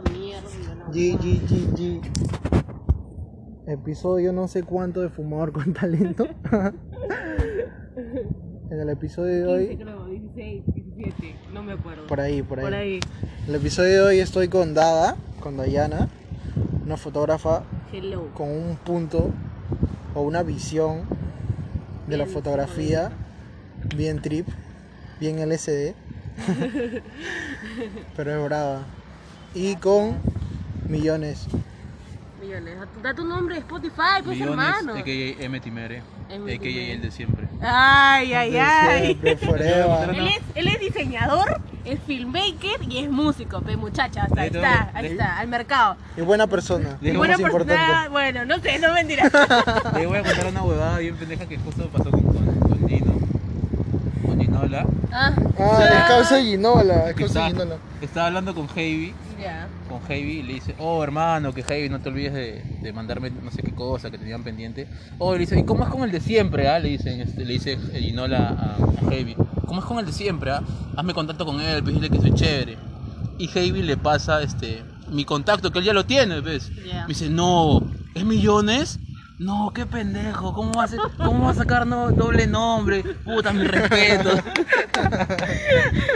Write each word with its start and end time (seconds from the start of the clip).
mierda. 0.00 0.48
G, 0.90 1.18
G, 1.18 1.40
G, 1.46 1.72
G. 1.76 2.00
Episodio 3.66 4.32
no 4.32 4.48
sé 4.48 4.62
cuánto 4.62 5.00
de 5.02 5.08
Fumador 5.08 5.52
con 5.52 5.72
Talento. 5.72 6.26
en 8.70 8.80
el 8.80 8.88
episodio 8.88 9.52
de 9.52 9.68
15 9.68 9.72
hoy, 9.72 9.76
creo, 9.76 10.06
16, 10.06 10.62
17, 10.74 11.36
no 11.52 11.62
me 11.62 11.72
acuerdo. 11.72 12.06
por 12.06 12.20
ahí, 12.20 12.42
por 12.42 12.58
ahí. 12.58 12.64
Por 12.64 12.74
ahí. 12.74 13.00
El 13.46 13.54
episodio 13.54 13.90
de 13.90 14.00
hoy 14.00 14.18
estoy 14.20 14.48
con 14.48 14.74
Dada, 14.74 15.16
con 15.40 15.56
Dayana, 15.56 16.08
una 16.84 16.96
fotógrafa 16.96 17.64
Hello. 17.92 18.30
con 18.34 18.48
un 18.50 18.76
punto 18.76 19.30
o 20.14 20.22
una 20.22 20.42
visión 20.42 21.02
de 22.08 22.16
la 22.16 22.26
fotografía 22.26 23.12
bien 23.96 24.20
trip, 24.22 24.48
bien 25.20 25.38
LSD, 25.48 25.94
pero 28.16 28.34
es 28.34 28.44
brava. 28.44 28.86
Y 29.54 29.76
con 29.76 30.16
millones. 30.88 31.46
Millones. 32.40 32.74
Da 33.02 33.14
tu- 33.14 33.24
nombre 33.24 33.54
de 33.54 33.60
Spotify, 33.60 34.20
pues 34.24 34.36
Millones, 34.38 34.52
hermano. 34.66 34.94
a.k.a. 34.94 35.44
M. 35.44 35.60
Timere, 35.60 35.98
a.k.a. 36.28 36.92
El 36.92 37.02
de 37.02 37.10
siempre. 37.10 37.46
Ay, 37.60 38.32
ay, 38.34 38.50
De 38.50 38.60
ay. 38.60 39.18
siempre. 39.22 39.52
Él 40.12 40.26
es, 40.26 40.40
él 40.56 40.66
es 40.68 40.80
diseñador, 40.80 41.60
es 41.84 42.00
filmmaker 42.06 42.82
y 42.88 42.98
es 43.04 43.10
músico, 43.10 43.60
pe 43.62 43.76
muchacha, 43.76 44.24
hasta 44.24 44.40
ahí 44.40 44.48
está, 44.48 44.90
ahí 44.94 45.06
está, 45.06 45.38
al 45.38 45.48
mercado. 45.48 45.96
Y 46.16 46.22
buena 46.22 46.46
persona, 46.48 46.98
Y 47.00 47.12
Buena 47.12 47.36
persona, 47.36 47.62
importante. 47.62 48.08
bueno, 48.10 48.44
no 48.44 48.58
sé, 48.58 48.78
no 48.80 48.92
mentira. 48.92 49.30
Le 49.94 50.06
voy 50.06 50.18
a 50.18 50.22
contar 50.24 50.46
una 50.48 50.62
huevada 50.62 50.98
bien 50.98 51.14
pendeja 51.16 51.46
que 51.46 51.58
justo 51.58 51.86
pasó 51.88 52.10
con, 52.10 52.22
con, 52.22 52.58
con 52.60 52.88
Gino, 52.88 53.12
con 54.26 54.40
Ginola. 54.40 54.86
ah, 55.12 55.32
Ah, 55.58 55.84
es 55.84 56.04
causa 56.08 56.36
de 56.36 56.42
Ginola, 56.44 57.08
es 57.10 57.14
que 57.14 57.20
causa 57.24 57.40
de 57.42 57.46
estaba, 57.46 57.64
Ginola. 57.64 57.76
estaba 58.00 58.26
hablando 58.26 58.54
con 58.54 58.68
Heavy, 58.70 59.14
ya. 59.42 59.68
con 59.88 60.00
Heavy 60.02 60.38
y 60.38 60.42
le 60.42 60.54
dice, 60.54 60.74
oh 60.78 61.02
hermano, 61.02 61.52
que 61.52 61.62
Heavy 61.62 61.88
no 61.88 62.00
te 62.00 62.08
olvides 62.08 62.32
de, 62.32 62.62
de 62.80 62.92
mandarme 62.92 63.30
no 63.30 63.50
sé 63.50 63.62
qué 63.62 63.74
cosa 63.74 64.10
que 64.10 64.18
tenían 64.18 64.42
pendiente. 64.44 64.88
Oh, 65.18 65.32
le 65.34 65.40
dice, 65.40 65.58
¿y 65.58 65.64
cómo 65.64 65.84
es 65.84 65.90
con 65.90 66.02
el 66.04 66.12
de 66.12 66.20
siempre? 66.20 66.68
Ah? 66.68 66.78
Le, 66.78 66.90
dicen, 66.90 67.20
este, 67.20 67.44
le 67.44 67.54
dice 67.54 67.78
Ginola 67.78 68.48
a, 68.48 68.76
a 68.76 69.10
Heavy, 69.10 69.36
¿cómo 69.66 69.80
es 69.80 69.86
con 69.86 69.98
el 69.98 70.06
de 70.06 70.12
siempre? 70.12 70.52
Ah? 70.52 70.62
Hazme 70.96 71.14
contacto 71.14 71.44
con 71.44 71.60
él, 71.60 71.82
pues 71.82 71.94
dile 71.94 72.10
que 72.10 72.20
soy 72.20 72.32
chévere. 72.34 72.76
Y 73.38 73.48
Heavy 73.48 73.82
le 73.82 73.96
pasa 73.96 74.42
este 74.42 74.82
mi 75.12 75.24
contacto, 75.24 75.70
que 75.70 75.78
él 75.80 75.84
ya 75.84 75.92
lo 75.92 76.06
tiene, 76.06 76.40
¿ves? 76.40 76.70
Ya. 76.86 77.02
Me 77.02 77.08
dice, 77.08 77.28
no, 77.28 77.82
¿es 78.14 78.24
millones? 78.24 78.98
No, 79.42 79.72
qué 79.74 79.86
pendejo, 79.86 80.54
¿cómo 80.54 80.72
va 80.72 80.84
a, 80.84 80.88
ser- 80.88 81.00
cómo 81.16 81.46
va 81.46 81.50
a 81.50 81.54
sacar 81.54 81.86
no, 81.86 82.10
doble 82.12 82.46
nombre? 82.46 83.02
Puta, 83.24 83.52
mi 83.52 83.64
respeto. 83.64 84.30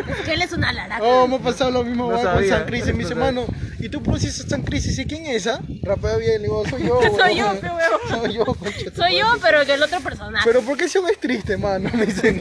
Es 0.09 0.17
que 0.25 0.35
él 0.35 0.43
es 0.43 0.53
una 0.53 0.73
larata. 0.73 1.03
Oh, 1.05 1.27
me 1.27 1.37
ha 1.37 1.39
pasado 1.41 1.71
lo 1.71 1.83
mismo 1.85 2.11
No 2.11 2.21
con 2.21 2.47
San 2.47 2.67
Crisis. 2.67 2.87
Me 2.95 2.99
dice, 3.03 3.15
no 3.15 3.21
sabía. 3.21 3.25
mano, 3.43 3.47
¿y 3.81 3.89
tú 3.89 4.03
procesas 4.03 4.47
San 4.49 4.63
Crisis? 4.63 4.99
¿Y 4.99 5.07
quién 5.07 5.27
es 5.27 5.47
esa? 5.47 5.61
Rapea 5.83 6.17
bien, 6.19 6.43
le 6.43 6.49
digo, 6.49 6.65
soy 6.69 6.87
yo. 6.87 7.01
Soy 7.19 7.37
yo, 7.37 7.47
weón. 7.47 7.59
pe 7.59 7.67
huevo. 7.69 7.99
Soy 8.23 8.33
yo, 8.35 8.45
concha 8.45 8.91
Soy 8.95 9.19
yo, 9.19 9.27
pero 9.43 9.65
que 9.65 9.75
el 9.75 9.83
otro 9.83 10.01
personaje. 10.01 10.45
Pero 10.47 10.63
¿por 10.63 10.77
qué 10.79 10.85
ese 10.85 10.99
es 11.11 11.19
triste, 11.19 11.57
mano? 11.57 11.91
Me 11.95 12.07
dicen. 12.07 12.41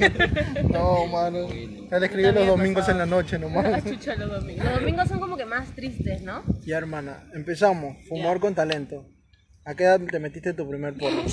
No, 0.69 1.07
mano. 1.07 1.47
Él 1.49 2.03
escribe 2.03 2.31
los 2.31 2.47
domingos 2.47 2.87
en 2.89 2.97
la 2.99 3.05
noche 3.05 3.37
Ah, 3.37 3.39
nomás. 3.39 3.83
chucha, 3.83 4.15
los 4.15 4.29
domingos. 4.41 4.65
Los 4.65 4.79
domingos 4.79 5.07
son 5.07 5.19
como 5.19 5.35
que 5.37 5.45
más 5.45 5.67
tristes, 5.75 6.21
¿no? 6.21 6.43
Ya, 6.65 6.77
hermana, 6.77 7.23
empezamos. 7.33 7.97
Fumador 8.07 8.39
con 8.39 8.53
talento. 8.53 9.05
¿A 9.67 9.73
qué 9.73 9.83
edad 9.83 9.99
te 9.99 10.19
metiste 10.19 10.53
tu 10.53 10.67
primer 10.69 10.93
porro? 10.95 11.23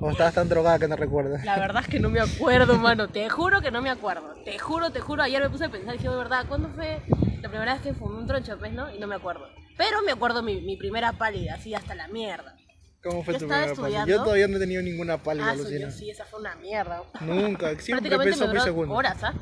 ¿O 0.00 0.10
estabas 0.10 0.34
tan 0.34 0.48
drogada 0.48 0.78
que 0.78 0.88
no 0.88 0.96
recuerdas? 0.96 1.44
La 1.44 1.58
verdad 1.58 1.82
es 1.82 1.88
que 1.88 2.00
no 2.00 2.08
me 2.08 2.20
acuerdo, 2.20 2.76
mano. 2.78 3.08
Te 3.08 3.28
juro 3.28 3.60
que 3.60 3.70
no 3.70 3.82
me 3.82 3.90
acuerdo. 3.90 4.34
Te 4.44 4.58
juro, 4.58 4.90
te 4.90 5.00
juro. 5.00 5.22
Ayer 5.22 5.42
me 5.42 5.50
puse 5.50 5.66
a 5.66 5.68
pensar 5.68 5.94
y 5.94 5.98
dije, 5.98 6.08
de 6.08 6.16
verdad, 6.16 6.46
¿cuándo 6.48 6.70
fue 6.70 7.02
la 7.42 7.48
primera 7.50 7.74
vez 7.74 7.82
que 7.82 7.92
fumé 7.92 8.16
un 8.18 8.26
troncho, 8.26 8.58
pues, 8.58 8.72
no? 8.72 8.92
Y 8.94 8.98
no 8.98 9.06
me 9.06 9.14
acuerdo. 9.16 9.46
Pero 9.76 10.02
me 10.02 10.12
acuerdo 10.12 10.42
mi, 10.42 10.62
mi 10.62 10.76
primera 10.78 11.12
pálida, 11.12 11.54
así 11.54 11.74
hasta 11.74 11.94
la 11.94 12.08
mierda. 12.08 12.56
¿Cómo 13.02 13.22
fue 13.24 13.34
Yo 13.34 13.40
tu 13.40 13.48
primera 13.48 13.74
pálida? 13.74 14.06
Yo 14.06 14.22
todavía 14.22 14.48
no 14.48 14.56
he 14.56 14.60
tenido 14.60 14.82
ninguna 14.82 15.22
pálida, 15.22 15.50
Ah, 15.50 15.54
Lucina. 15.54 15.90
sí, 15.90 16.08
esa 16.10 16.24
fue 16.24 16.40
una 16.40 16.54
mierda. 16.56 17.02
Nunca, 17.20 17.68
siempre 17.78 18.08
Prácticamente 18.08 18.30
peso 18.30 18.50
por 18.50 18.60
segundo. 18.62 18.94
horas, 18.94 19.22
¿ah? 19.22 19.34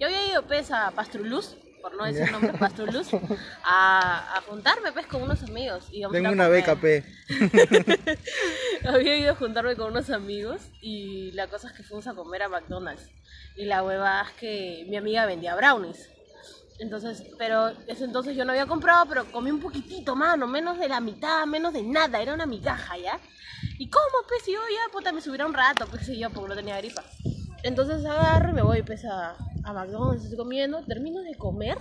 Yo 0.00 0.06
había 0.06 0.30
ido, 0.30 0.46
pues, 0.46 0.70
a 0.70 0.92
Pastruluz, 0.92 1.56
por 1.80 1.94
no 1.94 2.04
decir 2.04 2.30
nombre, 2.30 2.52
Pastruluz, 2.58 3.08
a, 3.64 4.36
a 4.36 4.40
juntarme, 4.42 4.92
pues, 4.92 5.06
con 5.06 5.22
unos 5.22 5.42
amigos. 5.42 5.88
Ir 5.92 6.08
Tengo 6.10 6.30
una 6.30 6.48
beca, 6.48 6.76
P. 6.76 7.04
Había 8.86 9.16
ido 9.16 9.32
a 9.32 9.36
juntarme 9.36 9.76
con 9.76 9.88
unos 9.90 10.10
amigos 10.10 10.60
y 10.80 11.32
la 11.32 11.48
cosa 11.48 11.68
es 11.68 11.74
que 11.74 11.82
fuimos 11.82 12.06
a 12.06 12.14
comer 12.14 12.42
a 12.42 12.48
McDonald's. 12.48 13.08
Y 13.56 13.64
la 13.64 13.82
hueva 13.82 14.22
es 14.28 14.32
que 14.38 14.86
mi 14.88 14.96
amiga 14.96 15.26
vendía 15.26 15.54
brownies. 15.56 16.08
Entonces, 16.78 17.24
pero 17.36 17.68
ese 17.86 18.04
entonces 18.04 18.34
yo 18.34 18.44
no 18.46 18.52
había 18.52 18.66
comprado, 18.66 19.04
pero 19.06 19.30
comí 19.30 19.50
un 19.50 19.60
poquitito, 19.60 20.16
mano, 20.16 20.46
menos 20.46 20.78
de 20.78 20.88
la 20.88 21.00
mitad, 21.00 21.44
menos 21.46 21.74
de 21.74 21.82
nada, 21.82 22.22
era 22.22 22.32
una 22.32 22.46
migaja, 22.46 22.96
¿ya? 22.96 23.20
¿Y 23.78 23.90
cómo, 23.90 24.04
pues? 24.26 24.48
Y 24.48 24.52
yo 24.52 24.60
ya, 24.60 24.90
puta, 24.90 25.12
me 25.12 25.20
subiera 25.20 25.44
un 25.44 25.52
rato, 25.52 25.86
pues, 25.86 26.08
y 26.08 26.18
yo, 26.18 26.30
porque 26.30 26.48
no 26.48 26.54
tenía 26.56 26.78
gripa. 26.78 27.04
Entonces 27.62 28.02
agarro 28.06 28.50
y 28.50 28.52
me 28.54 28.62
voy, 28.62 28.82
pues, 28.82 29.04
a, 29.04 29.36
a 29.64 29.72
McDonald's, 29.72 30.24
estoy 30.24 30.38
comiendo, 30.38 30.82
termino 30.84 31.22
de 31.22 31.34
comer 31.34 31.78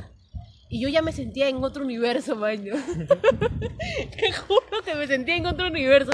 y 0.69 0.79
yo 0.79 0.87
ya 0.87 1.01
me 1.01 1.11
sentía 1.11 1.49
en 1.49 1.63
otro 1.63 1.83
universo, 1.83 2.35
maño. 2.35 2.75
Te 4.19 4.31
juro 4.31 4.83
que 4.85 4.93
me 4.93 5.07
sentía 5.07 5.35
en 5.35 5.47
otro 5.47 5.67
universo. 5.67 6.11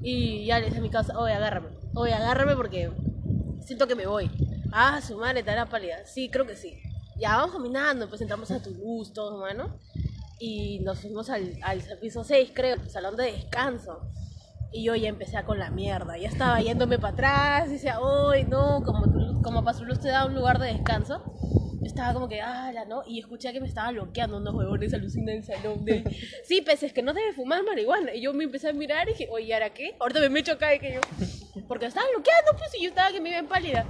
Y 0.00 0.46
ya 0.46 0.58
le 0.58 0.66
dije 0.66 0.78
a 0.78 0.80
mi 0.80 0.88
casa, 0.88 1.18
oye, 1.18 1.34
agárrame. 1.34 1.68
Oye, 1.94 2.14
agárrame 2.14 2.56
porque 2.56 2.90
siento 3.62 3.86
que 3.86 3.94
me 3.94 4.06
voy. 4.06 4.30
Ah, 4.72 5.02
su 5.02 5.18
madre, 5.18 5.42
te 5.42 5.50
hará 5.50 5.66
pálida. 5.66 6.06
Sí, 6.06 6.30
creo 6.30 6.46
que 6.46 6.56
sí. 6.56 6.80
Ya 7.18 7.36
vamos 7.36 7.52
caminando, 7.52 8.08
pues 8.08 8.22
entramos 8.22 8.50
a 8.50 8.62
Toulouse, 8.62 9.12
todos, 9.12 9.38
bueno. 9.38 9.78
Y 10.38 10.78
nos 10.80 11.00
fuimos 11.00 11.28
al, 11.28 11.58
al 11.62 11.82
piso 12.00 12.24
6, 12.24 12.52
creo, 12.54 12.76
el 12.76 12.88
salón 12.88 13.14
de 13.16 13.24
descanso. 13.24 14.00
Y 14.72 14.84
yo 14.84 14.94
ya 14.94 15.08
empecé 15.08 15.42
con 15.44 15.58
la 15.58 15.70
mierda. 15.70 16.16
Ya 16.16 16.28
estaba 16.28 16.60
yéndome 16.60 16.98
para 16.98 17.12
atrás. 17.12 17.68
Y 17.68 17.72
decía, 17.72 17.98
uy, 18.00 18.44
no, 18.44 18.82
como, 18.84 19.42
como 19.42 19.64
Pasuluz 19.64 20.00
te 20.00 20.08
da 20.08 20.26
un 20.26 20.34
lugar 20.34 20.58
de 20.58 20.72
descanso. 20.72 21.22
Yo 21.80 21.86
estaba 21.86 22.12
como 22.12 22.28
que, 22.28 22.40
ala, 22.40 22.84
¿no? 22.84 23.02
Y 23.06 23.18
escuché 23.18 23.52
que 23.52 23.60
me 23.60 23.66
estaban 23.66 23.94
bloqueando 23.94 24.36
unos 24.36 24.54
huevones 24.54 24.92
alucinan 24.92 25.30
en 25.30 25.36
el 25.38 25.44
salón 25.44 25.84
de... 25.84 26.04
Sí, 26.44 26.60
pues 26.60 26.82
es 26.82 26.92
que 26.92 27.02
no 27.02 27.14
debe 27.14 27.32
fumar 27.32 27.64
marihuana. 27.64 28.14
Y 28.14 28.20
yo 28.20 28.32
me 28.32 28.44
empecé 28.44 28.68
a 28.68 28.72
mirar 28.72 29.08
y 29.08 29.12
dije, 29.12 29.28
oye, 29.30 29.46
¿y 29.46 29.52
ahora 29.52 29.70
qué? 29.70 29.96
Ahorita 29.98 30.20
me 30.20 30.28
mecho 30.28 30.52
acá 30.52 30.74
y 30.74 30.78
que 30.78 30.94
yo... 30.94 31.00
Porque 31.66 31.86
me 31.86 31.88
estaban 31.88 32.10
bloqueando, 32.14 32.52
pues, 32.56 32.74
y 32.78 32.82
yo 32.82 32.90
estaba 32.90 33.10
que 33.10 33.20
me 33.20 33.30
iba 33.30 33.38
en 33.38 33.48
pálida. 33.48 33.86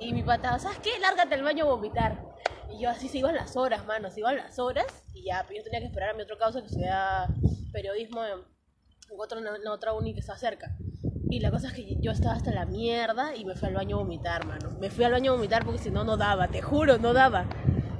Y 0.00 0.12
mi 0.12 0.22
pata, 0.22 0.58
¿sabes 0.58 0.78
qué? 0.78 0.90
Lárgate 1.00 1.34
al 1.34 1.42
baño 1.42 1.64
a 1.64 1.68
vomitar. 1.68 2.22
Y 2.70 2.82
yo 2.82 2.90
así 2.90 3.08
se 3.08 3.18
iban 3.18 3.34
las 3.34 3.56
horas, 3.56 3.84
mano, 3.86 4.10
se 4.10 4.20
iban 4.20 4.36
las 4.36 4.58
horas. 4.58 4.86
Y 5.14 5.24
ya, 5.24 5.44
pues 5.46 5.58
yo 5.58 5.64
tenía 5.64 5.80
que 5.80 5.86
esperar 5.86 6.10
a 6.10 6.14
mi 6.14 6.22
otro 6.22 6.36
causa 6.38 6.60
que 6.60 6.66
estudiaba 6.66 7.28
periodismo 7.72 8.24
en 8.24 8.53
otra, 9.16 9.38
en 9.38 9.66
otra 9.68 9.92
uni 9.92 10.14
que 10.14 10.20
está 10.20 10.36
cerca. 10.36 10.76
Y 11.30 11.40
la 11.40 11.50
cosa 11.50 11.68
es 11.68 11.74
que 11.74 11.96
yo 12.00 12.12
estaba 12.12 12.34
hasta 12.34 12.52
la 12.52 12.66
mierda 12.66 13.34
y 13.34 13.44
me 13.44 13.56
fui 13.56 13.68
al 13.68 13.74
baño 13.74 13.96
a 13.96 14.00
vomitar, 14.00 14.46
mano. 14.46 14.70
Me 14.78 14.90
fui 14.90 15.04
al 15.04 15.12
baño 15.12 15.32
a 15.32 15.34
vomitar 15.34 15.64
porque 15.64 15.80
si 15.80 15.90
no, 15.90 16.04
no 16.04 16.16
daba, 16.16 16.48
te 16.48 16.62
juro, 16.62 16.98
no 16.98 17.12
daba. 17.12 17.46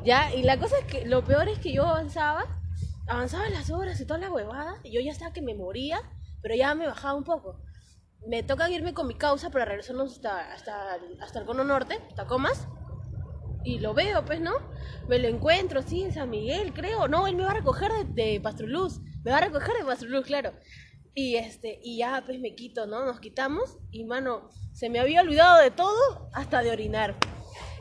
Ya, 0.04 0.34
y 0.34 0.42
la 0.42 0.58
cosa 0.58 0.76
es 0.78 0.84
que 0.84 1.06
lo 1.06 1.24
peor 1.24 1.48
es 1.48 1.58
que 1.58 1.72
yo 1.72 1.86
avanzaba, 1.86 2.44
avanzaba 3.08 3.48
las 3.48 3.70
horas 3.70 3.98
y 4.00 4.06
toda 4.06 4.20
la 4.20 4.30
huevada, 4.30 4.76
y 4.84 4.92
yo 4.92 5.00
ya 5.00 5.10
estaba 5.10 5.32
que 5.32 5.40
me 5.40 5.54
moría, 5.54 6.00
pero 6.42 6.54
ya 6.54 6.74
me 6.74 6.86
bajaba 6.86 7.14
un 7.14 7.24
poco. 7.24 7.58
Me 8.26 8.42
toca 8.42 8.70
irme 8.70 8.94
con 8.94 9.06
mi 9.06 9.14
causa 9.14 9.50
para 9.50 9.64
regresarnos 9.64 10.12
hasta, 10.12 10.52
hasta, 10.52 10.98
hasta 11.20 11.38
el 11.38 11.46
cono 11.46 11.64
norte, 11.64 11.98
hasta 12.08 12.26
Comas. 12.26 12.68
Y 13.64 13.78
lo 13.78 13.94
veo, 13.94 14.24
pues, 14.26 14.40
¿no? 14.40 14.52
Me 15.08 15.18
lo 15.18 15.28
encuentro, 15.28 15.80
sí, 15.82 16.02
en 16.02 16.12
San 16.12 16.28
Miguel, 16.28 16.74
creo. 16.74 17.08
No, 17.08 17.26
él 17.26 17.34
me 17.34 17.44
va 17.44 17.52
a 17.52 17.54
recoger 17.54 17.90
de, 17.92 18.04
de 18.04 18.40
Pastruluz. 18.40 19.00
Me 19.24 19.30
va 19.30 19.38
a 19.38 19.40
recoger 19.40 19.74
de 19.78 19.86
Pastruluz, 19.86 20.26
claro. 20.26 20.52
Y 21.14 21.36
este, 21.36 21.78
y 21.82 21.98
ya 21.98 22.22
pues 22.26 22.40
me 22.40 22.54
quito, 22.54 22.86
¿no? 22.86 23.04
Nos 23.04 23.20
quitamos 23.20 23.78
y 23.92 24.04
mano, 24.04 24.48
se 24.72 24.90
me 24.90 24.98
había 24.98 25.20
olvidado 25.20 25.62
de 25.62 25.70
todo 25.70 26.28
hasta 26.32 26.62
de 26.62 26.70
orinar. 26.70 27.16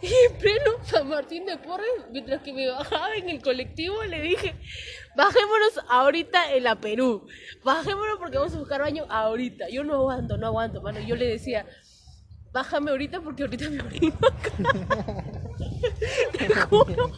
Y 0.03 0.13
en 0.29 0.37
pleno 0.37 0.71
San 0.83 1.07
Martín 1.07 1.45
de 1.45 1.57
Porres, 1.57 1.87
mientras 2.11 2.43
que 2.43 2.51
me 2.51 2.67
bajaba 2.67 3.15
en 3.15 3.29
el 3.29 3.41
colectivo, 3.41 4.03
le 4.03 4.21
dije, 4.21 4.53
bajémonos 5.15 5.79
ahorita 5.87 6.53
en 6.53 6.65
la 6.65 6.75
Perú. 6.75 7.25
Bajémonos 7.63 8.17
porque 8.19 8.37
vamos 8.37 8.53
a 8.53 8.59
buscar 8.59 8.81
baño 8.81 9.05
ahorita. 9.09 9.69
Yo 9.69 9.85
no 9.85 9.93
aguanto, 9.93 10.37
no 10.37 10.47
aguanto, 10.47 10.81
mano. 10.81 10.99
Yo 10.99 11.15
le 11.15 11.25
decía, 11.25 11.65
bájame 12.53 12.91
ahorita 12.91 13.21
porque 13.21 13.43
ahorita 13.43 13.69
me 13.69 13.81
orino 13.81 14.15
acá. 14.15 15.23
Te 16.37 16.47
juro. 16.55 17.11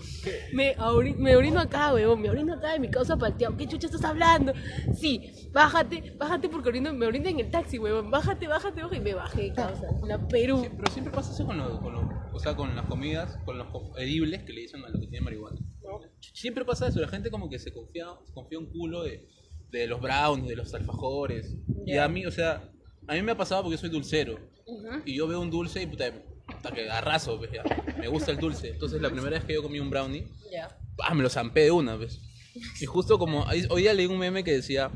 Me, 0.53 0.75
ori- 0.77 1.15
me 1.15 1.35
orino 1.35 1.59
acá, 1.59 1.93
weón. 1.93 2.21
Me 2.21 2.29
orino 2.29 2.53
acá 2.55 2.73
de 2.73 2.79
mi 2.79 2.89
causa 2.89 3.15
palteado. 3.17 3.55
¿Qué 3.57 3.67
chucha 3.67 3.87
estás 3.87 4.03
hablando? 4.03 4.53
Sí, 4.99 5.49
bájate, 5.51 6.15
bájate 6.17 6.49
porque 6.49 6.69
orino, 6.69 6.93
me 6.93 7.05
orino 7.05 7.29
en 7.29 7.39
el 7.39 7.51
taxi, 7.51 7.77
weón. 7.77 8.09
Bájate, 8.11 8.47
bájate, 8.47 8.81
bájate. 8.81 8.97
Y 8.97 9.01
me 9.01 9.13
bajé, 9.13 9.53
causa. 9.53 9.87
La 10.07 10.27
Perú. 10.27 10.61
Sí, 10.63 10.69
pero 10.75 10.91
siempre 10.91 11.13
pasa 11.13 11.31
eso 11.33 11.45
con, 11.45 11.57
lo- 11.57 11.79
con, 11.79 11.93
lo- 11.93 12.09
o 12.33 12.39
sea, 12.39 12.55
con 12.55 12.75
las 12.75 12.85
comidas, 12.87 13.37
con 13.45 13.57
los 13.57 13.67
edibles 13.97 14.43
que 14.43 14.53
le 14.53 14.61
dicen 14.61 14.83
a 14.83 14.89
lo 14.89 14.99
que 14.99 15.07
tiene 15.07 15.23
marihuana. 15.23 15.57
Siempre 16.33 16.65
pasa 16.65 16.87
eso, 16.87 16.99
la 16.99 17.07
gente 17.07 17.29
como 17.29 17.49
que 17.49 17.59
se 17.59 17.71
confía, 17.71 18.07
se 18.25 18.33
confía 18.33 18.57
un 18.59 18.65
culo 18.69 19.03
de, 19.03 19.27
de 19.71 19.87
los 19.87 20.01
brownies, 20.01 20.49
de 20.49 20.55
los 20.55 20.73
alfajores. 20.73 21.55
Y 21.85 21.97
a 21.97 22.07
mí, 22.09 22.25
o 22.25 22.31
sea, 22.31 22.69
a 23.07 23.13
mí 23.13 23.21
me 23.21 23.31
ha 23.31 23.37
pasado 23.37 23.63
porque 23.63 23.77
soy 23.77 23.89
dulcero. 23.89 24.39
Y 25.05 25.15
yo 25.15 25.27
veo 25.27 25.39
un 25.41 25.51
dulce 25.51 25.81
y 25.81 25.85
puta, 25.87 26.05
puta 26.47 26.71
que 26.73 26.89
arraso, 26.89 27.37
pues, 27.37 27.51
ya. 27.51 27.63
me 27.99 28.07
gusta 28.07 28.31
el 28.31 28.37
dulce. 28.37 28.69
Entonces 28.69 29.01
la 29.01 29.09
primera 29.09 29.31
vez 29.37 29.43
que 29.45 29.53
yo 29.53 29.61
comí 29.63 29.79
un 29.79 29.89
brownie, 29.89 30.27
Ya. 30.51 30.75
ah, 31.03 31.13
me 31.13 31.21
lo 31.23 31.29
zampé 31.29 31.61
de 31.61 31.71
una, 31.71 31.95
¿ves? 31.95 32.19
Y 32.81 32.85
justo 32.85 33.19
como 33.19 33.43
hoy 33.69 33.81
día 33.81 33.93
leí 33.93 34.05
un 34.05 34.17
meme 34.17 34.43
que 34.43 34.53
decía, 34.53 34.89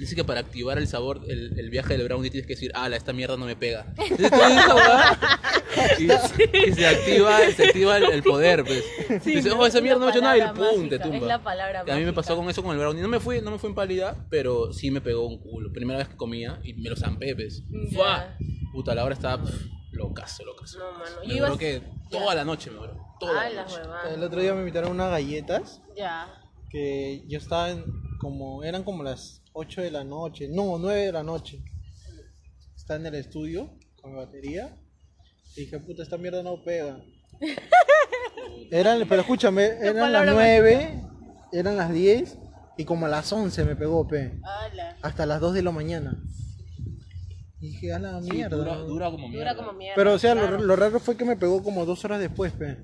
dice 0.00 0.16
que 0.16 0.24
para 0.24 0.40
activar 0.40 0.78
el 0.78 0.88
sabor, 0.88 1.20
el, 1.28 1.58
el 1.58 1.70
viaje 1.70 1.96
del 1.96 2.04
brownie 2.06 2.30
tienes 2.30 2.46
que 2.46 2.54
decir, 2.54 2.72
ala, 2.74 2.96
esta 2.96 3.12
mierda 3.12 3.36
no 3.36 3.46
me 3.46 3.54
pega. 3.56 3.86
Entonces, 3.98 4.30
tú 4.30 5.98
y, 5.98 6.04
y 6.68 6.72
se 6.72 6.86
activa, 6.86 7.38
se 7.56 7.64
activa 7.66 7.96
el, 7.98 8.04
el 8.04 8.22
poder, 8.22 8.64
pues. 8.64 8.84
Dices, 9.24 9.52
oh, 9.52 9.66
esa 9.66 9.80
mierda 9.80 9.98
no 10.00 10.06
me 10.06 10.12
ha 10.12 10.14
hecho 10.14 10.22
nada 10.22 10.36
y 10.38 10.40
pum, 10.40 10.48
palabra 10.56 10.70
te 10.72 10.78
mágica, 10.78 11.02
tumba. 11.04 11.16
es 11.16 11.22
la 11.22 11.42
palabra 11.42 11.84
Y 11.86 11.90
a 11.90 11.94
mí 11.94 12.00
me 12.00 12.06
mágica. 12.06 12.14
pasó 12.22 12.36
con 12.36 12.48
eso 12.50 12.62
con 12.62 12.72
el 12.72 12.78
brownie. 12.78 13.02
No 13.02 13.08
me 13.08 13.20
fui, 13.20 13.40
no 13.40 13.50
me 13.50 13.58
fui 13.58 13.68
en 13.68 13.74
pálida, 13.74 14.26
pero 14.30 14.72
sí 14.72 14.90
me 14.90 15.00
pegó 15.00 15.26
un 15.26 15.38
culo. 15.40 15.72
Primera 15.72 15.98
vez 15.98 16.08
que 16.08 16.16
comía 16.16 16.60
y 16.64 16.74
me 16.74 16.90
lo 16.90 16.96
zampé, 16.96 17.34
pues. 17.34 17.62
¡Fua! 17.92 18.36
Puta, 18.72 18.94
la 18.94 19.04
hora 19.04 19.14
estaba 19.14 19.42
pff, 19.44 19.54
locazo, 19.92 20.44
locazo. 20.44 20.78
No, 20.78 20.92
mano. 20.92 21.16
Me 21.22 21.28
Yo 21.28 21.36
iba 21.36 21.58
que 21.58 21.82
toda 22.10 22.34
la 22.34 22.44
noche 22.44 22.70
me 22.70 22.78
duró. 22.78 22.96
Toda 23.20 23.40
Ay, 23.42 23.54
la 23.54 23.62
noche. 23.62 23.76
El 24.14 24.22
otro 24.22 24.40
día 24.40 24.54
me 24.54 24.60
invitaron 24.60 24.92
unas 24.92 25.10
galletas 25.10 25.82
Ya. 25.96 26.26
que 26.70 27.22
yo 27.28 27.38
estaba 27.38 27.70
en 27.70 27.84
como 28.18 28.64
eran 28.64 28.82
como 28.84 29.02
las 29.02 29.39
8 29.52 29.82
de 29.82 29.90
la 29.90 30.04
noche, 30.04 30.48
no, 30.48 30.78
9 30.78 31.06
de 31.06 31.12
la 31.12 31.22
noche. 31.22 31.62
Estaba 32.76 33.00
en 33.00 33.06
el 33.06 33.14
estudio 33.16 33.70
con 34.00 34.12
mi 34.12 34.18
batería 34.18 34.76
y 35.56 35.60
dije, 35.62 35.78
puta, 35.80 36.02
esta 36.02 36.16
mierda 36.16 36.42
no 36.42 36.62
pega. 36.62 37.00
eran, 38.70 39.06
pero 39.08 39.20
escúchame, 39.22 39.64
eran 39.80 39.96
las 39.96 40.22
palabra 40.22 40.32
9, 40.34 41.02
eran 41.52 41.76
las 41.76 41.92
10 41.92 42.38
y 42.78 42.84
como 42.84 43.06
a 43.06 43.08
las 43.08 43.32
11 43.32 43.64
me 43.64 43.76
pegó, 43.76 44.06
pe, 44.06 44.38
Ala. 44.42 44.96
hasta 45.02 45.26
las 45.26 45.40
2 45.40 45.54
de 45.54 45.62
la 45.62 45.70
mañana. 45.70 46.22
Y 47.60 47.68
dije, 47.72 47.92
a 47.92 47.98
la 47.98 48.22
Sí, 48.22 48.30
mierda. 48.30 48.56
dura, 48.56 48.76
dura 48.76 49.10
como 49.10 49.28
mierda. 49.28 49.52
Dura 49.52 49.56
como 49.66 49.72
mierda. 49.78 49.94
Pero 49.96 50.14
o 50.14 50.18
sea, 50.18 50.34
lo- 50.34 50.40
claro. 50.46 50.60
lo, 50.62 50.76
raro 50.76 50.98
fue 50.98 51.16
que 51.16 51.26
me 51.26 51.36
pegó 51.36 51.62
como 51.62 51.84
dos 51.84 52.02
horas 52.06 52.18
después, 52.18 52.52
pe. 52.52 52.78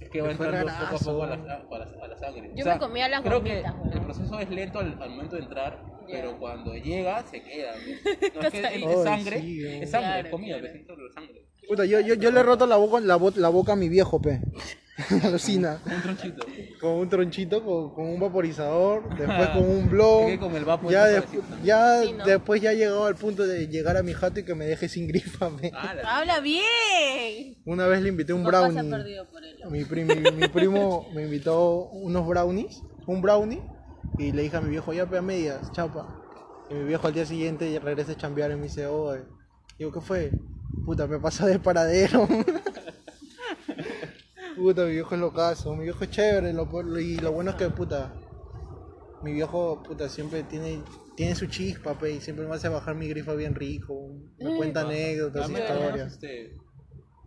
Es 0.00 0.10
que 0.10 0.20
va 0.22 0.32
entrando 0.32 0.66
poco 0.66 0.96
a 0.96 0.98
poco 0.98 1.22
a 1.22 1.26
la, 1.28 1.34
a 1.34 1.36
la- 1.36 2.04
a 2.04 2.08
la 2.08 2.18
sangre. 2.18 2.50
Yo 2.56 2.64
me 2.64 2.78
comía 2.78 3.08
las 3.08 3.22
Creo 3.22 3.38
gomitas, 3.38 3.74
que 3.92 3.98
el 3.98 4.04
proceso 4.04 4.40
es 4.40 4.50
lento 4.50 4.80
al, 4.80 5.00
al 5.00 5.10
momento 5.10 5.36
de 5.36 5.42
entrar, 5.42 5.80
Pero 6.10 6.38
cuando 6.38 6.74
llega 6.74 7.24
se 7.30 7.42
queda. 7.42 7.72
es 8.44 8.50
que 8.50 8.58
es, 8.58 8.64
ahí. 8.64 8.82
es 8.84 8.96
Ay, 8.96 9.04
sangre, 9.04 9.40
sí, 9.40 9.66
es 9.66 9.90
sangre, 9.90 10.08
Claro, 10.10 10.26
es 10.26 10.30
comida, 10.32 10.58
claro. 10.60 11.02
sangre. 11.14 11.44
Puta, 11.68 11.84
yo, 11.84 12.00
yo, 12.00 12.14
yo 12.14 12.30
le 12.30 12.40
he 12.40 12.42
roto 12.42 12.66
la 12.66 12.76
boca, 12.76 12.98
la, 13.00 13.16
bo- 13.16 13.32
la 13.36 13.48
boca 13.50 13.72
a 13.72 13.76
mi 13.76 13.88
viejo, 13.88 14.20
pe. 14.22 14.40
Alucina. 15.22 15.80
Un 15.86 16.02
tronchito. 16.02 16.46
Con 16.80 16.90
un 16.94 17.08
tronchito, 17.08 17.64
con, 17.64 17.94
con 17.94 18.06
un 18.08 18.18
vaporizador, 18.18 19.16
después 19.16 19.48
con 19.50 19.62
un 19.70 19.88
blog. 19.88 20.22
Es 20.28 20.30
que 20.32 20.38
con 20.40 20.52
ya, 20.90 21.08
suavecito. 21.10 21.42
ya 21.62 22.02
Sí, 22.02 22.12
¿no? 22.14 22.24
después 22.24 22.60
ya 22.60 22.72
he 22.72 22.76
llegado 22.76 23.04
al 23.06 23.14
punto 23.14 23.46
de 23.46 23.68
llegar 23.68 23.96
a 23.96 24.02
mi 24.02 24.12
jato 24.12 24.40
y 24.40 24.44
que 24.44 24.54
me 24.56 24.64
deje 24.66 24.88
sin 24.88 25.06
grifa. 25.06 25.50
pe. 25.56 25.70
Ah, 25.74 25.94
la- 25.94 26.16
Habla 26.18 26.40
bien. 26.40 27.56
Una 27.64 27.86
vez 27.86 28.02
le 28.02 28.08
invité 28.08 28.32
un 28.32 28.42
brownie. 28.44 28.82
perdido 28.90 29.28
por 29.30 29.44
él. 29.44 29.56
Mi, 29.70 29.84
pri- 29.84 30.04
mi- 30.04 30.30
mi 30.32 30.48
primo 30.48 31.06
me 31.14 31.22
invitó 31.24 31.90
unos 31.90 32.26
brownies, 32.26 32.82
un 33.06 33.22
brownie, 33.22 33.60
y 34.16 34.32
le 34.32 34.42
dije 34.42 34.56
a 34.56 34.60
mi 34.60 34.70
viejo, 34.70 34.92
ya 34.92 35.08
pe 35.08 35.18
a 35.18 35.22
medias, 35.22 35.72
chapa. 35.72 36.20
Y 36.68 36.74
mi 36.74 36.84
viejo 36.84 37.06
al 37.06 37.14
día 37.14 37.26
siguiente 37.26 37.78
regresa 37.80 38.12
a 38.12 38.16
chambear 38.16 38.50
y 38.52 38.56
me 38.56 38.64
dice, 38.64 38.86
oye, 38.86 39.24
digo, 39.78 39.92
¿qué 39.92 40.00
fue? 40.00 40.38
Puta, 40.84 41.06
me 41.06 41.18
pasa 41.18 41.46
de 41.46 41.58
paradero. 41.58 42.26
puta, 44.56 44.84
mi 44.84 44.92
viejo 44.92 45.14
es 45.14 45.20
locazo, 45.20 45.74
mi 45.74 45.84
viejo 45.84 46.04
es 46.04 46.10
chévere, 46.10 46.52
lo, 46.52 46.64
lo- 46.82 47.00
y 47.00 47.18
lo 47.18 47.32
bueno 47.32 47.50
es 47.50 47.56
que, 47.56 47.68
puta, 47.70 48.18
mi 49.20 49.32
viejo, 49.32 49.82
puta, 49.82 50.08
siempre 50.08 50.44
tiene, 50.44 50.84
tiene 51.14 51.34
su 51.34 51.46
chispa, 51.46 51.98
pe, 51.98 52.12
y 52.12 52.20
siempre 52.20 52.46
me 52.46 52.54
hace 52.54 52.68
bajar 52.68 52.94
mi 52.94 53.08
grifa 53.08 53.34
bien 53.34 53.54
rico, 53.54 54.10
me 54.38 54.52
cuenta 54.52 54.82
anécdotas, 54.82 55.44
al 55.46 55.50
menos, 55.50 55.70
historias. 55.70 56.12
este, 56.12 56.60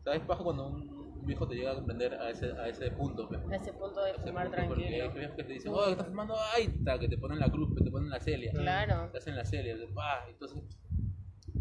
¿Sabes 0.04 0.22
paja 0.24 0.44
cuando 0.44 0.68
un 0.70 1.01
viejo 1.26 1.48
te 1.48 1.56
llega 1.56 1.72
a 1.72 1.76
comprender 1.76 2.14
a 2.16 2.30
ese, 2.30 2.52
a 2.54 2.68
ese 2.68 2.92
punto? 2.92 3.28
pe? 3.30 3.38
A 3.38 3.56
ese 3.56 3.74
punto 3.74 4.02
de 4.04 4.12
A 4.12 4.14
ese 4.16 4.22
fumar 4.28 4.48
punto, 4.48 4.68
Porque 4.68 4.86
hay 4.86 4.90
tranquilo. 5.00 5.14
viejos 5.14 5.36
que 5.36 5.44
te 5.44 5.54
dicen, 5.54 5.72
oh, 5.74 5.86
estás 5.90 6.08
fumando, 6.08 6.36
ay, 6.56 6.68
ta, 6.84 7.00
que 7.00 7.08
te 7.08 7.18
ponen 7.18 7.40
la 7.40 7.50
cruz, 7.50 7.76
que 7.78 7.84
te 7.84 7.92
ponen 7.92 8.10
la 8.10 8.20
celia. 8.20 8.52
Claro. 8.52 9.10
Te 9.12 9.18
hacen 9.18 9.36
la 9.36 9.46
celia, 9.46 9.76
pa, 9.94 10.26
entonces... 10.30 10.62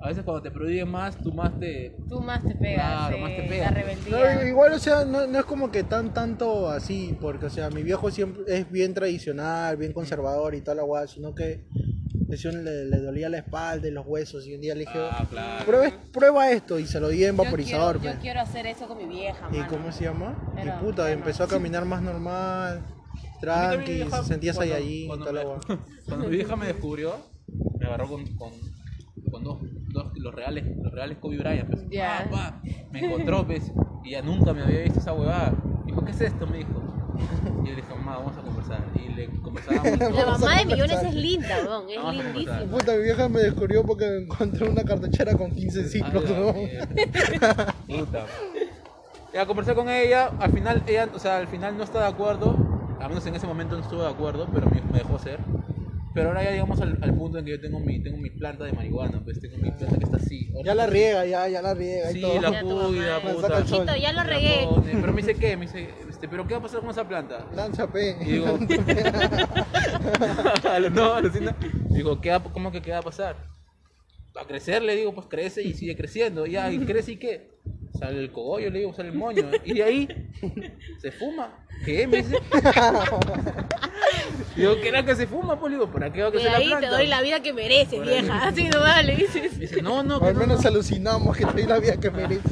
A 0.02 0.08
veces 0.08 0.24
cuando 0.24 0.40
te 0.40 0.50
prohíben 0.50 0.88
más, 0.90 1.14
tú 1.18 1.30
más 1.30 1.58
te... 1.60 1.94
Tú 2.08 2.20
más 2.22 2.42
te 2.42 2.54
pegas. 2.54 3.10
Claro, 3.10 3.16
eh, 3.16 3.20
más 3.20 3.30
te 3.36 3.42
La 3.42 3.48
pegas. 3.48 3.70
No, 3.72 3.76
rebeldía. 4.16 4.48
igual, 4.48 4.72
o 4.72 4.78
sea, 4.78 5.04
no, 5.04 5.26
no 5.26 5.38
es 5.40 5.44
como 5.44 5.70
que 5.70 5.82
tan 5.84 6.14
tanto 6.14 6.70
así, 6.70 7.18
porque, 7.20 7.46
o 7.46 7.50
sea, 7.50 7.68
mi 7.68 7.82
viejo 7.82 8.10
siempre 8.10 8.44
es 8.48 8.70
bien 8.70 8.94
tradicional, 8.94 9.76
bien 9.76 9.92
conservador 9.92 10.54
y 10.54 10.62
toda 10.62 10.76
la 10.76 10.84
guay, 10.84 11.06
sino 11.06 11.34
que 11.34 11.66
le, 12.30 12.84
le 12.86 12.98
dolía 12.98 13.28
la 13.28 13.38
espalda 13.38 13.86
y 13.88 13.90
los 13.90 14.06
huesos, 14.06 14.46
y 14.46 14.54
un 14.54 14.60
día 14.60 14.74
le 14.74 14.80
dije, 14.80 14.98
Ah, 15.10 15.26
claro. 15.30 15.64
"Prueba- 15.66 15.92
prueba 16.12 16.50
esto, 16.50 16.78
y 16.78 16.86
se 16.86 17.00
lo 17.00 17.08
di 17.08 17.24
en 17.24 17.36
Yo 17.36 17.42
vaporizador, 17.44 17.98
quiero, 17.98 18.12
yo 18.14 18.18
pe. 18.18 18.22
quiero 18.22 18.40
hacer 18.40 18.66
eso 18.66 18.86
con 18.88 18.98
mi 18.98 19.06
vieja, 19.06 19.48
¿Y 19.52 19.56
mano. 19.58 19.68
cómo 19.70 19.92
se 19.92 20.04
llama? 20.04 20.52
Pero, 20.54 20.74
y 20.74 20.84
puta, 20.84 21.02
bueno. 21.02 21.16
empezó 21.18 21.44
a 21.44 21.48
caminar 21.48 21.84
más 21.84 22.02
normal, 22.02 22.82
tranqui, 23.40 23.92
vieja, 23.94 24.22
se 24.22 24.28
sentía 24.28 24.54
cuando- 24.54 24.74
allí 24.74 25.04
y 25.04 25.06
cuando 25.06 25.26
toda 25.26 25.44
la 25.44 25.50
me-. 25.50 25.78
Cuando 26.06 26.28
mi 26.28 26.36
vieja 26.36 26.56
me 26.56 26.66
descubrió, 26.66 27.14
me 27.78 27.86
agarró 27.86 28.08
con, 28.08 28.26
con, 28.36 28.50
con 29.30 29.44
dos, 29.44 29.58
dos, 29.92 30.12
los 30.16 30.34
reales, 30.34 30.64
los 30.82 30.92
reales 30.92 31.18
Kobe 31.18 31.38
Bryant. 31.38 31.70
pues. 31.70 31.82
Ya. 31.90 32.26
Pa, 32.30 32.36
pa. 32.60 32.62
Me 32.92 33.04
encontró, 33.04 33.46
pues, 33.46 33.70
y 34.04 34.10
ya 34.10 34.22
nunca 34.22 34.52
me 34.52 34.62
había 34.62 34.80
visto 34.80 34.98
esa 35.00 35.12
huevada. 35.12 35.54
Dijo, 35.86 36.04
¿qué 36.04 36.10
es 36.10 36.20
esto? 36.20 36.46
Me 36.46 36.58
dijo. 36.58 36.82
Y 37.64 37.68
yo 37.68 37.74
le 37.74 37.76
dije, 37.76 37.94
mamá, 37.94 38.16
vamos 38.18 38.36
a 38.36 38.40
conversar. 38.42 38.84
Y 38.94 39.08
le 39.14 39.28
conversábamos. 39.42 39.98
La 39.98 40.08
Vamos 40.24 40.42
a 40.42 40.46
mamá 40.46 40.58
de 40.58 40.64
millones 40.66 41.02
es 41.02 41.14
linda, 41.14 41.56
weón. 41.66 41.90
Es 41.90 41.96
Vamos 41.96 42.10
a 42.10 42.12
lindísima. 42.22 42.58
conversar. 42.58 42.68
Puta, 42.78 42.92
mi 42.96 43.02
vieja 43.02 43.28
me 43.28 43.40
descubrió 43.40 43.84
porque 43.84 44.06
me 44.08 44.16
encontré 44.24 44.68
una 44.68 44.84
cartuchera 44.84 45.36
con 45.36 45.50
15 45.50 45.88
ciclos, 45.88 46.24
Ah, 46.28 46.32
¿no? 46.38 46.52
mierda. 46.52 47.74
Puta. 47.86 48.26
Ya 49.32 49.46
conversé 49.46 49.74
con 49.74 49.88
ella, 49.88 50.30
al 50.40 50.52
final 50.52 50.82
ella, 50.88 51.08
o 51.14 51.18
sea, 51.18 51.36
al 51.38 51.46
final 51.46 51.76
no 51.78 51.84
está 51.84 52.00
de 52.00 52.06
acuerdo, 52.08 52.56
al 53.00 53.08
menos 53.10 53.24
en 53.26 53.36
ese 53.36 53.46
momento 53.46 53.76
no 53.76 53.82
estuvo 53.82 54.02
de 54.02 54.08
acuerdo, 54.08 54.48
pero 54.52 54.66
me, 54.68 54.80
me 54.92 54.98
dejó 54.98 55.16
hacer. 55.16 55.38
Pero 56.12 56.28
ahora 56.28 56.42
ya 56.42 56.50
llegamos 56.50 56.80
al, 56.80 56.98
al 57.02 57.14
punto 57.14 57.38
en 57.38 57.44
que 57.44 57.52
yo 57.52 57.60
tengo 57.60 57.78
mi, 57.78 58.02
tengo 58.02 58.18
mi 58.18 58.30
planta 58.30 58.64
de 58.64 58.72
marihuana, 58.72 59.22
pues 59.22 59.40
tengo 59.40 59.56
mi 59.58 59.70
planta 59.70 59.96
que 59.96 60.04
está 60.04 60.16
así. 60.16 60.52
Ya 60.64 60.74
la 60.74 60.86
riega, 60.88 61.24
ya, 61.24 61.46
ya 61.48 61.62
la 61.62 61.72
riega 61.74 62.10
y 62.10 62.14
Sí, 62.14 62.20
todo. 62.20 62.40
la 62.40 62.50
Ya 62.50 62.62
cuida, 62.62 63.20
puta. 63.22 63.60
Hijito, 63.60 63.96
ya 63.96 64.10
lo 64.12 64.18
La 64.18 64.24
regué. 64.24 64.64
pone, 64.64 64.92
Pero 65.00 65.12
me 65.12 65.22
dice, 65.22 65.34
¿qué? 65.36 65.56
Me 65.56 65.66
dice, 65.66 65.88
este, 66.08 66.26
¿pero 66.28 66.46
qué 66.48 66.54
va 66.54 66.58
a 66.58 66.62
pasar 66.62 66.80
con 66.80 66.90
esa 66.90 67.06
planta? 67.06 67.46
Lanza, 67.54 67.86
pe. 67.92 68.16
Y 68.22 68.32
digo, 68.32 68.58
no, 70.92 71.14
alucina. 71.14 71.54
Digo, 71.90 72.20
¿qué 72.20 72.30
va- 72.30 72.42
¿cómo 72.42 72.72
que 72.72 72.82
qué 72.82 72.90
va 72.90 72.98
a 72.98 73.02
pasar? 73.02 73.36
Va 74.36 74.42
a 74.42 74.46
crecer, 74.46 74.82
le 74.82 74.96
digo, 74.96 75.14
pues 75.14 75.26
crece 75.28 75.62
y 75.62 75.74
sigue 75.74 75.96
creciendo. 75.96 76.44
Ya, 76.46 76.72
¿y 76.72 76.78
crece 76.80 77.12
y 77.12 77.16
qué? 77.18 77.50
Sale 77.98 78.18
el 78.18 78.32
cogollo, 78.32 78.70
le 78.70 78.80
digo, 78.80 78.92
sale 78.94 79.10
el 79.10 79.14
moño. 79.14 79.50
Y 79.64 79.74
de 79.74 79.82
ahí 79.82 80.08
se 81.00 81.12
fuma. 81.12 81.64
¿Qué? 81.84 82.06
Me 82.06 82.18
dice. 82.18 82.38
digo, 84.56 84.74
¿qué 84.80 84.88
era 84.88 85.04
que 85.04 85.14
se 85.14 85.26
fuma? 85.26 85.58
Pues 85.58 85.72
digo, 85.72 85.90
¿para 85.90 86.12
qué 86.12 86.22
va 86.22 86.28
a 86.28 86.30
crecer 86.30 86.50
la 86.52 86.58
ahí 86.58 86.68
planta? 86.68 86.88
te 86.88 86.94
doy 86.94 87.06
la 87.06 87.22
vida 87.22 87.40
que 87.42 87.52
mereces, 87.52 87.98
Por 87.98 88.08
ahí. 88.08 88.20
vieja. 88.20 88.44
Así 88.48 88.68
nomás 88.68 89.04
le 89.04 89.16
dices. 89.16 89.58
Dice, 89.58 89.82
no, 89.82 90.02
no, 90.02 90.20
Al 90.20 90.34
no, 90.34 90.40
menos 90.40 90.62
no". 90.62 90.68
alucinamos 90.68 91.36
que 91.36 91.44
trae 91.46 91.66
la 91.66 91.78
vida 91.78 91.96
que 91.98 92.10
merece. 92.10 92.48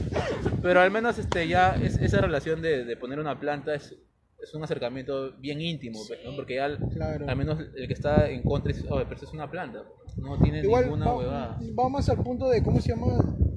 Pero 0.62 0.80
al 0.80 0.90
menos 0.90 1.18
este, 1.18 1.46
ya 1.48 1.76
es, 1.76 1.96
esa 1.98 2.20
relación 2.20 2.60
de, 2.62 2.84
de 2.84 2.96
poner 2.96 3.18
una 3.20 3.38
planta 3.38 3.74
es, 3.74 3.94
es 4.42 4.54
un 4.54 4.62
acercamiento 4.62 5.32
bien 5.38 5.60
íntimo, 5.60 5.98
pues, 6.06 6.20
¿no? 6.24 6.34
Porque 6.36 6.56
ya 6.56 6.66
al, 6.66 6.78
Claro. 6.90 7.28
al 7.28 7.36
menos 7.36 7.58
el 7.76 7.86
que 7.86 7.94
está 7.94 8.28
en 8.30 8.42
contra 8.42 8.72
es, 8.72 8.84
oye, 8.88 9.04
pero 9.04 9.16
eso 9.16 9.26
es 9.26 9.32
una 9.32 9.50
planta. 9.50 9.82
No 10.16 10.38
tiene 10.40 10.60
Igual 10.62 10.84
ninguna 10.84 11.06
va, 11.06 11.16
huevada. 11.16 11.58
va 11.78 11.88
más 11.88 12.08
al 12.08 12.22
punto 12.22 12.48
de, 12.48 12.62
¿cómo 12.62 12.80
se 12.80 12.88
llama? 12.90 13.06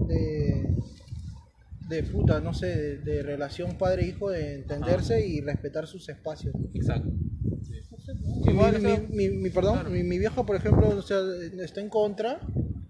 De, 0.07 0.75
de 1.88 2.03
puta, 2.03 2.39
no 2.39 2.53
sé, 2.53 2.67
de, 2.67 2.98
de 3.00 3.24
relación 3.24 3.77
padre-hijo, 3.77 4.29
de 4.29 4.55
entenderse 4.55 5.25
y 5.25 5.41
respetar 5.41 5.88
sus 5.88 6.07
espacios. 6.10 6.53
Exacto. 6.74 7.10
Igual, 8.43 8.79
mi, 8.81 8.98
mi, 9.10 9.29
mi- 9.29 9.50
perdón, 9.50 9.75
claro. 9.75 9.89
mi, 9.91 10.03
mi 10.03 10.17
vieja, 10.20 10.43
por 10.43 10.55
ejemplo, 10.55 10.89
o 10.89 11.01
sea, 11.01 11.20
está 11.63 11.81
en 11.81 11.89
contra. 11.89 12.39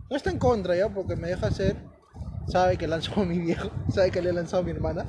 No 0.09 0.15
está 0.17 0.29
en 0.29 0.37
contra 0.37 0.75
ya, 0.75 0.89
porque 0.89 1.15
me 1.15 1.29
deja 1.29 1.47
hacer. 1.47 1.75
Sabe 2.47 2.77
que 2.77 2.87
lanzó 2.87 3.21
a 3.21 3.25
mi 3.25 3.39
viejo, 3.39 3.69
sabe 3.89 4.11
que 4.11 4.21
le 4.21 4.29
he 4.29 4.33
lanzado 4.33 4.63
a 4.63 4.65
mi 4.65 4.71
hermana, 4.71 5.05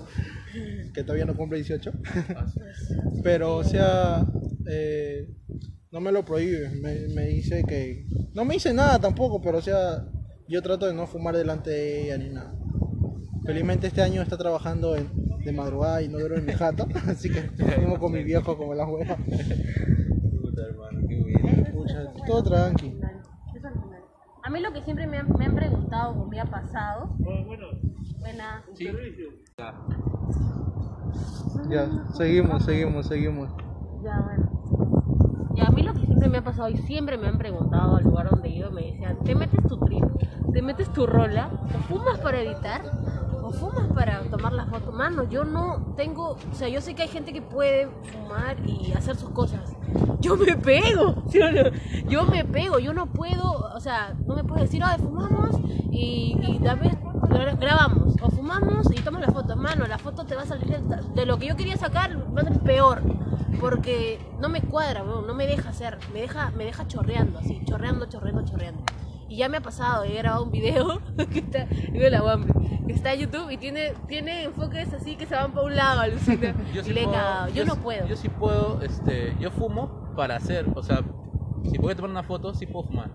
que 0.94 1.02
todavía 1.02 1.24
no 1.24 1.34
cumple 1.36 1.58
18. 1.58 1.92
Pero, 3.22 3.56
o 3.56 3.64
sea, 3.64 4.30
eh, 4.66 5.28
no 5.90 6.00
me 6.00 6.12
lo 6.12 6.24
prohíbe. 6.24 6.68
Me, 6.70 7.08
me 7.14 7.26
dice 7.26 7.64
que. 7.64 8.06
No 8.34 8.44
me 8.44 8.54
dice 8.54 8.72
nada 8.72 8.98
tampoco, 8.98 9.40
pero, 9.42 9.58
o 9.58 9.62
sea, 9.62 10.02
yo 10.48 10.62
trato 10.62 10.86
de 10.86 10.94
no 10.94 11.06
fumar 11.06 11.36
delante 11.36 11.70
de 11.70 12.04
ella 12.04 12.16
ni 12.18 12.30
nada. 12.30 12.54
Felizmente 13.44 13.86
este 13.88 14.00
año 14.02 14.22
está 14.22 14.38
trabajando 14.38 14.96
en- 14.96 15.10
de 15.44 15.52
madrugada 15.52 16.00
y 16.02 16.08
no 16.08 16.18
duerme 16.18 16.38
en 16.38 16.46
mi 16.46 16.52
jato, 16.52 16.88
así 17.06 17.28
que 17.30 17.42
fumo 17.80 17.98
con 17.98 18.12
mi 18.12 18.22
viejo 18.24 18.56
como 18.56 18.74
la 18.74 18.86
hueva. 18.86 19.16
Puta, 19.16 20.62
hermano, 20.66 21.00
qué 21.00 21.06
bien. 21.06 21.10
Pucha, 21.72 22.12
todo 22.26 22.42
tranqui. 22.42 23.00
A 24.44 24.50
mí 24.50 24.60
lo 24.60 24.72
que 24.72 24.82
siempre 24.82 25.06
me 25.06 25.18
han, 25.18 25.28
me 25.38 25.46
han 25.46 25.54
preguntado 25.54 26.20
o 26.20 26.26
me 26.26 26.40
ha 26.40 26.44
pasado. 26.44 27.10
Buena. 27.18 28.64
Sí. 28.74 28.88
Ya. 29.58 29.74
Ya, 31.68 31.88
seguimos, 32.14 32.64
seguimos, 32.64 33.06
seguimos. 33.06 33.50
Ya, 34.02 34.20
bueno. 34.20 35.50
Y 35.54 35.60
a 35.60 35.70
mí 35.70 35.82
lo 35.82 35.92
que 35.92 36.06
siempre 36.06 36.28
me 36.28 36.38
ha 36.38 36.44
pasado 36.44 36.68
y 36.68 36.76
siempre 36.78 37.18
me 37.18 37.28
han 37.28 37.38
preguntado 37.38 37.96
al 37.96 38.04
lugar 38.04 38.30
donde 38.30 38.48
ido, 38.48 38.70
me 38.70 38.82
decían, 38.92 39.18
¿te 39.22 39.34
metes 39.34 39.62
tu 39.68 39.78
trip? 39.78 40.04
¿Te 40.52 40.62
metes 40.62 40.92
tu 40.92 41.06
rola? 41.06 41.50
¿O 41.64 41.78
fumas 41.88 42.18
para 42.20 42.40
editar? 42.40 42.82
¿O 43.52 43.54
fumas 43.54 43.88
para 43.92 44.20
tomar 44.22 44.52
la 44.52 44.66
foto, 44.66 44.92
mano. 44.92 45.24
Yo 45.28 45.44
no 45.44 45.92
tengo, 45.96 46.30
o 46.50 46.54
sea, 46.54 46.68
yo 46.68 46.80
sé 46.80 46.94
que 46.94 47.02
hay 47.02 47.08
gente 47.08 47.32
que 47.32 47.42
puede 47.42 47.88
fumar 48.12 48.56
y 48.66 48.92
hacer 48.92 49.16
sus 49.16 49.30
cosas. 49.30 49.76
Yo 50.20 50.36
me 50.36 50.56
pego, 50.56 51.22
¿sí 51.28 51.38
o 51.40 51.52
no? 51.52 51.70
Yo 52.08 52.24
me 52.24 52.44
pego, 52.44 52.78
yo 52.78 52.92
no 52.94 53.06
puedo, 53.06 53.52
o 53.74 53.80
sea, 53.80 54.14
no 54.26 54.34
me 54.34 54.44
puedes 54.44 54.64
decir, 54.64 54.82
ay, 54.84 54.98
fumamos 54.98 55.56
y, 55.90 56.36
y 56.42 56.58
dame- 56.60 56.98
gra- 57.28 57.58
grabamos, 57.58 58.14
o 58.22 58.30
fumamos 58.30 58.90
y 58.90 59.00
tomas 59.02 59.20
la 59.26 59.32
foto, 59.32 59.56
mano. 59.56 59.86
La 59.86 59.98
foto 59.98 60.24
te 60.24 60.34
va 60.34 60.42
a 60.42 60.46
salir 60.46 60.68
de, 61.14 61.26
lo 61.26 61.38
que 61.38 61.46
yo 61.46 61.56
quería 61.56 61.76
sacar, 61.76 62.16
va 62.36 62.40
a 62.42 62.44
ser 62.44 62.58
peor. 62.60 63.02
Porque 63.60 64.18
no 64.40 64.48
me 64.48 64.60
cuadra, 64.62 65.04
weón, 65.04 65.26
no 65.26 65.34
me 65.34 65.46
deja 65.46 65.68
hacer, 65.68 65.98
me 66.12 66.20
deja, 66.22 66.50
me 66.52 66.64
deja 66.64 66.88
chorreando, 66.88 67.38
así, 67.38 67.60
chorreando, 67.64 68.06
chorreando, 68.06 68.44
chorreando. 68.44 68.82
Y 69.28 69.36
ya 69.36 69.48
me 69.48 69.58
ha 69.58 69.60
pasado, 69.62 70.02
he 70.04 70.14
grabado 70.14 70.42
un 70.44 70.50
video 70.50 71.00
que 71.32 71.38
está, 71.38 71.64
digo 71.66 72.08
la 72.10 72.20
guambre, 72.20 72.52
está 72.88 73.12
en 73.14 73.20
YouTube 73.20 73.50
y 73.50 73.56
tiene, 73.56 73.92
tiene 74.08 74.44
enfoques 74.44 74.92
así 74.92 75.16
que 75.16 75.26
se 75.26 75.34
van 75.34 75.52
para 75.52 75.66
un 75.66 75.76
lado, 75.76 76.00
alucina. 76.00 76.54
y 76.84 76.92
le 76.92 77.02
he 77.02 77.04
cagado. 77.04 77.48
Yo, 77.50 77.64
no 77.64 77.74
sí- 77.74 77.80
puedo. 77.82 78.06
Yo 78.06 78.16
sí 78.16 78.28
puedo, 78.28 78.80
este, 78.82 79.36
yo 79.38 79.50
fumo 79.50 80.12
para 80.16 80.36
hacer, 80.36 80.66
o 80.74 80.82
sea, 80.82 81.02
si 81.70 81.78
voy 81.78 81.92
a 81.92 81.96
tomar 81.96 82.10
una 82.10 82.22
foto, 82.22 82.52
sí 82.54 82.66
puedo 82.66 82.84
fumar. 82.86 83.10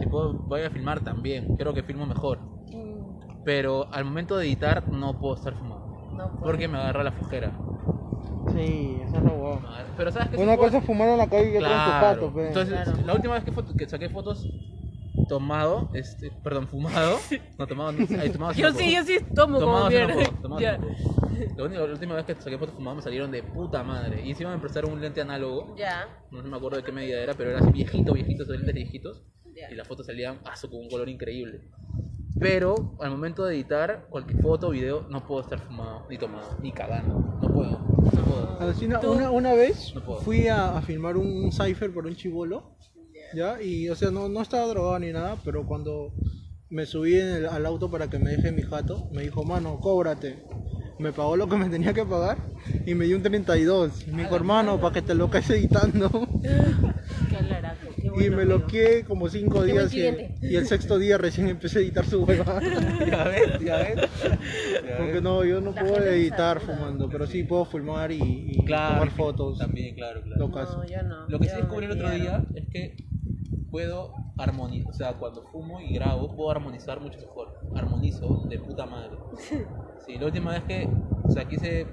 Si 0.00 0.06
puedo, 0.06 0.34
voy 0.34 0.62
a 0.62 0.70
filmar 0.70 1.00
también, 1.00 1.56
creo 1.56 1.72
que 1.74 1.82
filmo 1.82 2.06
mejor. 2.06 2.38
Mm, 2.72 3.16
Pero 3.44 3.86
al 3.92 4.04
momento 4.04 4.36
de 4.36 4.46
editar 4.46 4.90
no 4.90 5.18
puedo 5.18 5.34
estar 5.34 5.54
fumando. 5.54 5.86
No 6.12 6.28
puedo. 6.28 6.40
Porque 6.44 6.68
me 6.68 6.78
agarra 6.78 7.02
la 7.04 7.12
flojera. 7.12 7.52
Sí, 8.52 9.00
eso 9.02 9.16
es 9.18 9.22
lo 9.24 9.30
bueno. 9.32 9.68
Pero 9.96 10.10
sabes 10.12 10.28
que 10.30 10.36
sí 10.36 10.42
Una 10.42 10.56
cosa 10.56 10.78
es 10.78 10.84
fumar 10.84 11.08
en 11.08 11.18
la 11.18 11.26
calle 11.28 11.52
y 11.52 11.56
otra 11.56 11.68
en 11.68 11.84
tu 11.84 11.90
Claro. 11.90 12.06
pato, 12.20 12.34
pe. 12.34 12.46
Entonces, 12.48 12.80
Claro. 12.82 12.98
la 13.04 13.14
última 13.14 13.34
vez 13.34 13.44
que, 13.44 13.52
foto- 13.52 13.76
que 13.76 13.86
saqué 13.86 14.08
fotos 14.08 14.48
tomado, 15.28 15.88
este, 15.94 16.30
perdón, 16.42 16.68
fumado, 16.68 17.18
no 17.58 17.66
tomado, 17.66 17.92
no, 17.92 18.06
ay, 18.20 18.30
tomado 18.30 18.52
Yo 18.52 18.72
sí, 18.72 18.94
yo 18.94 19.02
sí 19.04 19.18
tomo 19.34 19.58
como 19.58 19.66
Tomado 19.78 19.84
no 19.84 19.90
mierda. 19.90 20.14
tomado 20.42 20.60
no 20.60 20.78
puedo. 21.56 21.68
La, 21.68 21.84
última 21.84 22.14
vez 22.14 22.24
que 22.24 22.34
saqué 22.34 22.58
fotos 22.58 22.74
fumadas 22.74 22.96
me 22.96 23.02
salieron 23.02 23.30
de 23.30 23.42
puta 23.42 23.82
madre. 23.82 24.22
Y 24.24 24.30
encima 24.30 24.50
me 24.54 24.58
prestaron 24.58 24.92
un 24.92 25.00
lente 25.00 25.20
análogo. 25.20 25.74
Ya. 25.76 26.08
No 26.30 26.42
me 26.42 26.56
acuerdo 26.56 26.78
de 26.78 26.84
qué 26.84 26.92
medida 26.92 27.20
era, 27.20 27.34
pero 27.34 27.50
era 27.50 27.60
así 27.60 27.70
viejito, 27.72 28.12
viejito, 28.12 28.42
esos 28.44 28.56
lentes 28.56 28.74
viejitos. 28.74 29.22
Ya. 29.54 29.70
Y 29.70 29.74
las 29.74 29.86
fotos 29.88 30.06
salían 30.06 30.38
aso, 30.44 30.70
con 30.70 30.80
un 30.80 30.88
color 30.88 31.08
increíble. 31.08 31.70
Pero 32.38 32.96
al 33.00 33.10
momento 33.10 33.44
de 33.46 33.54
editar 33.54 34.06
cualquier 34.10 34.42
foto 34.42 34.68
o 34.68 34.70
video, 34.70 35.06
no 35.08 35.26
puedo 35.26 35.40
estar 35.40 35.58
fumado, 35.58 36.06
ni 36.10 36.18
tomado, 36.18 36.58
ni 36.60 36.70
cagando. 36.70 37.14
No 37.40 37.48
puedo, 37.54 37.70
no 37.70 38.10
puedo. 38.24 38.60
Alucina, 38.60 39.00
una, 39.00 39.30
una 39.30 39.54
vez 39.54 39.94
No 39.94 40.02
puedo. 40.04 40.20
fui 40.20 40.46
a, 40.48 40.76
a 40.76 40.82
filmar 40.82 41.16
un, 41.16 41.26
un 41.44 41.52
cipher 41.52 41.92
por 41.94 42.06
un 42.06 42.14
chivolo, 42.14 42.76
¿ya? 43.34 43.60
Y, 43.62 43.88
o 43.88 43.94
sea, 43.96 44.10
no, 44.10 44.28
no 44.28 44.42
estaba 44.42 44.66
drogado 44.66 44.98
ni 44.98 45.12
nada, 45.12 45.36
pero 45.44 45.66
cuando 45.66 46.12
me 46.68 46.84
subí 46.86 47.14
en 47.18 47.28
el- 47.28 47.46
al 47.46 47.64
auto 47.66 47.90
para 47.90 48.08
que 48.08 48.18
me 48.18 48.30
deje 48.30 48.50
mi 48.52 48.62
jato, 48.62 49.06
me 49.12 49.22
dijo, 49.22 49.44
mano, 49.44 49.78
cóbrate. 49.80 50.44
Me 50.98 51.12
pagó 51.12 51.36
lo 51.36 51.46
que 51.46 51.56
me 51.56 51.68
tenía 51.68 51.92
que 51.92 52.04
pagar 52.06 52.38
y 52.86 52.94
me 52.94 53.04
dio 53.04 53.16
un 53.16 53.22
32. 53.22 54.06
Me 54.08 54.22
dijo, 54.22 54.34
hermano, 54.34 54.80
para 54.80 54.94
que 54.94 55.02
te 55.02 55.14
lo 55.14 55.30
quedes 55.30 55.50
editando. 55.50 56.10
Qué 57.30 57.36
alaraco, 57.36 57.88
qué 58.00 58.06
Y 58.06 58.08
bueno, 58.10 58.36
me 58.36 58.42
amigo. 58.44 58.58
loqué 58.60 59.04
como 59.04 59.28
5 59.28 59.62
Qué 59.64 59.72
buen 59.72 59.88
días 59.88 60.30
y, 60.40 60.46
y 60.52 60.56
el 60.56 60.66
sexto 60.66 60.96
día 60.98 61.18
recién 61.18 61.48
empecé 61.48 61.80
a 61.80 61.82
editar 61.82 62.06
su 62.06 62.22
hueva. 62.24 62.60
Ya 63.06 63.24
ves, 63.24 63.60
ya 63.60 63.76
ves. 63.78 63.98
Porque 64.96 65.20
no, 65.20 65.44
yo 65.44 65.60
no 65.60 65.72
La 65.72 65.82
puedo 65.82 65.98
editar 66.06 66.60
fumando, 66.60 67.08
pero 67.10 67.26
sí 67.26 67.42
puedo 67.42 67.64
filmar 67.64 68.12
y, 68.12 68.20
y 68.62 68.64
Claro, 68.64 68.94
tomar 69.00 69.10
fotos. 69.10 69.58
También, 69.58 69.94
claro, 69.94 70.22
claro. 70.22 70.38
Locas. 70.38 70.68
No, 70.70 70.84
yo 70.86 71.02
no. 71.02 71.28
Lo 71.28 71.40
que 71.40 71.48
sí 71.48 71.54
yo 71.54 71.62
descubrí 71.62 71.86
me 71.88 71.92
el 71.94 71.98
otro 72.00 72.10
día 72.12 72.46
es 72.54 72.64
que 72.70 72.96
puedo 73.70 74.12
armonizar, 74.38 74.90
o 74.90 74.92
sea, 74.92 75.12
cuando 75.14 75.42
fumo 75.50 75.80
y 75.80 75.92
grabo, 75.94 76.34
puedo 76.34 76.50
armonizar 76.50 77.00
mucho 77.00 77.18
mejor. 77.18 77.48
Armonizo 77.74 78.42
de 78.48 78.58
puta 78.58 78.86
madre. 78.86 79.16
Sí, 80.06 80.18
la 80.18 80.26
última 80.26 80.52
vez 80.52 80.62
que, 80.62 80.88
o 81.24 81.30
sea, 81.32 81.48
quise, 81.48 81.84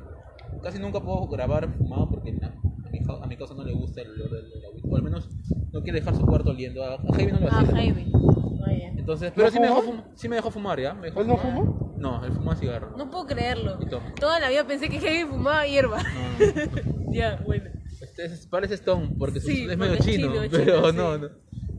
casi 0.61 0.77
nunca 0.77 0.99
puedo 0.99 1.25
grabar 1.29 1.67
fumado 1.75 2.11
porque 2.11 2.31
na- 2.33 2.53
a 2.85 2.89
mi, 2.91 2.99
a 3.23 3.25
mi 3.25 3.37
casa 3.37 3.55
no 3.55 3.63
le 3.63 3.73
gusta 3.73 4.01
el 4.01 4.11
olor 4.11 4.29
del 4.29 4.65
agüita, 4.69 4.87
o 4.87 4.95
al 4.97 5.01
menos 5.01 5.29
no 5.71 5.81
quiere 5.81 5.97
dejar 5.99 6.15
su 6.15 6.23
cuarto 6.23 6.51
oliendo. 6.51 6.83
A, 6.83 6.93
a 6.93 7.13
Jaime 7.15 7.31
no 7.31 7.39
lo 7.39 7.47
Ah, 7.51 7.61
hacía. 7.61 7.71
Jaime. 7.75 8.05
Muy 8.05 8.75
bien. 8.75 8.99
Entonces, 8.99 9.31
pero 9.35 9.47
¿No 9.47 9.51
sí 9.51 9.59
me, 9.59 9.65
dejó 9.65 9.81
fum- 9.81 10.03
sí 10.13 10.29
me 10.29 10.35
dejó 10.35 10.51
fumar, 10.51 10.79
¿ya? 10.79 10.93
Me 10.93 11.07
dejó 11.07 11.21
¿Él 11.21 11.27
no 11.27 11.37
fuma? 11.37 11.63
No, 11.97 12.23
él 12.23 12.33
fuma 12.33 12.55
cigarro. 12.55 12.95
No 12.95 13.09
puedo 13.09 13.25
creerlo. 13.25 13.79
Y 13.81 13.87
toma. 13.87 14.13
Toda 14.13 14.39
la 14.39 14.49
vida 14.49 14.63
pensé 14.67 14.89
que 14.89 14.99
Jaime 14.99 15.25
fumaba 15.31 15.65
hierba. 15.65 15.97
No, 16.03 16.05
no. 16.05 17.11
ya, 17.13 17.41
bueno. 17.43 17.71
Este, 17.99 18.25
es- 18.25 18.45
parece 18.45 18.75
Stone 18.75 19.15
porque 19.17 19.39
su- 19.39 19.47
Sí, 19.47 19.65
es 19.67 19.75
medio 19.75 19.95
chino, 19.97 20.27
chino, 20.33 20.41
pero 20.51 20.91
chino, 20.91 20.91
no, 20.91 21.15
sí. 21.15 21.21
no. 21.21 21.29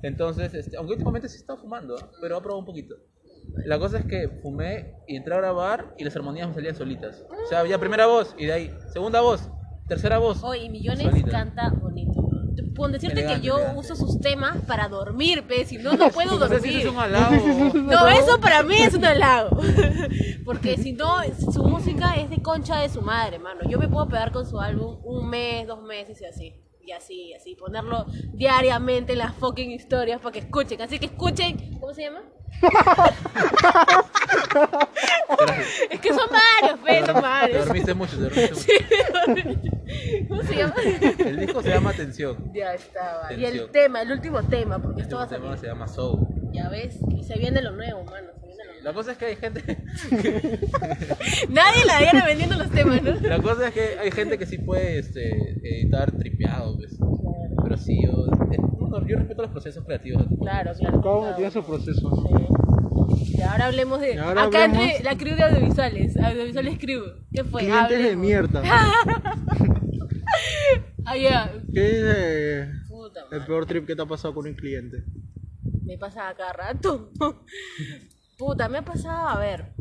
Entonces, 0.07 0.53
este, 0.55 0.77
aunque 0.77 0.93
últimamente 0.93 1.29
sí 1.29 1.39
está 1.39 1.57
fumando, 1.57 1.97
¿ah? 2.01 2.11
pero 2.21 2.37
ha 2.37 2.41
probado 2.43 2.61
un 2.61 2.67
poquito. 2.67 2.95
La 3.67 3.79
cosa 3.79 3.99
es 3.99 4.05
que 4.07 4.29
fumé 4.43 4.95
y 5.07 5.17
entré 5.17 5.35
a 5.35 5.39
grabar 5.39 5.95
y 5.99 6.05
las 6.05 6.15
armonías 6.17 6.49
me 6.49 6.55
salían 6.55 6.75
solitas. 6.75 7.25
O 7.45 7.49
sea, 7.49 7.67
ya 7.67 7.79
primera 7.79 8.07
voz 8.07 8.35
y 8.39 8.47
de 8.47 8.53
ahí 8.53 8.71
segunda 8.93 9.21
voz, 9.21 9.49
tercera 9.89 10.19
voz. 10.19 10.43
Oye, 10.43 10.69
Millones 10.71 11.05
Solita. 11.07 11.31
canta 11.31 11.71
bonito. 11.71 12.21
Puedo 12.75 12.93
decirte 12.93 13.21
Elegante, 13.21 13.41
que 13.41 13.47
yo 13.47 13.55
elegante. 13.57 13.81
uso 13.81 13.95
sus 13.97 14.21
temas 14.21 14.57
para 14.67 14.89
dormir, 14.89 15.45
pe. 15.47 15.65
Si 15.65 15.79
no, 15.79 15.93
no 15.93 16.09
puedo 16.11 16.39
No 16.39 16.49
sé 16.49 16.61
si 16.61 16.69
dormir. 16.73 16.81
eso 16.81 16.89
es 16.89 16.95
un 16.95 16.99
halago. 17.01 17.75
No, 17.83 18.09
eso 18.09 18.41
para 18.41 18.63
mí 18.65 18.75
es 18.75 18.95
un 18.95 19.05
halago. 19.05 19.57
Porque 20.45 20.77
si 20.77 20.93
no, 20.93 21.19
su 21.53 21.63
música 21.63 22.15
es 22.17 22.31
de 22.31 22.43
concha 22.43 22.81
de 22.81 22.89
su 22.89 23.01
madre, 23.01 23.39
mano. 23.39 23.61
Yo 23.69 23.79
me 23.79 23.89
puedo 23.89 24.09
pegar 24.09 24.33
con 24.33 24.45
su 24.47 24.59
álbum 24.61 24.99
un 25.05 25.29
mes, 25.31 25.67
dos 25.69 25.83
meses 25.83 26.21
y 26.21 26.25
así. 26.25 26.64
Y 26.87 26.93
así, 26.93 27.33
así. 27.35 27.55
Ponerlo 27.55 28.05
diariamente 28.35 29.13
en 29.13 29.19
las 29.19 29.35
fucking 29.35 29.71
historias 29.71 30.21
para 30.21 30.33
que 30.33 30.41
escuchen. 30.41 30.81
Así 30.83 30.99
que 30.99 31.07
escuchen. 31.07 31.79
¿Cómo 31.81 31.95
se 31.95 32.03
llama? 32.03 32.23
es 35.91 36.01
que 36.01 36.09
son 36.11 36.29
varios, 36.31 36.79
pe, 36.85 37.05
son 37.07 37.15
Te 37.15 37.21
varios. 37.21 37.65
dormiste 37.67 37.95
mucho, 37.95 38.17
te 38.17 38.23
dormiste 38.23 38.63
mucho. 39.45 39.71
¿Cómo 40.29 40.43
se 40.43 40.55
llama? 40.57 40.75
El 41.19 41.41
disco 41.41 41.63
se 41.63 41.69
llama 41.71 41.91
Atención. 41.91 42.53
Ya 42.53 42.75
estaba. 42.75 43.33
Y 43.33 43.37
el 43.37 43.41
Tensión. 43.53 43.73
tema, 43.73 44.03
el 44.03 44.13
último 44.13 44.43
tema, 44.45 44.79
porque 44.81 45.01
El 45.01 45.05
esto 45.05 45.17
va 45.17 45.23
a 45.23 45.25
último 45.27 45.41
tema 45.41 45.57
salir. 45.57 45.61
se 45.61 45.67
llama 45.75 45.89
Soul. 45.89 46.19
Ya 46.53 46.69
ves, 46.69 46.99
y 47.11 47.25
se 47.25 47.39
viene 47.39 47.61
lo 47.63 47.73
nuevo, 47.73 48.05
mano. 48.05 48.29
La 48.85 48.93
cosa 48.93 49.13
es 49.13 49.19
que 49.19 49.25
hay 49.25 49.37
gente 49.37 49.63
Nadie 51.49 51.85
la 51.87 51.99
viene 52.01 52.23
vendiendo 52.27 52.57
los 52.57 52.71
temas, 52.71 53.03
¿no? 53.03 53.13
La 53.21 53.41
cosa 53.41 53.69
es 53.69 53.75
que 53.75 53.99
hay 53.99 54.11
gente 54.11 54.37
que 54.39 54.45
sí 54.47 54.59
puede 54.59 54.99
este, 54.99 55.31
editar 55.63 56.13
tripeado, 56.13 56.77
pues. 56.77 56.99
Pero 57.63 57.77
sí, 57.79 57.99
yo, 58.05 58.13
no, 58.13 59.07
yo 59.09 59.17
respeto 59.17 59.43
los 59.43 59.51
procesos 59.51 59.85
creativos 59.87 60.23
de 60.23 60.29
tu 60.37 60.39
Claro, 60.43 60.73
claro. 60.79 61.01
Cada 61.01 61.15
uno 61.15 61.21
claro. 61.23 61.37
tiene 61.37 61.51
su 61.51 61.65
proceso. 61.65 62.27
Sí. 63.17 63.37
Y 63.39 63.41
ahora 63.41 63.67
hablemos 63.67 64.01
de. 64.01 64.19
Ahora 64.19 64.43
Acá 64.45 64.65
hablemos- 64.65 64.87
entre 64.87 65.05
la 65.05 65.17
crew 65.17 65.35
de 65.37 65.43
audiovisuales. 65.43 66.17
Audiovisuales 66.19 66.79
crew. 66.79 67.03
¿Qué 67.33 67.45
fue? 67.45 67.63
Clientes 67.63 68.03
de 68.03 68.17
mierda. 68.17 68.63
Ah. 71.07 71.51
¿Qué 71.73 71.87
es 71.91 72.03
eh, 72.17 72.69
Puta 72.89 73.21
el 73.21 73.31
madre. 73.31 73.47
peor 73.47 73.67
trip 73.67 73.87
que 73.87 73.95
te 73.95 74.03
ha 74.03 74.07
pasado 74.07 74.35
con 74.35 74.47
un 74.47 74.55
cliente? 74.55 75.05
Me 75.85 75.99
pasa 75.99 76.31
a 76.31 76.35
cada 76.35 76.53
rato. 76.53 77.13
Puta, 78.39 78.69
me 78.69 78.79
ha 78.79 78.83
pasado, 78.85 79.29
a 79.29 79.39
ver. 79.39 79.75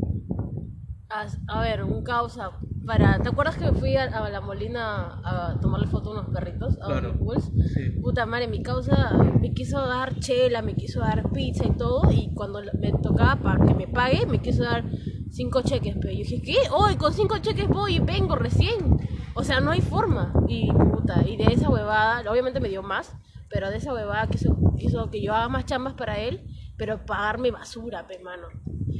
A, 1.10 1.26
a 1.48 1.60
ver, 1.62 1.82
un 1.84 2.02
causa. 2.02 2.50
Para, 2.86 3.18
¿Te 3.20 3.28
acuerdas 3.30 3.56
que 3.56 3.72
fui 3.72 3.96
a, 3.96 4.04
a 4.04 4.28
la 4.28 4.40
Molina 4.40 5.20
a 5.24 5.58
tomarle 5.60 5.86
foto 5.86 6.10
a 6.10 6.20
unos 6.20 6.34
perritos? 6.34 6.76
A 6.82 6.86
Claro. 6.86 7.08
unos 7.10 7.18
bulls? 7.20 7.44
Sí. 7.74 7.90
Puta 8.02 8.26
madre, 8.26 8.46
mi 8.48 8.62
causa 8.62 9.12
me 9.40 9.52
quiso 9.54 9.86
dar 9.86 10.18
chela, 10.20 10.60
me 10.62 10.74
quiso 10.74 11.00
dar 11.00 11.30
pizza 11.32 11.66
y 11.66 11.70
todo. 11.76 12.10
Y 12.12 12.32
cuando 12.34 12.60
me 12.80 12.92
tocaba 12.92 13.36
para 13.36 13.64
que 13.64 13.74
me 13.74 13.88
pague, 13.88 14.26
me 14.26 14.40
quiso 14.40 14.64
dar 14.64 14.84
cinco 15.30 15.62
cheques. 15.62 15.96
Pero 16.00 16.12
yo 16.12 16.18
dije, 16.18 16.42
¿qué? 16.42 16.56
Hoy 16.72 16.96
con 16.96 17.12
cinco 17.12 17.38
cheques 17.38 17.68
voy 17.68 17.96
y 17.96 18.00
vengo 18.00 18.36
recién. 18.36 18.98
O 19.34 19.42
sea, 19.42 19.60
no 19.60 19.70
hay 19.70 19.80
forma. 19.80 20.32
Y 20.48 20.70
puta, 20.70 21.26
y 21.26 21.36
de 21.36 21.52
esa 21.54 21.70
huevada, 21.70 22.30
obviamente 22.30 22.60
me 22.60 22.68
dio 22.68 22.82
más, 22.82 23.16
pero 23.50 23.70
de 23.70 23.78
esa 23.78 23.92
huevada 23.94 24.26
quiso, 24.28 24.56
quiso 24.76 25.10
que 25.10 25.22
yo 25.22 25.32
haga 25.34 25.48
más 25.48 25.64
chambas 25.64 25.94
para 25.94 26.18
él, 26.20 26.46
pero 26.76 27.04
pagarme 27.04 27.50
basura, 27.50 28.06
pe 28.06 28.18
mano. 28.18 28.48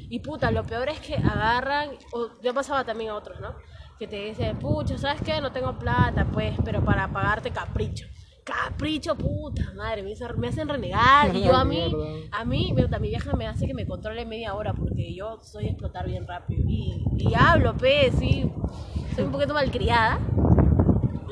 Y 0.09 0.21
puta, 0.21 0.51
lo 0.51 0.63
peor 0.65 0.89
es 0.89 1.01
que 1.01 1.17
agarran, 1.17 1.91
o 2.13 2.29
ya 2.43 2.53
pasaba 2.53 2.85
también 2.85 3.11
a 3.11 3.17
otros, 3.17 3.41
¿no? 3.41 3.55
Que 3.99 4.07
te 4.07 4.17
dicen, 4.27 4.59
pucha, 4.59 4.99
¿sabes 4.99 5.23
qué? 5.23 5.41
No 5.41 5.53
tengo 5.53 5.79
plata, 5.79 6.27
pues, 6.33 6.55
pero 6.65 6.85
para 6.85 7.13
pagarte 7.13 7.51
capricho. 7.51 8.07
Capricho, 8.45 9.17
puta 9.17 9.73
madre, 9.75 10.03
me, 10.03 10.11
hizo- 10.11 10.35
me 10.37 10.49
hacen 10.49 10.69
renegar. 10.69 11.35
Y 11.35 11.43
yo 11.45 11.55
a 11.57 11.65
mí, 11.65 11.93
a 12.31 12.45
mí, 12.45 12.75
mi 13.01 13.09
vieja 13.09 13.33
me 13.35 13.47
hace 13.47 13.67
que 13.67 13.75
me 13.75 13.87
controle 13.87 14.27
media 14.27 14.55
hora 14.55 14.75
porque 14.75 15.15
yo 15.15 15.41
soy 15.43 15.69
explotar 15.69 16.07
bien 16.07 16.27
rápido. 16.27 16.63
Y, 16.69 17.05
y 17.17 17.35
hablo, 17.35 17.75
pe, 17.77 18.13
sí. 18.13 18.53
Soy 19.15 19.25
un 19.25 19.33
poquito 19.33 19.55
malcriada. 19.55 20.19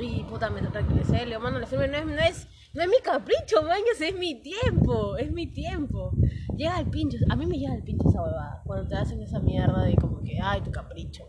Y 0.00 0.24
puta, 0.24 0.48
me 0.50 0.60
regresé, 0.60 1.18
le 1.20 1.26
digo, 1.26 1.40
mano, 1.40 1.58
la 1.58 1.66
firme 1.66 1.86
no 1.88 1.98
es, 1.98 2.06
no 2.06 2.22
es, 2.22 2.48
no 2.74 2.82
es 2.82 2.88
mi 2.88 2.98
capricho, 3.02 3.62
man, 3.62 3.80
es 4.00 4.14
mi 4.14 4.40
tiempo, 4.40 5.16
es 5.16 5.30
mi 5.30 5.46
tiempo. 5.46 6.12
Llega 6.56 6.78
el 6.80 6.88
pincho, 6.88 7.18
a 7.28 7.36
mí 7.36 7.46
me 7.46 7.58
llega 7.58 7.74
el 7.74 7.82
pincho 7.82 8.08
esa 8.08 8.22
huevada, 8.22 8.62
cuando 8.64 8.88
te 8.88 8.96
hacen 8.96 9.20
esa 9.20 9.40
mierda 9.40 9.84
de 9.84 9.94
como 9.96 10.22
que, 10.22 10.38
ay, 10.42 10.62
tu 10.62 10.70
capricho. 10.70 11.24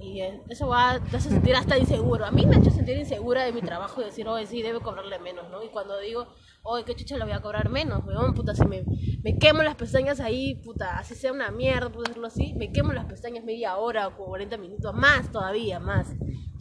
Y 0.00 0.20
eso 0.50 0.68
va, 0.68 1.00
te 1.10 1.16
hace 1.16 1.30
sentir 1.30 1.56
hasta 1.56 1.78
inseguro. 1.78 2.26
A 2.26 2.30
mí 2.30 2.44
me 2.44 2.56
ha 2.56 2.58
hecho 2.58 2.70
sentir 2.70 2.98
insegura 2.98 3.44
de 3.44 3.52
mi 3.52 3.62
trabajo 3.62 4.02
y 4.02 4.04
decir, 4.04 4.28
oye, 4.28 4.46
sí, 4.46 4.60
debe 4.60 4.80
cobrarle 4.80 5.18
menos, 5.18 5.48
¿no? 5.50 5.62
Y 5.62 5.68
cuando 5.68 5.98
digo, 5.98 6.26
oye, 6.62 6.84
qué 6.84 6.94
chucha 6.94 7.16
le 7.16 7.24
voy 7.24 7.32
a 7.32 7.40
cobrar 7.40 7.70
menos, 7.70 8.04
weón, 8.04 8.34
puta, 8.34 8.54
si 8.54 8.66
me, 8.66 8.84
me 9.22 9.38
quemo 9.38 9.62
las 9.62 9.76
pestañas 9.76 10.20
ahí, 10.20 10.56
puta, 10.56 10.98
así 10.98 11.14
sea 11.14 11.32
una 11.32 11.50
mierda, 11.50 11.90
por 11.90 12.06
decirlo 12.06 12.26
así, 12.26 12.54
me 12.54 12.70
quemo 12.70 12.92
las 12.92 13.06
pestañas 13.06 13.44
media 13.44 13.76
hora 13.76 14.08
o 14.08 14.16
40 14.16 14.56
minutos, 14.58 14.94
más 14.94 15.30
todavía, 15.30 15.80
más. 15.80 16.14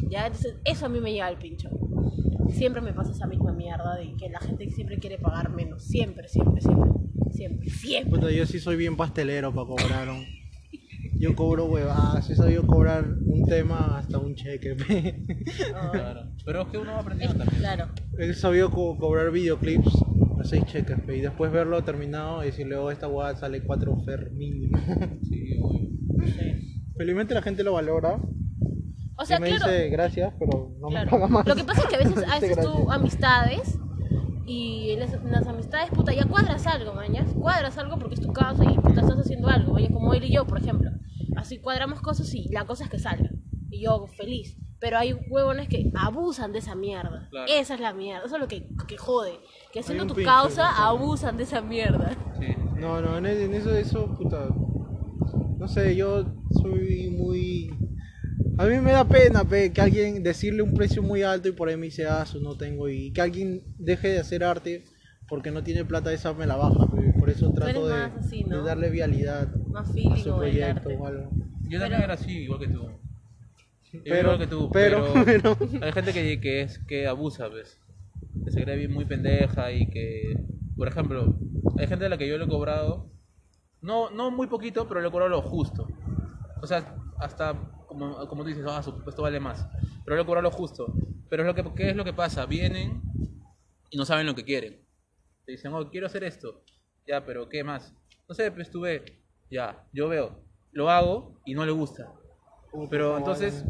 Ya, 0.09 0.27
entonces, 0.27 0.55
eso 0.63 0.85
a 0.85 0.89
mí 0.89 0.99
me 0.99 1.11
llega 1.11 1.27
al 1.27 1.37
pincho. 1.37 1.69
Siempre 2.53 2.81
me 2.81 2.93
pasa 2.93 3.11
esa 3.11 3.27
misma 3.27 3.51
mierda 3.53 3.95
de 3.95 4.15
que 4.17 4.29
la 4.29 4.39
gente 4.39 4.69
siempre 4.69 4.97
quiere 4.99 5.17
pagar 5.17 5.49
menos. 5.53 5.83
Siempre, 5.83 6.27
siempre, 6.27 6.61
siempre. 6.61 6.89
Siempre, 7.31 7.69
siempre. 7.69 8.11
Puta, 8.11 8.31
yo 8.31 8.45
sí 8.45 8.59
soy 8.59 8.75
bien 8.77 8.95
pastelero 8.95 9.53
para 9.53 9.67
cobrar. 9.67 10.07
¿no? 10.07 10.19
Yo 11.19 11.35
cobro 11.35 11.65
huevadas, 11.65 12.29
he 12.29 12.35
sabido 12.35 12.65
cobrar 12.67 13.05
un 13.25 13.45
tema 13.45 13.97
hasta 13.97 14.17
un 14.19 14.35
cheque. 14.35 14.75
Claro. 15.91 16.31
Pero 16.45 16.61
es 16.63 16.67
que 16.69 16.77
uno 16.77 16.91
va 16.93 16.99
aprendiendo 16.99 17.37
también. 17.37 17.59
claro. 17.61 17.87
He 18.17 18.33
sabido 18.33 18.69
co- 18.71 18.97
cobrar 18.97 19.31
videoclips 19.31 19.93
a 20.39 20.43
6 20.43 20.65
cheques 20.65 20.97
y 21.07 21.21
después 21.21 21.51
verlo 21.51 21.81
terminado 21.83 22.43
y 22.43 22.47
decirle, 22.47 22.75
oh, 22.75 22.91
esta 22.91 23.07
hueá 23.07 23.35
sale 23.35 23.63
4 23.63 23.95
fer 24.05 24.31
mínimo. 24.31 24.77
Sí, 25.29 25.57
obvio. 25.61 25.89
Sí. 26.27 26.81
Felizmente 26.97 27.33
la 27.33 27.41
gente 27.41 27.63
lo 27.63 27.73
valora. 27.73 28.19
O 29.17 29.25
sea, 29.25 29.37
y 29.37 29.41
me 29.41 29.49
claro. 29.49 29.65
dice 29.71 29.89
gracias, 29.89 30.33
pero 30.39 30.71
no 30.79 30.87
Claro. 30.87 31.05
me 31.05 31.11
paga 31.11 31.27
más. 31.27 31.47
Lo 31.47 31.55
que 31.55 31.63
pasa 31.63 31.81
es 31.81 31.87
que 31.87 31.95
a 31.95 31.99
veces 31.99 32.23
haces 32.31 32.59
tú 32.59 32.91
amistades 32.91 33.79
y 34.45 34.91
en 34.91 34.99
las, 34.99 35.13
en 35.13 35.31
las 35.31 35.47
amistades, 35.47 35.89
puta, 35.91 36.13
ya 36.13 36.25
cuadras 36.25 36.65
algo, 36.67 36.93
mañas. 36.93 37.31
Cuadras 37.33 37.77
algo 37.77 37.97
porque 37.97 38.15
es 38.15 38.21
tu 38.21 38.33
causa 38.33 38.63
y 38.65 38.75
puta, 38.75 39.01
estás 39.01 39.17
haciendo 39.19 39.47
algo, 39.47 39.73
oye, 39.73 39.89
como 39.91 40.13
él 40.13 40.23
y 40.25 40.33
yo, 40.33 40.45
por 40.45 40.57
ejemplo. 40.59 40.89
Así 41.37 41.59
cuadramos 41.59 42.01
cosas 42.01 42.33
y 42.33 42.49
la 42.49 42.65
cosa 42.65 42.83
es 42.85 42.89
que 42.89 42.99
salga. 42.99 43.29
Y 43.69 43.81
yo 43.83 44.05
feliz. 44.07 44.57
Pero 44.79 44.97
hay 44.97 45.13
huevones 45.13 45.69
que 45.69 45.89
abusan 45.95 46.51
de 46.51 46.59
esa 46.59 46.75
mierda. 46.75 47.27
Claro. 47.31 47.45
Esa 47.49 47.75
es 47.75 47.79
la 47.79 47.93
mierda. 47.93 48.25
Eso 48.25 48.35
es 48.35 48.41
lo 48.41 48.47
que, 48.49 48.67
que 48.87 48.97
jode. 48.97 49.39
Que 49.71 49.79
haciendo 49.79 50.05
tu 50.05 50.13
pinche 50.13 50.29
causa 50.29 50.85
abusan 50.85 51.37
de 51.37 51.43
esa 51.43 51.61
mierda. 51.61 52.09
Sí, 52.37 52.47
sí. 52.47 52.55
No, 52.75 53.01
no, 53.01 53.17
en, 53.17 53.25
en 53.25 53.53
eso, 53.53 53.73
eso, 53.73 54.13
puta. 54.17 54.49
No 55.57 55.67
sé, 55.69 55.95
yo 55.95 56.25
soy 56.61 57.09
muy. 57.17 57.71
A 58.57 58.65
mí 58.65 58.79
me 58.79 58.91
da 58.91 59.03
pena 59.07 59.43
pe, 59.43 59.73
que 59.73 59.81
alguien 59.81 60.21
decirle 60.21 60.61
un 60.61 60.73
precio 60.73 61.01
muy 61.01 61.23
alto 61.23 61.47
y 61.49 61.53
por 61.53 61.69
ahí 61.69 61.77
me 61.77 61.87
dice, 61.87 62.05
ah, 62.07 62.21
eso 62.23 62.39
no 62.39 62.55
tengo. 62.55 62.87
Y 62.87 63.11
que 63.11 63.21
alguien 63.21 63.63
deje 63.79 64.09
de 64.09 64.19
hacer 64.19 64.43
arte 64.43 64.83
porque 65.27 65.49
no 65.51 65.63
tiene 65.63 65.85
plata, 65.85 66.13
esa 66.13 66.33
me 66.33 66.45
la 66.45 66.55
baja. 66.55 66.85
pe. 66.91 67.13
Por 67.17 67.29
eso 67.29 67.51
trato 67.51 67.87
de, 67.87 67.95
eres 67.95 68.13
más 68.13 68.25
así, 68.25 68.43
¿no? 68.43 68.57
de 68.57 68.63
darle 68.63 68.89
vialidad 68.91 69.51
Más 69.71 69.89
a 69.89 70.17
su 70.17 70.35
proyecto 70.35 70.89
o 70.89 71.07
algo. 71.07 71.29
Yo 71.31 71.69
Pero- 71.69 71.79
también 71.79 72.01
era 72.03 72.13
así, 72.13 72.31
igual 72.43 72.59
que 72.59 72.67
tú. 72.67 72.87
Pero- 74.03 74.19
igual 74.19 74.37
que 74.39 74.47
tú, 74.47 74.69
pero- 74.71 75.13
pero, 75.25 75.55
pero- 75.57 75.85
hay 75.85 75.91
gente 75.91 76.13
que, 76.13 76.39
que 76.39 76.61
es 76.61 76.77
que 76.79 77.07
abusa, 77.07 77.47
¿ves? 77.47 77.79
Que 78.45 78.51
se 78.51 78.63
cree 78.63 78.77
bien 78.77 78.91
muy 78.93 79.05
pendeja 79.05 79.71
y 79.71 79.89
que, 79.89 80.35
por 80.75 80.87
ejemplo, 80.87 81.37
hay 81.77 81.87
gente 81.87 82.05
a 82.05 82.09
la 82.09 82.17
que 82.17 82.27
yo 82.27 82.37
le 82.37 82.45
he 82.45 82.47
cobrado, 82.47 83.09
no, 83.81 84.09
no 84.11 84.29
muy 84.31 84.47
poquito, 84.47 84.87
pero 84.87 85.01
le 85.01 85.07
he 85.07 85.11
cobrado 85.11 85.29
lo 85.29 85.41
justo. 85.41 85.87
O 86.61 86.67
sea, 86.67 86.95
hasta 87.19 87.55
como, 87.93 88.27
como 88.27 88.43
tú 88.43 88.49
dices, 88.49 88.65
ah, 88.67 88.83
su- 88.83 89.03
esto 89.07 89.21
vale 89.21 89.39
más. 89.39 89.65
Pero 90.05 90.19
he 90.21 90.25
cobrado 90.25 90.43
lo 90.43 90.51
justo. 90.51 90.93
Pero 91.29 91.43
es 91.43 91.47
lo 91.47 91.55
que, 91.55 91.75
¿qué 91.75 91.89
es 91.91 91.95
lo 91.95 92.03
que 92.03 92.13
pasa? 92.13 92.45
Vienen 92.45 93.01
y 93.89 93.97
no 93.97 94.05
saben 94.05 94.25
lo 94.25 94.35
que 94.35 94.43
quieren. 94.43 94.85
Te 95.45 95.53
dicen, 95.53 95.73
oh, 95.73 95.89
quiero 95.89 96.07
hacer 96.07 96.23
esto. 96.23 96.63
Ya, 97.07 97.25
pero 97.25 97.49
¿qué 97.49 97.63
más? 97.63 97.93
No 98.27 98.35
sé, 98.35 98.51
pues 98.51 98.69
tú 98.69 98.81
ve. 98.81 99.23
Ya, 99.49 99.87
yo 99.93 100.07
veo. 100.07 100.43
Lo 100.71 100.89
hago 100.89 101.39
y 101.45 101.53
no 101.53 101.65
le 101.65 101.71
gusta. 101.71 102.13
Pero 102.89 103.17
entonces, 103.17 103.63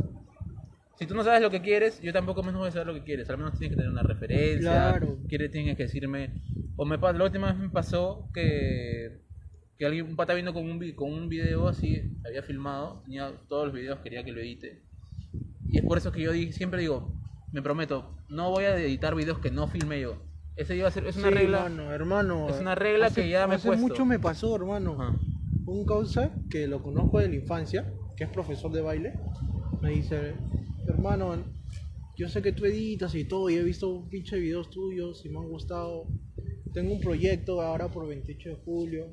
si 0.95 1.05
tú 1.05 1.15
no 1.15 1.23
sabes 1.23 1.41
lo 1.41 1.49
que 1.49 1.61
quieres, 1.61 1.99
yo 2.01 2.13
tampoco 2.13 2.43
menos 2.43 2.59
voy 2.59 2.69
a 2.69 2.71
saber 2.71 2.87
lo 2.87 2.93
que 2.93 3.03
quieres. 3.03 3.29
Al 3.29 3.37
menos 3.37 3.57
tienes 3.57 3.71
que 3.71 3.75
tener 3.75 3.91
una 3.91 4.03
referencia. 4.03 4.59
Claro. 4.59 5.17
Quiere, 5.27 5.49
tienes 5.49 5.75
que 5.75 5.83
decirme. 5.83 6.33
O 6.77 6.85
me 6.85 6.97
la 6.97 7.23
última 7.25 7.47
vez 7.51 7.57
me 7.57 7.69
pasó 7.69 8.29
que, 8.33 9.22
que 9.83 9.87
alguien, 9.87 10.05
un 10.05 10.15
pata 10.15 10.33
vino 10.33 10.53
con 10.53 10.63
un, 10.69 10.79
con 10.93 11.11
un 11.11 11.27
video 11.27 11.67
así, 11.67 12.01
había 12.25 12.41
filmado, 12.41 13.01
tenía 13.03 13.33
todos 13.49 13.65
los 13.65 13.73
videos, 13.75 13.99
quería 13.99 14.23
que 14.23 14.31
lo 14.31 14.39
edite. 14.39 14.81
Y 15.67 15.77
es 15.79 15.83
por 15.83 15.97
eso 15.97 16.09
que 16.13 16.21
yo 16.21 16.31
di- 16.31 16.53
siempre 16.53 16.79
digo, 16.79 17.19
me 17.51 17.61
prometo, 17.61 18.15
no 18.29 18.49
voy 18.49 18.63
a 18.63 18.77
editar 18.79 19.13
videos 19.13 19.39
que 19.39 19.51
no 19.51 19.67
filmé 19.67 19.99
yo. 19.99 20.15
Ese 20.55 20.77
iba 20.77 20.87
a 20.87 20.91
ser, 20.91 21.05
es 21.05 21.17
una 21.17 21.27
Sí, 21.27 21.33
regla. 21.33 21.65
Hermano, 21.65 21.91
hermano. 21.91 22.49
es 22.49 22.61
una 22.61 22.75
regla 22.75 23.07
hace- 23.07 23.23
que 23.23 23.29
ya 23.29 23.45
me 23.45 23.55
he 23.55 23.59
puesto. 23.59 23.81
mucho 23.85 24.05
me 24.05 24.19
pasó, 24.19 24.55
hermano. 24.55 24.93
Ajá. 24.93 25.19
Un 25.65 25.85
causa 25.85 26.31
que 26.49 26.65
lo 26.67 26.81
conozco 26.81 27.19
de 27.19 27.27
la 27.27 27.35
infancia, 27.35 27.93
que 28.15 28.23
es 28.23 28.29
profesor 28.29 28.71
de 28.71 28.81
baile, 28.81 29.19
me 29.81 29.89
dice, 29.91 30.35
hermano, 30.87 31.43
yo 32.15 32.29
sé 32.29 32.41
que 32.41 32.53
tú 32.53 32.63
editas 32.65 33.13
y 33.15 33.25
todo, 33.25 33.49
y 33.49 33.55
he 33.55 33.63
visto 33.63 33.89
un 33.89 34.07
pinche 34.09 34.37
de 34.37 34.43
videos 34.43 34.69
tuyos 34.69 35.25
y 35.25 35.29
me 35.29 35.39
han 35.39 35.49
gustado. 35.49 36.13
Tengo 36.73 36.93
un 36.93 37.01
proyecto 37.01 37.61
ahora 37.61 37.89
por 37.91 38.07
28 38.07 38.49
de 38.49 38.55
julio, 38.63 39.07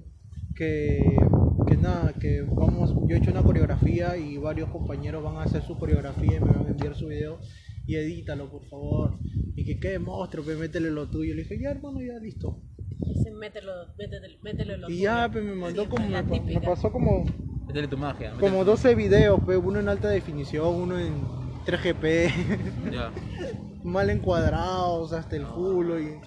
que, 0.61 1.27
que 1.67 1.77
nada, 1.79 2.13
que 2.19 2.43
vamos, 2.43 2.95
yo 3.09 3.17
he 3.17 3.19
hecho 3.19 3.31
una 3.31 3.43
coreografía 3.43 4.19
y 4.19 4.37
varios 4.37 4.69
compañeros 4.69 5.23
van 5.25 5.37
a 5.39 5.45
hacer 5.45 5.63
su 5.63 5.79
coreografía 5.79 6.37
y 6.37 6.41
me 6.41 6.51
van 6.53 6.67
a 6.67 6.71
enviar 6.71 6.95
su 6.95 7.07
video. 7.07 7.41
Y 7.87 7.97
edítalo, 7.97 8.51
por 8.51 8.69
favor. 8.69 9.19
Y 9.57 9.65
que 9.65 9.81
quede 9.81 9.99
monstruo, 9.99 10.45
pues 10.45 10.59
métele 10.59 10.91
lo 10.91 11.09
tuyo. 11.09 11.35
Le 11.35 11.45
dije, 11.45 11.59
ya 11.59 11.71
hermano, 11.71 12.03
ya 12.03 12.19
listo. 12.19 12.61
Dice, 13.09 13.31
mételo, 13.31 13.73
mételo, 13.99 14.27
mételo 14.43 14.77
lo 14.77 14.91
Y 14.91 14.97
tuyo. 14.97 15.03
ya, 15.05 15.29
pues 15.33 15.43
me 15.45 15.55
mandó 15.55 15.83
Sí, 15.85 15.89
como, 15.89 16.09
me, 16.09 16.23
me 16.43 16.61
pasó 16.61 16.93
como 16.93 17.25
Métele 17.67 17.89
tu 17.89 17.97
magia. 17.97 18.29
métele 18.33 18.41
como 18.51 18.65
tu- 18.65 18.71
12 18.73 18.95
videos, 18.95 19.41
pe, 19.41 19.57
uno 19.57 19.81
en 19.81 19.89
alta 19.89 20.11
definición, 20.11 20.75
uno 20.75 20.99
en 21.01 21.25
3GP, 21.65 22.29
Ya. 22.93 23.11
mal 23.83 24.11
encuadrados, 24.11 25.15
hasta 25.15 25.37
el 25.37 25.47
culo, 25.47 25.99
y, 25.99 26.21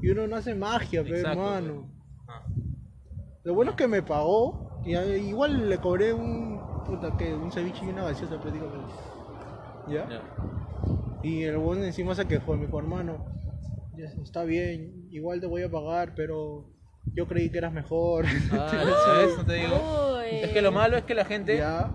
y 0.00 0.08
uno 0.08 0.26
no 0.26 0.36
hace 0.36 0.54
magia, 0.54 1.02
pe, 1.04 1.10
Exacto, 1.10 1.30
hermano. 1.30 1.95
Lo 3.46 3.54
bueno 3.54 3.70
es 3.70 3.76
que 3.76 3.86
me 3.86 4.02
pagó, 4.02 4.80
y 4.82 4.96
a- 4.96 5.16
igual 5.16 5.68
le 5.68 5.78
cobré 5.78 6.12
un, 6.12 6.60
puta, 6.84 7.16
que 7.16 7.36
un 7.36 7.52
ceviche 7.52 7.86
y 7.86 7.90
una 7.90 8.02
gaseosa 8.02 8.38
prácticamente. 8.38 8.92
¿Ya? 9.86 10.08
Ya. 10.08 10.20
Y 11.22 11.44
el 11.44 11.56
bueno 11.58 11.84
encima 11.84 12.16
se 12.16 12.26
quejó, 12.26 12.56
me 12.56 12.66
dijo, 12.66 12.76
hermano, 12.80 13.24
ya 13.92 14.06
está 14.20 14.42
bien, 14.42 15.06
igual 15.12 15.40
te 15.40 15.46
voy 15.46 15.62
a 15.62 15.70
pagar, 15.70 16.14
pero 16.16 16.64
yo 17.14 17.28
creí 17.28 17.48
que 17.48 17.58
eras 17.58 17.72
mejor. 17.72 18.24
Ah, 18.50 18.68
¿sabes? 19.06 19.38
No 19.38 19.46
te 19.46 19.52
digo. 19.54 20.16
Uy. 20.18 20.26
Es 20.42 20.50
que 20.50 20.60
lo 20.60 20.72
malo 20.72 20.96
es 20.96 21.04
que 21.04 21.14
la 21.14 21.24
gente, 21.24 21.56
ya, 21.56 21.88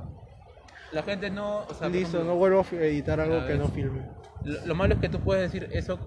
la 0.93 1.03
gente 1.03 1.29
no, 1.29 1.65
o 1.65 1.73
sea, 1.73 1.87
por 1.87 1.91
listo, 1.91 2.17
ejemplo, 2.17 2.23
no 2.33 2.37
vuelvo 2.37 2.65
a 2.71 2.75
editar 2.85 3.19
algo 3.19 3.39
Ya 3.39 3.47
que 3.47 3.57
no 3.57 3.67
filme. 3.67 4.03
Lo, 4.45 4.67
lo 4.67 4.75
malo 4.75 4.93
es 4.93 5.01
que 5.01 5.09
tú 5.09 5.19
puedes 5.19 5.51
decir 5.51 5.67
eso 5.73 5.99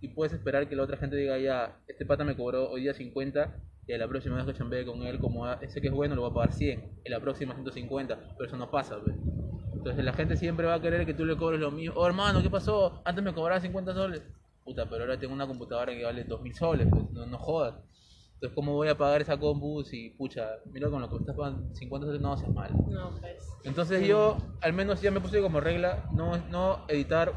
y 0.00 0.08
puedes 0.14 0.32
esperar 0.32 0.68
que 0.68 0.76
la 0.76 0.84
otra 0.84 0.96
gente 0.96 1.16
diga, 1.16 1.38
ya, 1.38 1.76
este 1.88 2.06
pata 2.06 2.22
me 2.22 2.36
cobró 2.36 2.70
hoy 2.70 2.82
día 2.82 2.94
50 2.94 3.50
y 3.86 3.92
a 3.92 3.98
la 3.98 4.08
próxima 4.08 4.36
vez 4.36 4.46
que 4.46 4.54
chambee 4.54 4.84
con 4.84 5.02
él, 5.02 5.18
como 5.18 5.50
ese 5.54 5.80
que 5.80 5.88
es 5.88 5.92
bueno, 5.92 6.14
lo 6.14 6.22
voy 6.22 6.30
a 6.30 6.34
pagar 6.34 6.52
100 6.52 7.00
y 7.04 7.10
la 7.10 7.20
próxima 7.20 7.54
150, 7.54 8.34
pero 8.36 8.46
eso 8.46 8.56
no 8.56 8.70
pasa, 8.70 8.96
¿ves? 8.96 9.16
Entonces 9.74 10.04
la 10.04 10.12
gente 10.12 10.36
siempre 10.36 10.66
va 10.66 10.74
a 10.74 10.80
querer 10.80 11.04
que 11.04 11.14
tú 11.14 11.24
le 11.24 11.36
cobres 11.36 11.60
lo 11.60 11.70
mismo. 11.70 11.94
Oh, 11.96 12.06
hermano, 12.06 12.42
¿qué 12.42 12.50
pasó? 12.50 13.02
Antes 13.04 13.24
me 13.24 13.34
cobraba 13.34 13.60
50 13.60 13.94
soles. 13.94 14.22
Puta, 14.64 14.88
pero 14.88 15.02
ahora 15.02 15.18
tengo 15.18 15.34
una 15.34 15.46
computadora 15.46 15.92
que 15.92 16.04
vale 16.04 16.22
2000 16.22 16.54
soles, 16.54 16.88
pues, 16.88 17.10
no, 17.10 17.26
no 17.26 17.38
jodas. 17.38 17.74
Entonces, 18.34 18.54
¿cómo 18.54 18.74
voy 18.74 18.88
a 18.88 18.96
pagar 18.96 19.20
esa 19.20 19.36
compu 19.38 19.82
si, 19.82 20.10
pucha, 20.10 20.48
mira 20.72 20.88
con 20.88 21.00
lo 21.00 21.08
que 21.08 21.14
me 21.14 21.20
estás 21.20 21.36
pagando 21.36 21.74
50 21.74 22.06
soles 22.06 22.20
no 22.20 22.32
haces 22.32 22.48
mal? 22.48 22.70
No, 22.88 23.10
pues. 23.20 23.52
Entonces 23.64 24.06
yo, 24.06 24.38
al 24.60 24.72
menos 24.72 25.00
ya 25.00 25.10
me 25.10 25.20
puse 25.20 25.40
como 25.40 25.60
regla, 25.60 26.08
no, 26.12 26.36
no 26.48 26.84
editar, 26.88 27.32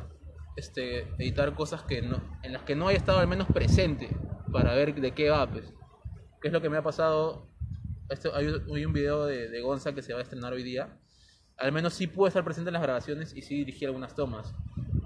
este, 0.56 1.08
editar 1.20 1.54
cosas 1.54 1.84
que 1.84 2.02
no, 2.02 2.20
en 2.44 2.54
las 2.54 2.64
que 2.64 2.76
no 2.76 2.88
haya 2.88 2.98
estado 2.98 3.20
al 3.20 3.28
menos 3.28 3.48
presente 3.48 4.10
para 4.52 4.74
ver 4.74 4.96
de 4.96 5.12
qué 5.12 5.30
va, 5.30 5.48
pues. 5.48 5.72
¿Qué 6.46 6.50
es 6.50 6.54
lo 6.54 6.62
que 6.62 6.70
me 6.70 6.78
ha 6.78 6.84
pasado? 6.84 7.48
Esto, 8.08 8.36
hay, 8.36 8.46
un- 8.46 8.62
hay 8.76 8.86
un 8.86 8.94
video 8.94 9.26
de, 9.26 9.50
de 9.50 9.62
Gonza 9.62 9.96
que 9.96 10.04
se 10.04 10.14
va 10.14 10.20
a 10.20 10.22
estrenar 10.22 10.54
hoy 10.54 10.62
día. 10.62 10.96
Al 11.58 11.72
menos 11.72 11.96
sí 11.96 12.06
pude 12.06 12.28
estar 12.28 12.44
presente 12.44 12.70
en 12.70 12.74
las 12.74 12.84
grabaciones 12.84 13.36
y 13.36 13.42
sí 13.42 13.56
dirigí 13.56 13.84
algunas 13.84 14.14
tomas. 14.14 14.54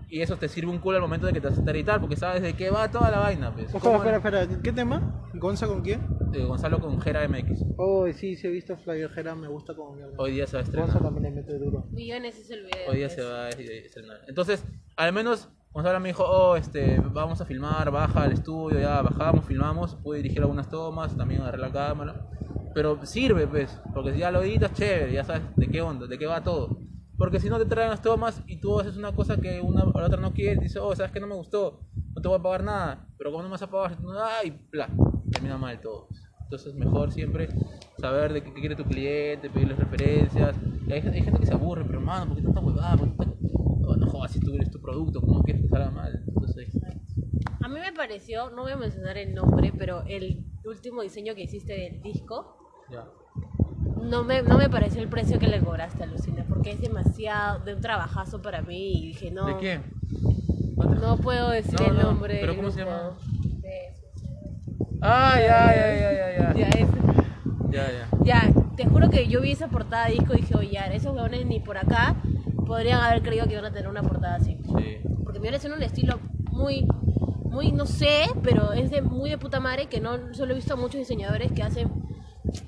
Y 0.10 0.20
eso 0.20 0.36
te 0.36 0.50
sirve 0.50 0.70
un 0.70 0.80
culo 0.80 0.98
al 0.98 1.02
momento 1.02 1.28
de 1.28 1.32
que 1.32 1.40
te 1.40 1.48
vas 1.48 1.58
a 1.58 1.72
editar, 1.72 2.02
porque 2.02 2.18
sabes 2.18 2.42
de 2.42 2.58
qué 2.58 2.70
va 2.72 2.92
toda 2.92 3.10
la 3.10 3.20
vaina, 3.20 3.54
pues. 3.54 3.68
Espera, 3.68 3.82
¿Cómo- 3.82 3.96
espera, 4.04 4.18
espera, 4.18 4.62
¿qué 4.62 4.74
tema? 4.74 5.30
¿Gonza 5.36 5.66
con 5.66 5.82
quién? 5.82 6.02
eh, 6.34 6.44
Gonzalo 6.44 6.82
con 6.82 7.00
Gera 7.00 7.26
MX. 7.26 7.64
Oh, 7.78 8.06
sí, 8.12 8.36
sí 8.36 8.48
he 8.48 8.50
visto 8.52 8.76
Flyer 8.76 9.10
Jera, 9.10 9.34
me 9.34 9.48
gusta 9.48 9.74
como 9.74 9.94
mierda. 9.96 10.16
Hoy 10.18 10.34
día 10.34 10.46
se 10.46 10.58
va 10.58 10.60
a 10.60 10.64
estrenar. 10.66 10.88
Gonza 10.90 11.02
también 11.02 11.24
le 11.34 11.42
mete 11.42 11.58
duro. 11.58 11.88
Millones 11.92 12.38
es 12.38 12.50
el 12.52 12.66
video. 12.66 12.90
Hoy 12.90 12.98
día 12.98 13.08
pues. 13.08 13.16
se 13.16 13.22
va 13.24 13.46
a 13.46 13.50
estrenar. 13.50 14.20
Entonces, 14.28 14.66
al 14.98 15.14
menos 15.14 15.48
Gonzalo 15.72 16.00
me 16.00 16.10
dijo, 16.10 16.24
oh, 16.26 16.56
este, 16.56 17.00
vamos 17.14 17.40
a 17.42 17.46
filmar, 17.46 17.92
baja 17.92 18.24
al 18.24 18.32
estudio, 18.34 18.80
ya 18.80 19.02
bajamos, 19.04 19.46
filmamos, 19.46 19.96
pude 19.96 20.18
dirigir 20.18 20.42
algunas 20.42 20.68
tomas, 20.68 21.16
también 21.16 21.42
agarré 21.42 21.60
la 21.60 21.72
cámara. 21.72 22.16
Pero 22.74 23.06
sirve, 23.06 23.46
pues, 23.48 23.80
porque 23.94 24.14
si 24.14 24.20
ya 24.20 24.32
lo 24.32 24.42
editas, 24.42 24.74
chévere, 24.74 25.14
ya 25.14 25.24
sabes 25.24 25.44
de 25.56 25.68
qué 25.68 25.82
onda, 25.82 26.08
de 26.08 26.18
qué 26.18 26.26
va 26.26 26.44
todo. 26.44 26.80
Porque 27.18 27.40
si 27.40 27.50
no 27.50 27.60
te 27.60 27.66
traen 27.66 27.90
las 27.92 28.02
tomas 28.02 28.42
y 28.48 28.60
tú 28.60 28.80
haces 28.80 28.98
una 28.98 29.12
cosa 29.12 29.38
que 29.38 29.62
una 29.62 29.84
o 29.84 30.00
la 30.00 30.08
otra 30.08 30.20
no 30.20 30.34
quiere, 30.34 30.60
dices, 30.60 30.82
oh, 30.82 30.96
sabes 30.96 31.12
que 31.12 31.20
no 31.20 31.28
me 31.28 31.36
gustó, 31.36 31.84
no 32.16 32.22
te 32.22 32.28
voy 32.28 32.40
a 32.40 32.42
pagar 32.42 32.64
nada, 32.64 33.08
pero 33.18 33.30
como 33.32 33.44
no 33.44 33.50
me 33.50 33.54
vas 33.54 33.62
a 33.62 33.68
pagar, 33.70 33.98
ay, 34.42 34.60
bla, 34.72 34.90
termina 35.32 35.58
mal 35.58 35.80
todo. 35.82 36.08
Entonces 36.44 36.74
mejor 36.74 37.12
siempre 37.12 37.48
saber 38.00 38.34
de 38.34 38.42
qué, 38.42 38.54
quiere 38.54 38.76
tu 38.76 38.86
cliente, 38.86 39.50
pedirle 39.52 39.76
referencias. 39.76 40.56
Y 40.88 40.94
hay, 40.94 41.02
hay 41.02 41.22
gente 41.22 41.40
que 41.40 41.46
se 41.46 41.54
aburre, 41.54 41.84
pero 41.86 42.00
hermano, 42.00 42.26
¿por 42.28 42.38
qué 42.38 42.42
tanta 42.42 42.60
huevada? 42.60 42.98
¿Por 42.98 43.10
qué 43.10 43.16
tanta- 43.18 43.49
Jodas, 44.20 44.32
si 44.34 44.40
tú 44.42 44.54
eres 44.54 44.70
tu 44.70 44.82
producto, 44.82 45.22
¿cómo 45.22 45.42
quieres 45.44 45.62
que 45.64 45.70
salga 45.70 45.92
mal? 45.92 46.22
Entonces, 46.28 46.68
A 47.62 47.68
mí 47.70 47.80
me 47.80 47.94
pareció, 47.94 48.50
no 48.50 48.64
voy 48.64 48.74
a 48.74 48.78
mencionar 48.78 49.18
el 49.18 49.34
nombre, 49.34 49.72
pero 49.78 50.04
el 50.08 50.44
último 50.66 51.02
diseño 51.04 51.36
que 51.36 51.44
hiciste 51.44 51.72
del 51.74 52.02
disco, 52.02 52.58
ya. 52.90 53.06
no 54.02 54.26
me, 54.26 54.42
no 54.42 54.58
me 54.58 54.70
pareció 54.70 55.02
el 55.02 55.08
precio 55.08 55.40
que 55.40 55.48
le 55.48 55.62
cobraste 55.62 56.04
a 56.04 56.06
Lucina, 56.06 56.46
porque 56.50 56.72
es 56.72 56.82
demasiado 56.82 57.60
de 57.64 57.76
un 57.76 57.82
trabajazo 57.82 58.42
para 58.42 58.62
mí 58.62 58.92
y 59.04 59.08
dije, 59.08 59.32
no, 59.32 59.46
¿De 59.46 59.56
quién? 59.58 59.84
no 61.02 61.16
puedo 61.18 61.50
decir 61.52 61.80
No, 61.80 61.88
el 61.88 61.96
no, 61.96 62.02
nombre. 62.04 62.40
pero 62.42 62.56
¿cómo 62.58 62.72
se 62.72 62.80
llama? 62.80 63.18
Ah, 65.02 65.38
ya, 65.40 65.74
ya, 65.74 65.96
ya, 65.96 66.12
ya, 66.12 66.38
ya. 66.38 66.54
Ya. 66.56 66.70
Ya, 67.72 67.92
ya. 67.92 68.08
Ya, 68.26 68.54
te 68.76 68.86
juro 68.86 69.10
que 69.10 69.28
yo 69.28 69.40
vi 69.42 69.52
esa 69.54 69.70
portada 69.70 70.08
de 70.08 70.14
disco 70.16 70.34
y 70.34 70.42
dije, 70.42 70.56
oye, 70.58 70.78
esos 70.94 71.14
huevones 71.16 71.46
ni 71.46 71.60
por 71.62 71.78
acá 71.78 72.16
podrían 72.70 73.02
haber 73.02 73.24
creído 73.24 73.48
que 73.48 73.54
iban 73.54 73.66
a 73.66 73.72
tener 73.72 73.90
una 73.90 74.04
portada 74.04 74.36
así. 74.36 74.58
Sí. 74.64 75.00
Porque 75.24 75.40
me 75.40 75.48
parece 75.48 75.72
un 75.72 75.82
estilo 75.82 76.20
muy, 76.52 76.86
muy, 77.46 77.72
no 77.72 77.88
sé, 77.88 78.28
pero 78.44 78.74
es 78.74 78.92
de 78.92 79.02
muy 79.02 79.32
de 79.32 79.40
puta 79.40 79.60
madre 79.60 79.88
que 79.88 80.00
no 80.00 80.34
solo 80.36 80.54
he 80.54 80.56
visto 80.56 80.76
a 80.76 80.78
muchos 80.78 81.00
diseñadores 81.00 81.52
que 81.52 81.64
hacen 81.64 81.90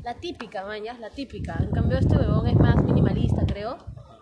la 0.03 0.15
típica, 0.15 0.65
mañas, 0.65 0.99
la 0.99 1.11
típica. 1.11 1.55
En 1.61 1.69
cambio 1.69 1.99
este 1.99 2.17
huevón 2.17 2.47
es 2.47 2.55
más 2.55 2.83
minimalista, 2.83 3.45
creo. 3.45 3.77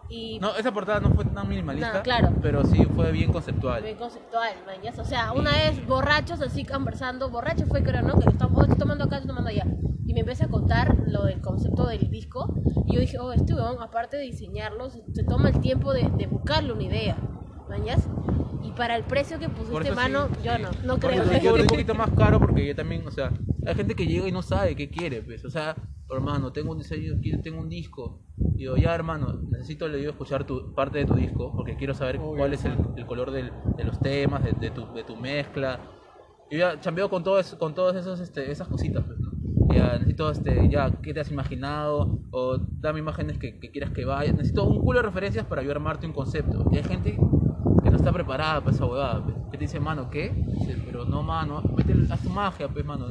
Y 0.10 0.40
No, 0.40 0.56
esa 0.56 0.72
portada 0.72 1.00
no 1.00 1.12
fue 1.12 1.24
tan 1.26 1.48
minimalista, 1.48 1.94
No, 1.94 2.04
claro. 2.04 2.34
pero 2.42 2.66
sí 2.66 2.84
fue 2.96 3.12
bien 3.12 3.32
conceptual. 3.32 3.82
muy 3.84 3.94
conceptual, 3.94 4.54
mañas. 4.66 4.98
O 4.98 5.06
sea, 5.06 5.32
una 5.34 5.52
vez 5.52 5.86
borrachos 5.86 6.42
así 6.42 6.66
conversando, 6.66 7.30
borrachos 7.30 7.68
fue 7.68 7.84
creo, 7.84 8.02
¿no? 8.02 8.20
Que 8.20 8.30
estamos, 8.30 8.62
estoy 8.64 8.78
tomando 8.80 9.04
acá, 9.06 9.18
estoy 9.18 9.30
tomando 9.30 9.50
allá. 9.50 9.66
Y 10.08 10.14
me 10.14 10.22
empieza 10.22 10.46
a 10.46 10.48
contar 10.48 10.98
lo 11.06 11.26
del 11.26 11.40
concepto 11.42 11.86
del 11.86 12.10
disco. 12.10 12.52
Y 12.88 12.96
yo 12.96 13.02
dije, 13.02 13.20
oh, 13.20 13.32
este 13.32 13.54
huevón, 13.54 13.78
aparte 13.84 14.18
de 14.18 14.24
diseñarlo, 14.24 14.90
se, 14.90 15.04
se 15.14 15.24
toma 15.24 15.50
el 15.50 15.60
tiempo 15.62 15.94
de, 15.94 16.10
de 16.18 16.26
buscarle 16.26 16.74
una 16.74 16.84
idea, 16.84 17.16
mañas. 17.70 18.08
Y 18.64 18.72
para 18.72 18.96
el 18.96 19.04
precio 19.04 19.38
que 19.38 19.48
pusiste 19.50 19.92
mano, 19.92 20.28
sí, 20.30 20.44
yo 20.44 20.56
sí. 20.56 20.62
no, 20.64 20.70
no 20.84 20.98
Por 21.00 21.12
creo. 21.12 21.24
eso 21.24 21.40
sí 21.40 21.48
un 21.48 21.68
poquito 21.68 21.94
más 21.94 22.10
caro 22.18 22.40
porque 22.40 22.66
yo 22.66 22.76
también, 22.76 23.06
o 23.08 23.12
sea, 23.12 23.32
hay 23.68 23.76
gente 23.76 23.94
que 23.96 24.08
llega 24.08 24.28
y 24.28 24.32
no 24.32 24.42
sabe 24.42 24.76
qué 24.76 24.90
quiere, 24.90 25.22
pues, 25.22 25.46
o 25.46 25.50
sea, 25.52 25.76
hermano, 26.18 26.52
tengo 26.52 26.72
un 26.72 26.78
diseño, 26.80 27.14
tengo 27.44 27.60
un 27.60 27.70
disco. 27.70 28.22
Digo, 28.38 28.78
ya 28.78 28.94
hermano, 28.96 29.34
necesito 29.50 29.88
le 29.88 29.98
digo 29.98 30.12
escuchar 30.12 30.46
tu 30.46 30.74
parte 30.74 30.98
de 31.00 31.06
tu 31.06 31.14
disco 31.16 31.54
porque 31.56 31.76
quiero 31.76 31.94
saber 31.94 32.18
Obvio. 32.18 32.38
cuál 32.38 32.54
es 32.54 32.64
el, 32.66 32.74
el 32.96 33.06
color 33.06 33.32
del- 33.32 33.52
de 33.78 33.84
los 33.84 34.00
temas, 34.00 34.44
de, 34.44 34.54
de 34.54 34.72
tu, 34.72 34.86
de 34.94 35.04
tu 35.04 35.16
mezcla. 35.16 35.80
Yo 36.50 36.58
ya 36.58 36.80
chambeo 36.80 37.10
con 37.10 37.24
todo 37.24 37.40
eso- 37.40 37.58
con 37.60 37.74
todas 37.76 37.96
esos, 37.96 38.20
este, 38.20 38.50
esas 38.52 38.68
cositas, 38.68 39.04
pues, 39.06 39.20
¿no? 39.20 39.30
Ya 39.74 39.94
necesito, 39.94 40.32
este, 40.32 40.68
ya, 40.70 40.90
¿qué 41.02 41.14
te 41.14 41.20
has 41.20 41.32
imaginado? 41.32 42.20
O 42.32 42.58
dame 42.58 43.00
imágenes 43.00 43.38
que, 43.38 43.60
que 43.60 43.70
quieras 43.72 43.92
que 43.92 44.04
vaya. 44.04 44.32
Necesito 44.32 44.64
un 44.66 44.80
culo 44.82 45.00
de 45.00 45.04
referencias 45.06 45.46
para 45.46 45.62
yo 45.62 45.70
armarte 45.72 46.08
un 46.08 46.14
concepto. 46.14 46.66
Y 46.72 46.78
hay 46.78 46.84
gente 46.84 47.12
que 47.84 47.90
no 47.92 47.96
está 47.98 48.12
preparada 48.12 48.62
para 48.62 48.76
esa 48.76 48.86
huevada, 48.86 49.24
pues, 49.24 49.36
que 49.52 49.58
te 49.58 49.66
dice, 49.66 49.80
mano, 49.80 50.10
¿qué? 50.10 50.32
Dice, 50.32 50.76
pero 50.86 51.06
no, 51.06 51.22
mano, 51.22 51.62
mete, 51.78 51.94
haz 52.12 52.22
tu 52.24 52.30
magia, 52.30 52.68
pues, 52.68 52.84
mano. 52.84 53.08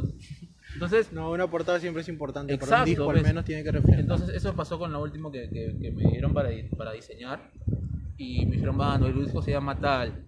Entonces, 0.74 1.12
No, 1.12 1.30
una 1.32 1.48
portada 1.50 1.80
siempre 1.80 2.02
es 2.02 2.08
importante, 2.08 2.54
pero 2.54 2.64
Exacto, 2.66 2.82
un 2.82 2.88
disco 2.90 3.10
al 3.10 3.16
¿ves? 3.16 3.24
menos 3.24 3.44
tiene 3.44 3.64
que 3.64 3.72
reflejar. 3.72 4.00
entonces 4.00 4.28
eso 4.30 4.54
pasó 4.54 4.78
con 4.78 4.92
la 4.92 4.98
última 4.98 5.30
que, 5.32 5.48
que, 5.50 5.76
que 5.80 5.90
me 5.90 6.04
dieron 6.10 6.32
para, 6.32 6.50
para 6.76 6.92
diseñar. 6.92 7.50
Y 8.16 8.44
me 8.46 8.52
dijeron, 8.56 8.76
mano, 8.76 9.06
el 9.06 9.24
disco 9.24 9.40
se 9.42 9.52
llama 9.52 9.78
tal. 9.78 10.24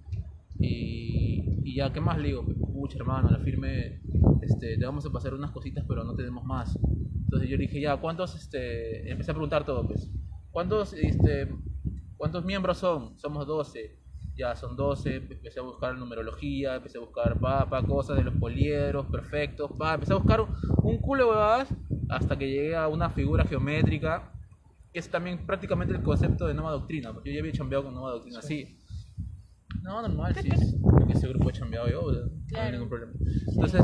Y, 0.58 1.60
y 1.64 1.74
ya, 1.76 1.92
¿qué 1.92 2.00
más 2.00 2.18
le 2.18 2.28
digo? 2.28 2.44
Pucha, 2.44 2.98
hermano, 2.98 3.30
la 3.30 3.38
firme, 3.40 4.00
este, 4.42 4.76
te 4.78 4.84
vamos 4.84 5.04
a 5.06 5.10
pasar 5.10 5.34
unas 5.34 5.50
cositas, 5.50 5.84
pero 5.86 6.04
no 6.04 6.14
tenemos 6.14 6.44
más. 6.44 6.76
Entonces 7.24 7.48
yo 7.48 7.56
dije, 7.56 7.80
ya, 7.80 7.96
¿cuántos, 7.96 8.34
este, 8.36 9.10
empecé 9.10 9.30
a 9.30 9.34
preguntar 9.34 9.64
todo, 9.64 9.86
pues, 9.86 10.10
¿cuántos, 10.50 10.92
este, 10.94 11.48
cuántos 12.16 12.44
miembros 12.44 12.78
son? 12.78 13.18
Somos 13.18 13.46
12. 13.46 13.99
Ya, 14.40 14.56
son 14.56 14.74
12, 14.74 15.16
empecé 15.16 15.60
a 15.60 15.62
buscar 15.62 15.94
numerología, 15.98 16.76
empecé 16.76 16.96
a 16.96 17.02
buscar, 17.02 17.38
pa, 17.38 17.68
pa, 17.68 17.86
cosas 17.86 18.16
de 18.16 18.24
los 18.24 18.32
poliedros, 18.36 19.04
perfectos, 19.08 19.70
pa, 19.78 19.92
empecé 19.92 20.14
a 20.14 20.16
buscar 20.16 20.40
un 20.82 20.96
culo 20.98 21.24
de 21.24 21.30
huevadas 21.30 21.68
hasta 22.08 22.38
que 22.38 22.48
llegué 22.48 22.74
a 22.74 22.88
una 22.88 23.10
figura 23.10 23.44
geométrica, 23.44 24.32
que 24.90 24.98
es 24.98 25.10
también 25.10 25.44
prácticamente 25.46 25.92
el 25.92 26.02
concepto 26.02 26.46
de 26.46 26.54
nueva 26.54 26.70
doctrina, 26.72 27.12
porque 27.12 27.28
yo 27.30 27.34
ya 27.34 27.40
había 27.40 27.52
chambeado 27.52 27.84
con 27.84 27.92
nueva 27.94 28.12
doctrina, 28.12 28.40
sí. 28.40 28.78
No, 29.82 30.00
normal, 30.00 30.34
sí. 30.34 30.48
Creo 30.48 31.06
que 31.06 31.12
ese 31.12 31.28
grupo 31.28 31.50
he 31.50 31.52
chambeado 31.52 31.90
yo, 31.90 32.00
no 32.10 32.18
hay 32.18 32.46
Claro. 32.48 32.72
ningún 32.72 32.88
problema. 32.88 33.12
Entonces, 33.46 33.82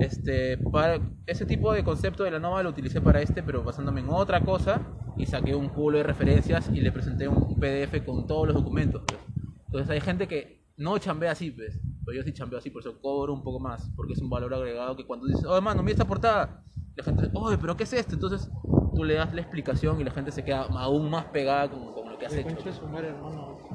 este, 0.00 0.58
para 0.58 1.00
ese 1.26 1.46
tipo 1.46 1.72
de 1.72 1.84
concepto 1.84 2.24
de 2.24 2.32
la 2.32 2.40
nova 2.40 2.64
lo 2.64 2.70
utilicé 2.70 3.00
para 3.00 3.22
este, 3.22 3.44
pero 3.44 3.62
basándome 3.62 4.00
en 4.00 4.08
otra 4.08 4.40
cosa, 4.40 4.80
y 5.16 5.26
saqué 5.26 5.54
un 5.54 5.68
culo 5.68 5.98
de 5.98 6.02
referencias 6.04 6.68
y 6.74 6.80
le 6.80 6.90
presenté 6.90 7.28
un 7.28 7.54
PDF 7.60 8.04
con 8.04 8.26
todos 8.26 8.48
los 8.48 8.56
documentos. 8.56 9.02
pues. 9.06 9.33
Entonces 9.74 9.90
hay 9.90 10.00
gente 10.00 10.28
que 10.28 10.62
no 10.76 10.96
chambea 10.98 11.32
así, 11.32 11.50
pues, 11.50 11.80
pero 12.04 12.16
yo 12.16 12.22
sí 12.22 12.32
chambeo 12.32 12.60
así, 12.60 12.70
por 12.70 12.80
eso 12.80 12.96
cobro 13.00 13.32
un 13.34 13.42
poco 13.42 13.58
más, 13.58 13.90
porque 13.96 14.12
es 14.12 14.20
un 14.20 14.30
valor 14.30 14.54
agregado 14.54 14.96
que 14.96 15.04
cuando 15.04 15.26
dices, 15.26 15.44
oh 15.44 15.56
hermano, 15.56 15.82
mira 15.82 15.94
esta 15.94 16.04
portada, 16.04 16.62
la 16.94 17.02
gente 17.02 17.22
dice, 17.22 17.32
oye, 17.36 17.58
pero 17.58 17.76
¿qué 17.76 17.82
es 17.82 17.92
esto? 17.92 18.14
Entonces 18.14 18.48
tú 18.94 19.02
le 19.02 19.14
das 19.14 19.34
la 19.34 19.40
explicación 19.40 20.00
y 20.00 20.04
la 20.04 20.12
gente 20.12 20.30
se 20.30 20.44
queda 20.44 20.62
aún 20.62 21.10
más 21.10 21.24
pegada 21.24 21.68
con, 21.68 21.92
con 21.92 22.08
lo 22.08 22.16
que 22.16 22.26
has 22.26 22.32
De 22.32 22.42
hecho. 22.42 22.56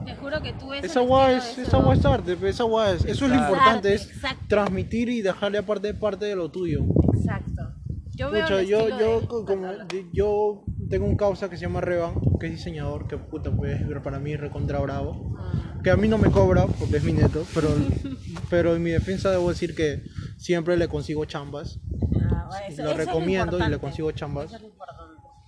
Te 0.05 0.15
juro 0.15 0.41
que 0.41 0.53
tú 0.53 0.69
ves 0.69 0.85
Esa 0.85 1.01
guay 1.01 1.35
es, 1.35 1.57
de 1.57 1.63
esa 1.63 1.77
guay 1.79 1.99
es 1.99 2.05
arte, 2.05 2.37
pe, 2.37 2.47
esa 2.47 2.63
guay 2.63 2.95
es, 2.95 3.03
eso 3.03 3.25
es 3.25 3.31
lo 3.31 3.37
importante, 3.37 3.93
es 3.93 4.09
Exacto. 4.09 4.45
transmitir 4.47 5.09
y 5.09 5.21
dejarle 5.21 5.57
aparte 5.57 5.93
parte 5.93 6.27
de 6.27 6.35
lo 6.37 6.49
tuyo. 6.49 6.85
Exacto. 7.13 7.73
Yo 8.15 8.31
veo 8.31 8.43
Pucha, 8.43 8.61
yo, 8.63 8.87
yo, 8.87 9.19
de- 9.21 9.27
como, 9.27 9.67
yo 10.13 10.63
tengo 10.89 11.05
un 11.05 11.15
causa 11.17 11.49
que 11.49 11.57
se 11.57 11.63
llama 11.65 11.81
Revan, 11.81 12.13
que 12.39 12.47
es 12.47 12.53
diseñador, 12.53 13.07
que 13.07 13.17
puta, 13.17 13.51
pues 13.51 13.81
para 14.03 14.19
mí 14.19 14.33
es 14.33 14.39
recontra 14.39 14.79
bravo. 14.79 15.35
Ah, 15.37 15.68
Que 15.83 15.91
a 15.91 15.97
mí 15.97 16.07
no 16.07 16.17
me 16.17 16.29
cobra, 16.29 16.65
porque 16.67 16.97
es 16.97 17.03
mi 17.03 17.13
neto, 17.13 17.43
pero, 17.53 17.69
pero 18.49 18.75
en 18.75 18.83
mi 18.83 18.91
defensa 18.91 19.31
debo 19.31 19.49
decir 19.49 19.75
que 19.75 20.03
siempre 20.37 20.75
le 20.77 20.87
consigo 20.87 21.25
chambas. 21.25 21.79
ah, 22.31 22.45
bueno, 22.49 22.65
eso- 22.67 22.83
lo 22.83 22.91
eso 22.91 22.99
es 23.01 23.05
recomiendo 23.07 23.65
y 23.65 23.69
le 23.69 23.77
consigo 23.79 24.11
chambas. 24.11 24.53
Es 24.53 24.61
lo. 24.61 24.69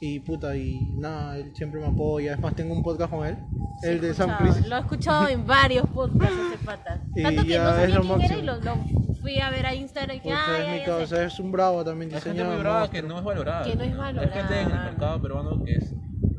Y 0.03 0.19
puta, 0.19 0.57
y 0.57 0.79
nada, 0.97 1.37
él 1.37 1.51
siempre 1.55 1.79
me 1.79 1.85
apoya. 1.85 2.33
Es 2.33 2.39
más, 2.39 2.55
tengo 2.55 2.73
un 2.73 2.81
podcast 2.81 3.11
con 3.11 3.23
él, 3.27 3.37
Sí, 3.81 3.87
el 3.87 4.01
de 4.01 4.09
escuchado, 4.09 4.37
Crisis. 4.39 4.67
Lo 4.67 4.75
he 4.75 4.79
escuchado 4.79 5.27
en 5.27 5.45
varios 5.45 5.87
podcasts 5.89 6.35
ese 6.47 6.65
pata. 6.65 7.03
Y 7.15 7.21
Tanto 7.21 7.43
que 7.43 7.47
ya 7.49 7.63
no 7.63 7.69
sabía 7.69 7.85
es 7.85 7.93
lo 7.93 8.01
quién 8.01 8.21
era 8.21 8.35
y 8.37 8.41
lo, 8.41 8.55
lo 8.61 8.77
fui 9.21 9.39
a 9.39 9.51
ver 9.51 9.65
a 9.67 9.75
Instagram 9.75 10.17
y 10.17 10.19
que, 10.21 10.31
ah, 10.31 10.57
es 10.59 10.79
mi 10.79 10.85
causa, 10.85 11.23
es 11.23 11.39
un 11.39 11.51
bravo 11.51 11.85
también 11.85 12.11
Hay 12.15 12.19
gente 12.21 12.43
muy 12.43 12.55
brava 12.57 12.89
que 12.89 13.03
no 13.03 13.19
es 13.19 13.23
valorada. 13.23 13.63
Que 13.63 13.75
no 13.75 13.83
es 13.83 13.95
valorada, 13.95 14.21
Hay 14.33 14.41
gente 14.41 14.59
en 14.61 14.71
el 14.71 14.83
mercado 14.85 15.21
peruano 15.21 15.63
que 15.63 15.73
es 15.75 15.93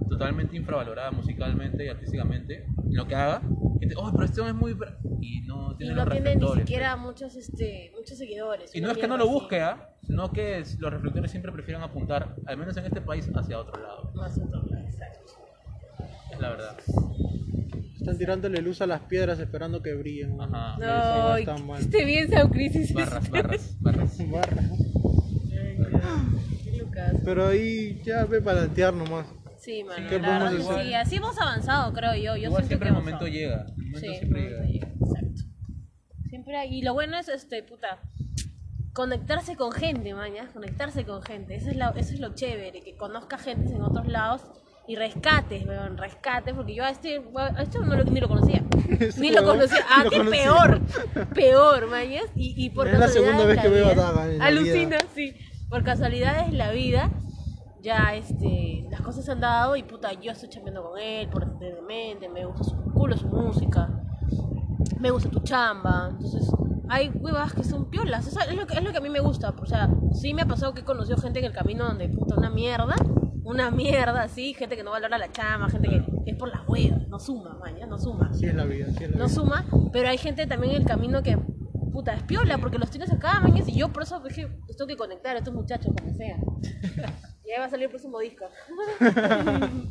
totalmente 0.08 0.56
infravalorada 0.56 1.12
musicalmente 1.12 1.84
y 1.84 1.88
artísticamente. 1.88 2.64
En 2.64 2.96
lo 2.96 3.06
que 3.06 3.14
haga, 3.14 3.42
y 3.82 3.94
oh, 3.96 4.10
pero 4.12 4.24
este 4.24 4.40
hombre 4.40 4.54
es 4.54 4.60
muy. 4.60 4.72
bra-". 4.74 4.96
Y 5.20 5.40
no 5.42 5.72
Y 5.72 5.76
tiene 5.78 5.94
no 5.94 6.04
los 6.04 6.12
tiene 6.14 6.20
ni 6.20 6.34
reflectores, 6.34 6.62
siquiera 6.64 6.92
pues. 6.94 7.04
muchos, 7.06 7.36
este, 7.36 7.92
muchos 7.96 8.18
seguidores. 8.18 8.74
Y 8.74 8.78
una 8.78 8.88
no 8.88 8.92
es 8.92 8.98
que 8.98 9.08
no 9.08 9.16
lo 9.16 9.24
así. 9.24 9.32
busque, 9.32 9.60
¿ah? 9.60 9.88
Sino 10.06 10.32
que 10.32 10.58
es- 10.58 10.78
los 10.80 10.92
reflectores 10.92 11.30
siempre 11.30 11.52
prefieren 11.52 11.82
apuntar, 11.82 12.36
al 12.46 12.56
menos 12.56 12.76
en 12.76 12.84
este 12.86 13.00
país, 13.00 13.30
hacia 13.34 13.58
otro 13.58 13.80
lado. 13.82 14.12
Más 14.14 14.36
otro 14.38 14.62
lado, 14.62 14.84
exacto. 14.86 15.20
Es 16.32 16.40
la 16.40 16.48
verdad. 16.50 16.76
Están 17.96 18.18
tirándole 18.18 18.60
luz 18.62 18.80
a 18.82 18.86
las 18.88 19.02
piedras 19.02 19.38
esperando 19.38 19.80
que 19.80 19.94
brillen. 19.94 20.36
mano. 20.36 20.56
Ajá. 20.56 20.76
Esa 20.76 21.28
No, 21.28 21.38
y 21.38 21.40
está 21.42 21.56
mal. 21.58 21.80
esté 21.80 22.04
bien 22.04 22.28
Sam 22.30 22.50
Crisis. 22.50 22.92
Barras, 22.94 23.30
barras, 23.30 23.76
barras. 23.80 24.18
Barra. 24.30 24.62
Qué 26.64 26.78
Lucas. 26.78 27.14
Pero 27.24 27.46
ahí 27.46 28.00
ya 28.04 28.24
ve 28.24 28.40
para 28.40 28.60
plantear 28.62 28.94
nomás. 28.94 29.26
Sí, 29.62 29.84
mano, 29.84 30.08
¿qué 30.08 30.18
la 30.18 30.28
verdad 30.28 30.46
podemos 30.48 30.66
que 30.66 30.72
hacer? 30.74 30.86
sí, 30.86 30.94
así 30.94 31.16
hemos 31.16 31.38
avanzado, 31.40 31.92
creo 31.92 32.14
yo. 32.16 32.36
yo 32.36 32.48
Igual 32.48 32.64
siento 32.64 32.68
siempre 32.68 32.78
que 32.78 32.84
el 32.84 32.88
hemos 32.90 33.04
momento 33.04 33.26
llega. 33.28 33.66
El 33.68 33.76
momento 33.84 33.98
Sí, 34.00 34.14
siempre 34.18 34.40
momento 34.42 34.64
llega. 34.72 34.86
exacto. 34.88 35.42
Siempre 36.28 36.56
hay, 36.56 36.74
y 36.78 36.82
lo 36.82 36.94
bueno 36.94 37.18
es, 37.18 37.28
este, 37.28 37.62
puta, 37.62 38.00
conectarse 38.92 39.56
con 39.56 39.72
gente, 39.72 40.14
mañas, 40.14 40.50
conectarse 40.52 41.04
con 41.04 41.22
gente. 41.22 41.54
Eso 41.54 41.70
es, 41.70 41.76
la, 41.76 41.90
eso 41.96 42.12
es 42.14 42.20
lo 42.20 42.34
chévere, 42.34 42.80
que 42.82 42.96
conozca 42.96 43.38
gente 43.38 43.72
en 43.74 43.82
otros 43.82 44.06
lados 44.08 44.42
y 44.88 44.96
rescates, 44.96 45.64
weón, 45.66 45.96
rescates, 45.96 46.54
porque 46.54 46.74
yo 46.74 46.84
a 46.84 46.90
este, 46.90 47.22
a 47.36 47.62
este 47.62 47.78
no 47.78 47.96
lo, 47.96 48.04
ni 48.04 48.20
lo 48.20 48.28
conocía. 48.28 48.62
Ni 49.18 49.30
lo 49.30 49.42
huevón 49.42 49.56
conocía. 49.58 49.78
ni 49.78 49.84
Ah, 49.90 50.04
lo 50.04 50.10
qué 50.10 50.16
conocía. 50.18 50.42
peor, 50.42 50.80
peor, 51.34 51.86
mañas. 51.88 52.24
Y, 52.34 52.54
y 52.66 52.70
por 52.70 52.88
Es 52.88 52.98
la 52.98 53.08
segunda 53.08 53.44
vez 53.46 53.60
que 53.60 53.68
veo 53.68 53.86
a 53.86 53.92
vida- 53.92 54.02
Daga 54.12 54.26
en 54.30 54.38
la 54.38 54.44
Alucina, 54.46 54.98
sí. 55.14 55.34
Por 55.68 55.84
casualidades 55.84 56.50
de 56.50 56.56
la 56.56 56.70
vida, 56.72 57.10
ya 57.82 58.14
este, 58.14 58.86
las 58.90 59.00
cosas 59.00 59.24
se 59.24 59.32
han 59.32 59.40
dado 59.40 59.76
y 59.76 59.82
puta, 59.82 60.12
yo 60.12 60.32
estoy 60.32 60.48
chambeando 60.48 60.82
con 60.84 60.98
él 60.98 61.28
por 61.28 61.46
mente, 61.82 62.28
me 62.28 62.44
gusta 62.44 62.64
su 62.64 62.76
culo, 62.92 63.16
su 63.16 63.26
música, 63.26 63.90
me 64.98 65.10
gusta 65.10 65.28
tu 65.28 65.40
chamba, 65.40 66.08
entonces 66.10 66.48
hay 66.88 67.08
huevas 67.08 67.52
que 67.52 67.64
son 67.64 67.90
piolas, 67.90 68.26
eso 68.26 68.38
es 68.40 68.54
lo 68.54 68.66
que, 68.66 68.74
es 68.74 68.82
lo 68.82 68.92
que 68.92 68.98
a 68.98 69.00
mí 69.00 69.08
me 69.08 69.20
gusta, 69.20 69.50
o 69.50 69.66
sea, 69.66 69.90
sí 70.12 70.32
me 70.32 70.42
ha 70.42 70.46
pasado 70.46 70.74
que 70.74 70.82
he 70.82 70.84
conocido 70.84 71.18
gente 71.18 71.40
en 71.40 71.46
el 71.46 71.52
camino 71.52 71.84
donde 71.84 72.08
puta, 72.08 72.36
una 72.36 72.50
mierda, 72.50 72.94
una 73.44 73.70
mierda, 73.70 74.28
sí, 74.28 74.54
gente 74.54 74.76
que 74.76 74.84
no 74.84 74.92
valora 74.92 75.18
la 75.18 75.30
chamba, 75.32 75.68
gente 75.68 75.88
que 75.88 76.30
es 76.30 76.36
por 76.36 76.48
las 76.48 76.66
huevas, 76.68 77.08
no 77.08 77.18
suma, 77.18 77.58
maña, 77.58 77.86
no 77.86 77.98
suma. 77.98 78.28
Así 78.30 78.46
es 78.46 78.54
la 78.54 78.64
vida, 78.64 78.86
así 78.88 79.04
es 79.04 79.10
la 79.10 79.18
no 79.18 79.26
vida. 79.26 79.34
suma, 79.34 79.64
pero 79.92 80.08
hay 80.08 80.18
gente 80.18 80.46
también 80.46 80.76
en 80.76 80.82
el 80.82 80.86
camino 80.86 81.22
que 81.22 81.36
puta, 81.92 82.14
es 82.14 82.22
piola 82.22 82.58
porque 82.58 82.78
los 82.78 82.90
tienes 82.90 83.12
acá, 83.12 83.40
mañas, 83.40 83.68
y 83.68 83.76
yo 83.76 83.92
por 83.92 84.04
eso 84.04 84.20
dije, 84.20 84.48
tengo 84.78 84.86
que 84.86 84.96
conectar 84.96 85.34
a 85.34 85.40
estos 85.40 85.52
muchachos, 85.52 85.92
como 85.98 86.14
sea. 86.14 86.38
Y 87.44 87.50
ahí 87.52 87.58
va 87.58 87.64
a 87.66 87.70
salir 87.70 87.84
el 87.84 87.90
próximo 87.90 88.18
disco. 88.20 88.44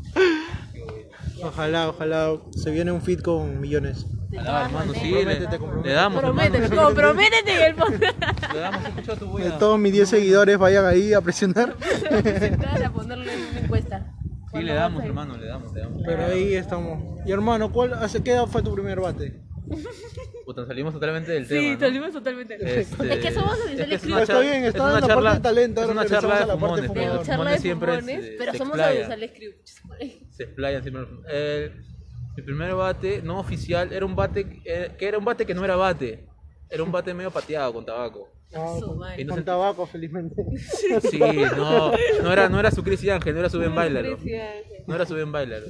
Ojalá, 1.44 1.90
ojalá 1.90 2.38
se 2.52 2.70
viene 2.72 2.92
un 2.92 3.02
fit 3.02 3.22
con 3.22 3.60
millones. 3.60 4.06
De 4.30 4.38
Alá, 4.40 4.50
todas 4.50 4.66
hermano, 4.68 4.94
sí, 4.94 5.12
le, 5.12 5.40
le 5.84 5.92
damos, 5.94 6.22
Prométete, 6.22 6.66
hermano. 6.66 6.84
comprométete 6.88 7.52
en 7.56 7.62
el 7.64 7.76
podcast. 7.76 8.54
Le 8.54 8.60
damos, 8.60 8.86
escucha 8.86 9.14
tu 9.16 9.26
Que 9.26 9.32
buena. 9.32 9.58
todos 9.58 9.80
mis 9.80 9.92
10 9.92 10.08
seguidores 10.10 10.58
vayan 10.60 10.86
ahí 10.86 11.14
a 11.14 11.22
presionar. 11.22 11.76
A 12.86 12.90
ponerle 12.92 13.34
en 13.34 13.40
una 13.50 13.60
encuesta. 13.60 14.14
Sí, 14.20 14.48
Cuando 14.52 14.68
le 14.68 14.74
damos, 14.76 15.02
a- 15.02 15.06
hermano, 15.06 15.38
le 15.38 15.48
damos, 15.48 15.74
le 15.74 15.82
damos. 15.82 16.02
Pero 16.06 16.26
ahí 16.26 16.54
estamos. 16.56 17.20
Y 17.26 17.32
hermano, 17.32 17.72
¿cuál, 17.72 17.94
¿hace 17.96 18.22
qué 18.24 18.32
edad 18.34 18.46
fue 18.48 18.62
tu 18.62 18.74
primer 18.74 19.00
bate? 19.02 19.42
Puta, 20.54 20.66
salimos 20.68 20.94
totalmente 20.94 21.32
del 21.32 21.48
tema. 21.48 21.62
Sí, 21.62 21.74
¿no? 21.74 21.80
salimos 21.80 22.12
totalmente. 22.12 22.56
Este, 22.56 23.14
Es 23.14 23.20
que 23.20 23.32
somos 23.32 23.54
es 23.58 23.66
oficiales 23.66 23.88
que 23.90 23.96
es 23.96 24.06
una 24.06 24.22
Está 24.24 24.40
bien, 24.40 24.64
es 24.66 24.76
una 24.76 24.84
en 24.84 24.94
la 24.94 25.00
parte 25.00 25.08
charla- 25.08 25.34
de 25.36 25.40
talento, 25.40 25.82
Es 25.82 25.88
ahora 25.88 26.02
una 26.02 26.10
charla 26.10 26.34
de 26.40 26.46
la 26.46 26.46
parte 26.48 26.60
fumones, 26.60 26.82
de 26.82 26.90
pero 26.94 27.12
Charla 27.24 27.34
fumones 27.36 27.54
de 27.54 27.60
siempre 27.62 27.92
fumones, 28.00 28.26
se, 28.26 28.32
pero 28.38 28.52
se 28.52 28.58
somos 28.58 28.78
explayan, 28.78 29.12
audiovisuales 29.12 29.32
crew. 29.32 30.22
se 30.32 30.44
explayan 30.44 30.82
siempre. 30.84 31.04
El, 31.30 31.72
mi 32.36 32.44
primer 32.44 32.76
bate, 32.76 33.22
no 33.22 33.40
oficial, 33.40 33.92
era 33.94 34.06
un 34.06 34.16
bate 34.16 34.62
eh, 34.66 34.92
que 34.98 35.08
era 35.08 35.18
un 35.18 35.26
bate 35.26 35.46
que 35.46 35.54
no 35.54 35.64
era 35.66 35.76
bate. 35.76 36.28
Era 36.70 36.84
un 36.84 36.92
bate 36.92 37.14
medio 37.14 37.32
pateado 37.32 37.74
con 37.74 37.86
tabaco. 37.86 38.30
Ah, 38.54 38.76
Su 38.80 38.86
con, 38.88 38.98
madre. 39.00 39.22
Y 39.22 39.26
no 39.26 39.36
con 39.36 39.44
tabaco, 39.46 39.86
felizmente. 39.86 40.36
Sí, 41.10 41.20
no, 41.58 41.92
no 42.24 42.32
era, 42.34 42.48
no 42.50 42.60
era 42.60 42.72
su 42.72 42.84
Chris 42.84 43.08
Ángel, 43.10 43.34
no 43.34 43.40
era 43.42 43.50
su 43.50 43.60
Ben 43.60 43.74
Bailaro. 43.76 44.18
No 44.88 44.96
era 44.96 45.06
su 45.06 45.14
Ben 45.16 45.32
Bailaro. 45.32 45.66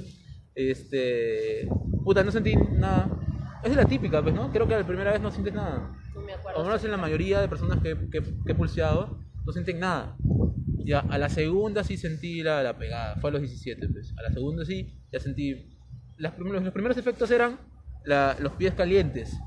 Este. 0.54 1.68
Puta, 2.04 2.24
no 2.24 2.32
sentí 2.32 2.56
nada. 2.56 3.10
Es 3.64 3.70
de 3.70 3.76
la 3.76 3.86
típica, 3.86 4.22
pues, 4.22 4.34
¿no? 4.34 4.52
Creo 4.52 4.68
que 4.68 4.76
la 4.76 4.86
primera 4.86 5.12
vez 5.12 5.22
no 5.22 5.32
sientes 5.32 5.54
nada. 5.54 5.96
No 6.16 6.22
me 6.22 6.32
O 6.34 6.36
al 6.36 6.40
acuerdo. 6.40 6.64
menos 6.64 6.84
en 6.84 6.92
la 6.92 6.98
mayoría 6.98 7.40
de 7.42 7.48
personas 7.48 7.80
que, 7.80 7.96
que, 8.10 8.22
que 8.22 8.52
he 8.52 8.56
pulseado, 8.56 9.20
no 9.46 9.52
sienten 9.54 9.80
nada. 9.80 10.16
Ya, 10.84 11.00
a 11.00 11.18
la 11.20 11.30
segunda 11.30 11.84
sí 11.84 11.96
sentí 11.98 12.42
la, 12.42 12.64
la 12.64 12.78
pegada, 12.78 13.16
fue 13.18 13.30
a 13.30 13.34
los 13.34 13.42
17, 13.42 13.88
pues. 13.90 14.14
A 14.18 14.24
la 14.24 14.32
segunda 14.32 14.66
sí, 14.66 15.00
ya 15.12 15.20
sentí. 15.20 15.78
Las 16.18 16.34
primeros, 16.34 16.64
los 16.64 16.74
primeros 16.74 16.98
efectos 16.98 17.30
eran 17.32 17.60
la- 18.04 18.36
los 18.40 18.54
pies 18.54 18.74
calientes. 18.74 19.38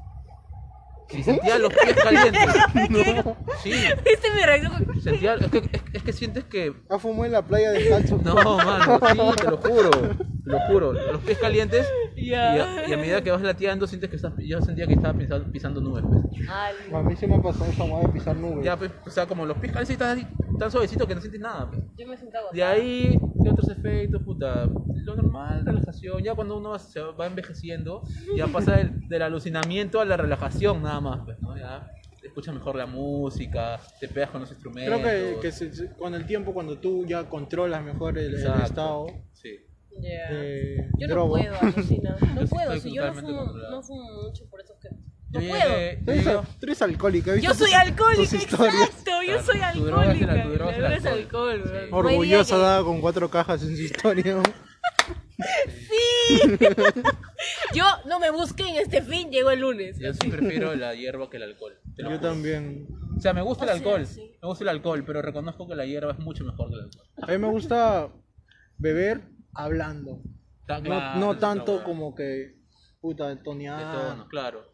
Y 1.11 1.23
sentía 1.23 1.59
los 1.59 1.73
pies 1.73 1.97
calientes. 2.03 2.41
No, 2.91 3.37
sí, 3.63 3.71
¿Viste 3.71 4.29
mi 4.35 4.43
reacción? 4.45 5.01
sentía. 5.03 5.35
Es 5.35 5.51
que, 5.51 5.59
es, 5.59 5.83
es 5.93 6.03
que 6.03 6.13
sientes 6.13 6.45
que. 6.45 6.75
Ah, 6.89 6.99
fumó 6.99 7.25
en 7.25 7.33
la 7.33 7.43
playa 7.43 7.71
descalzo. 7.73 8.19
No, 8.25 8.35
mano, 8.59 8.99
sí, 9.13 9.19
te 9.41 9.51
lo 9.51 9.57
juro. 9.59 9.91
Lo 10.45 10.61
juro. 10.61 10.93
Los 10.93 11.21
pies 11.23 11.39
calientes. 11.39 11.87
Y 12.17 12.29
Ya. 12.31 12.53
a, 12.83 12.89
y 12.89 12.93
a 12.93 12.97
medida 12.97 13.23
que 13.23 13.31
vas 13.31 13.41
lateando, 13.43 13.87
sientes 13.87 14.11
que 14.11 14.17
estás. 14.17 14.33
Yo 14.39 14.61
sentía 14.61 14.87
que 14.87 14.93
estaba 14.95 15.17
pisando, 15.19 15.51
pisando 15.51 15.81
nubes, 15.81 16.05
pues. 16.07 16.49
A 16.93 17.03
mí 17.03 17.17
sí 17.17 17.27
me 17.27 17.41
pasó 17.41 17.65
esa 17.65 17.85
moda 17.85 18.07
de 18.07 18.09
pisar 18.13 18.37
nubes. 18.37 18.65
Ya, 18.65 18.77
pues, 18.77 18.91
o 19.07 19.11
sea, 19.11 19.27
como 19.27 19.47
los 19.47 19.57
pies 19.59 19.73
calientes 19.73 19.95
están 19.95 20.19
así, 20.19 20.27
tan 20.59 20.71
suavecitos 20.71 21.07
que 21.09 21.15
no 21.15 21.21
sientes 21.21 21.41
nada, 21.41 21.71
pues. 21.71 21.83
yo 21.97 22.07
me 22.07 22.17
sentaba. 22.17 22.49
De 22.53 22.63
ahí, 22.63 23.19
¿qué 23.43 23.51
otros 23.51 23.69
efectos? 23.71 24.23
Puta, 24.23 24.67
lo 24.67 25.17
normal, 25.17 25.65
relajación. 25.65 26.23
Ya 26.23 26.35
cuando 26.35 26.59
uno 26.59 26.79
se 26.79 27.01
va 27.01 27.27
envejeciendo, 27.27 28.03
ya 28.37 28.47
pasa 28.47 28.77
del, 28.77 29.09
del 29.09 29.23
alucinamiento 29.23 30.01
a 30.01 30.05
la 30.05 30.17
relajación 30.17 30.83
nada 30.83 31.01
más, 31.01 31.21
pues, 31.25 31.41
¿no? 31.41 31.57
Ya 31.57 31.89
escuchas 32.23 32.55
mejor 32.55 32.77
la 32.77 32.87
música, 32.87 33.79
te 34.01 34.09
pegas 34.09 34.31
con 34.31 34.41
los 34.43 34.51
instrumentos. 34.51 34.99
Creo 35.01 35.35
que, 35.37 35.41
que 35.41 35.53
se- 35.53 35.75
se- 35.75 35.93
con 35.95 36.15
el 36.15 36.27
tiempo, 36.27 36.55
cuando 36.55 36.79
tú 36.79 37.05
ya 37.07 37.29
controlas 37.29 37.85
mejor 37.85 38.19
el, 38.19 38.35
el 38.35 38.63
estado 38.63 39.07
Sí. 39.33 39.57
Ya. 40.01 40.31
de 40.33 40.89
Yo 40.99 41.09
no 41.09 41.29
puedo, 41.29 41.55
alucina. 41.61 42.17
No 42.21 42.41
Yo 42.41 42.47
sí 42.47 42.55
puedo, 42.55 42.79
si 42.81 42.95
yo 42.95 43.07
no 43.07 43.15
fumo, 43.15 43.45
no 43.71 43.83
fumo 43.83 44.23
mucho, 44.25 44.49
por 44.51 44.61
eso 44.61 44.73
es 44.75 44.81
que. 44.81 44.89
Yo 45.31 45.41
No 45.41 45.47
llegué- 45.47 45.99
yo 46.07 46.13
eres, 46.13 46.27
llegué- 46.27 46.41
tú 46.61 46.67
eres 46.67 46.83
alcohólica, 46.83 47.31
¿he 47.33 47.35
visto 47.35 47.49
puedo. 47.49 47.53
Yo 47.53 47.59
soy 47.67 47.73
tus- 47.73 47.81
alcohólica, 47.89 48.23
tus 48.23 48.33
exacto. 48.35 49.23
Yo 49.23 49.33
Claro, 49.33 49.43
soy 49.43 49.61
alcohólica. 49.61 50.43
tu 50.45 50.51
droga 50.53 50.95
es 50.97 51.07
alcohol. 51.07 51.63
Sí. 51.65 51.89
Orgullosa 51.91 52.55
que- 52.57 52.63
dada 52.63 52.85
con 52.85 53.01
cuatro 53.01 53.31
cajas 53.31 53.63
en 53.63 53.77
su 53.77 53.83
historia. 53.83 54.43
Yo 57.75 57.85
no 58.07 58.21
me 58.21 58.31
busqué 58.31 58.69
en 58.69 58.77
este 58.77 59.03
fin, 59.03 59.31
llegó 59.31 59.51
el 59.51 59.61
lunes. 59.61 59.99
Yo 59.99 60.13
sí 60.15 60.29
prefiero 60.31 60.75
la 60.75 60.95
hierba 60.95 61.29
que 61.29 61.37
el 61.39 61.43
alcohol. 61.45 61.75
Yo 61.97 62.07
juro. 62.07 62.21
también. 62.21 62.87
O 63.17 63.21
sea, 63.21 63.33
me 63.33 63.43
gusta 63.43 63.65
el 63.65 63.71
O 63.71 63.73
sea, 63.75 63.79
alcohol. 63.79 64.07
sí. 64.07 64.37
Me 64.41 64.49
gusta 64.49 64.65
el 64.65 64.69
alcohol, 64.69 65.03
pero 65.07 65.23
reconozco 65.23 65.67
que 65.69 65.75
la 65.75 65.87
hierba 65.87 66.13
es 66.13 66.19
mucho 66.19 66.45
mejor 66.45 66.69
que 66.69 66.75
el 66.75 66.81
alcohol. 66.83 67.07
A 67.23 67.27
mí 67.27 67.39
me 67.39 67.49
gusta 67.49 68.09
beber 68.79 69.23
hablando. 69.55 70.21
No, 70.67 70.83
claro, 70.83 71.21
no 71.21 71.31
eso 71.33 71.41
tanto 71.41 71.59
está 71.61 71.73
bueno. 71.73 71.85
como 71.85 72.15
que, 72.15 72.55
puta, 73.01 73.43
tono, 73.43 74.29
claro. 74.29 74.65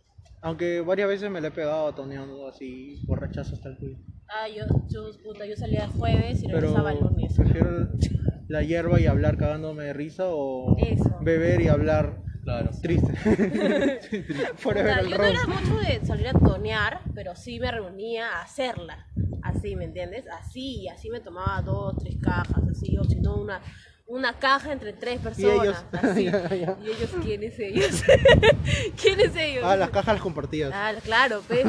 Aunque 0.43 0.81
varias 0.81 1.09
veces 1.09 1.31
me 1.31 1.40
le 1.40 1.49
he 1.49 1.51
pegado 1.51 1.93
toneando 1.95 2.49
así, 2.49 3.05
borrachazo 3.07 3.57
hasta 3.57 3.69
el 3.69 3.79
culo. 3.79 3.99
Ah, 4.29 4.49
yo, 4.49 4.64
yo, 4.88 5.11
puta, 5.23 5.45
yo 5.45 5.57
salía 5.57 5.88
jueves 5.88 6.43
y 6.43 6.47
regresaba 6.47 6.93
el 6.93 7.01
lunes. 7.01 7.35
prefiero 7.37 7.88
la 8.49 8.62
hierba 8.62 9.01
y 9.01 9.07
hablar 9.07 9.37
cagándome 9.37 9.85
de 9.85 9.93
risa 9.93 10.25
o 10.29 10.77
Eso. 10.79 11.19
beber 11.21 11.61
y 11.61 11.69
hablar 11.69 12.21
Claro. 12.45 12.71
triste. 12.81 13.12
Puta, 14.62 15.01
el 15.01 15.09
yo 15.09 15.19
no 15.19 15.25
era 15.25 15.47
mucho 15.47 15.79
de 15.79 16.05
salir 16.07 16.29
a 16.29 16.33
tonear, 16.33 17.01
pero 17.14 17.35
sí 17.37 17.61
me 17.61 17.71
reunía 17.71 18.38
a 18.38 18.43
hacerla. 18.43 19.07
Así, 19.43 19.77
¿me 19.77 19.85
entiendes? 19.85 20.25
Así, 20.29 20.88
así 20.88 21.11
me 21.11 21.21
tomaba 21.21 21.61
dos, 21.62 21.97
tres 21.99 22.16
cajas, 22.23 22.62
así, 22.71 22.97
o 22.97 23.05
si 23.05 23.21
no, 23.21 23.40
una, 23.40 23.61
una 24.11 24.38
caja 24.40 24.73
entre 24.73 24.92
tres 24.92 25.20
personas. 25.20 25.62
ellos. 25.62 25.85
Así. 25.92 26.25
Ya, 26.31 26.49
ya. 26.49 26.77
¿Y 26.83 26.90
ellos 26.90 27.11
quiénes 27.23 27.59
ellos? 27.59 28.03
¿Quiénes 29.01 29.35
ellos? 29.37 29.64
Ah, 29.64 29.77
las 29.77 29.90
cajas 29.90 30.14
las 30.14 30.23
compartías. 30.23 30.70
Ah, 30.75 30.92
claro, 31.03 31.42
pues. 31.46 31.62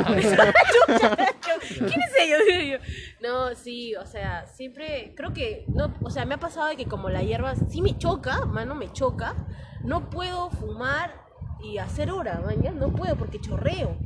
¿Quién 1.78 2.02
es 2.02 2.14
ellos? 2.20 2.82
No, 3.22 3.56
sí, 3.56 3.96
o 3.96 4.06
sea, 4.06 4.46
siempre, 4.48 5.14
creo 5.16 5.34
que, 5.34 5.66
no, 5.68 5.94
o 6.02 6.10
sea, 6.10 6.26
me 6.26 6.36
ha 6.36 6.40
pasado 6.40 6.68
de 6.68 6.76
que 6.76 6.86
como 6.86 7.10
la 7.10 7.22
hierba 7.22 7.56
sí 7.56 7.82
me 7.82 7.98
choca, 7.98 8.46
mano, 8.46 8.76
me 8.76 8.92
choca, 8.92 9.36
no 9.84 10.10
puedo 10.10 10.50
fumar 10.50 11.22
y 11.64 11.78
hacer 11.78 12.10
hora, 12.12 12.42
mañana, 12.44 12.72
no 12.80 12.92
puedo 12.94 13.16
porque 13.16 13.40
chorreo, 13.40 13.98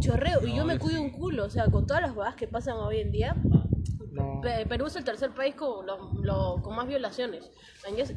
chorreo, 0.00 0.46
y 0.46 0.56
yo 0.56 0.64
me 0.64 0.78
cuido 0.78 0.98
sí. 0.98 1.04
un 1.04 1.10
culo, 1.10 1.44
o 1.44 1.50
sea, 1.50 1.66
con 1.66 1.86
todas 1.86 2.02
las 2.02 2.14
bajas 2.14 2.36
que 2.36 2.48
pasan 2.48 2.76
hoy 2.76 3.00
en 3.00 3.12
día, 3.12 3.36
No. 4.12 4.40
Perú 4.68 4.86
es 4.86 4.96
el 4.96 5.04
tercer 5.04 5.30
país 5.32 5.54
con, 5.54 5.86
lo- 5.86 6.12
lo- 6.22 6.60
con 6.62 6.76
más 6.76 6.86
violaciones, 6.86 7.50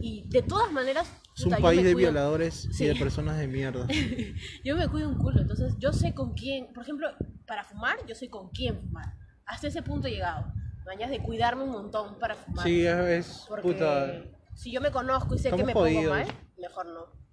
y 0.02 0.28
de 0.30 0.42
todas 0.42 0.72
maneras... 0.72 1.08
Es 1.36 1.44
un 1.46 1.52
puta, 1.52 1.62
país 1.62 1.84
de 1.84 1.94
cuido- 1.94 1.98
violadores 2.12 2.68
Sí. 2.72 2.84
y 2.84 2.88
de 2.88 2.96
personas 2.96 3.38
de 3.38 3.48
mierda. 3.48 3.88
yo 4.64 4.76
me 4.76 4.88
cuido 4.88 5.10
un 5.10 5.18
culo, 5.18 5.42
entonces 5.42 5.74
yo 5.80 5.94
sé 5.94 6.14
con 6.14 6.34
quién, 6.34 6.72
por 6.74 6.84
ejemplo, 6.84 7.08
para 7.48 7.64
fumar, 7.64 7.98
yo 8.08 8.16
sé 8.16 8.30
con 8.30 8.50
quién 8.50 8.80
fumar. 8.82 9.14
Hasta 9.46 9.68
ese 9.68 9.82
punto 9.84 10.08
he 10.08 10.12
llegado. 10.12 10.52
Mañas 10.86 11.10
de 11.10 11.20
cuidarme 11.20 11.64
un 11.64 11.72
montón 11.72 12.20
para 12.20 12.36
fumar. 12.36 12.66
Sí, 12.66 12.86
es, 12.86 13.46
porque 13.50 13.62
puta. 13.64 14.24
si 14.54 14.72
yo 14.72 14.82
me 14.82 14.92
conozco 14.92 15.34
y 15.36 15.40
sé 15.40 15.50
que 15.52 15.64
me 15.64 15.74
jodidos. 15.74 16.04
pongo 16.04 16.16
mal, 16.16 16.28
mejor 16.58 16.86
no. 16.88 17.25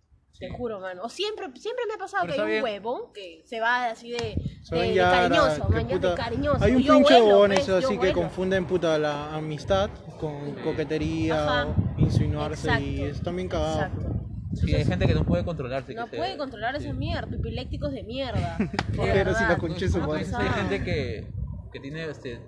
Te 0.43 0.51
juro, 0.51 0.81
mano. 0.81 1.03
O 1.05 1.09
siempre, 1.09 1.47
siempre 1.55 1.85
me 1.87 1.95
ha 1.95 1.99
pasado 1.99 2.25
Pero 2.27 2.35
que 2.35 2.41
hay 2.41 2.47
un 2.47 2.51
bien. 2.51 2.65
huevón 2.65 3.13
que 3.15 3.43
se 3.47 3.61
va 3.61 3.87
así 3.87 4.11
de, 4.11 4.19
de- 4.19 4.95
cariñoso, 4.99 5.69
que 5.69 5.75
mañas 5.75 5.89
de 6.01 6.09
puta- 6.09 6.15
cariñoso. 6.17 6.65
Hay 6.65 6.75
un 6.75 6.83
Yo 6.83 6.95
pinche 6.95 7.15
vuelo, 7.15 7.27
huevones 7.29 7.59
pues, 7.61 7.67
yo 7.69 7.77
así 7.77 7.89
que 7.89 7.97
vuelo. 7.99 8.15
confunden 8.15 8.67
puta 8.67 8.99
la 8.99 9.35
amistad 9.35 9.89
con 10.19 10.55
coquetería 10.65 11.45
Ajá. 11.63 11.67
o 11.97 12.01
insinuarse 12.01 12.69
y 12.81 12.95
Exacto. 13.03 13.17
están 13.17 13.37
bien 13.37 13.49
cagados. 13.49 13.77
Exacto. 13.77 14.09
Sí, 14.55 14.75
hay 14.75 14.85
gente 14.85 15.07
que 15.07 15.15
no 15.15 15.25
puede 15.25 15.45
controlarse. 15.45 15.95
No 15.95 16.05
que 16.07 16.11
se- 16.11 16.17
puede 16.17 16.37
controlar 16.37 16.77
sí. 16.79 16.85
esa 16.87 16.93
mierda, 16.93 17.37
epilépticos 17.37 17.93
de 17.93 18.03
mierda. 18.03 18.57
de 18.89 18.99
Ojeros 18.99 19.37
y 19.39 19.43
la 19.43 19.49
verdad. 19.49 19.59
concha 19.59 19.89
su 19.89 19.99
madre. 19.99 20.27
Hay 20.37 20.49
gente 20.49 20.83
que, 20.85 21.33
que 21.73 21.81
tiene 21.81 22.05
este, 22.11 22.41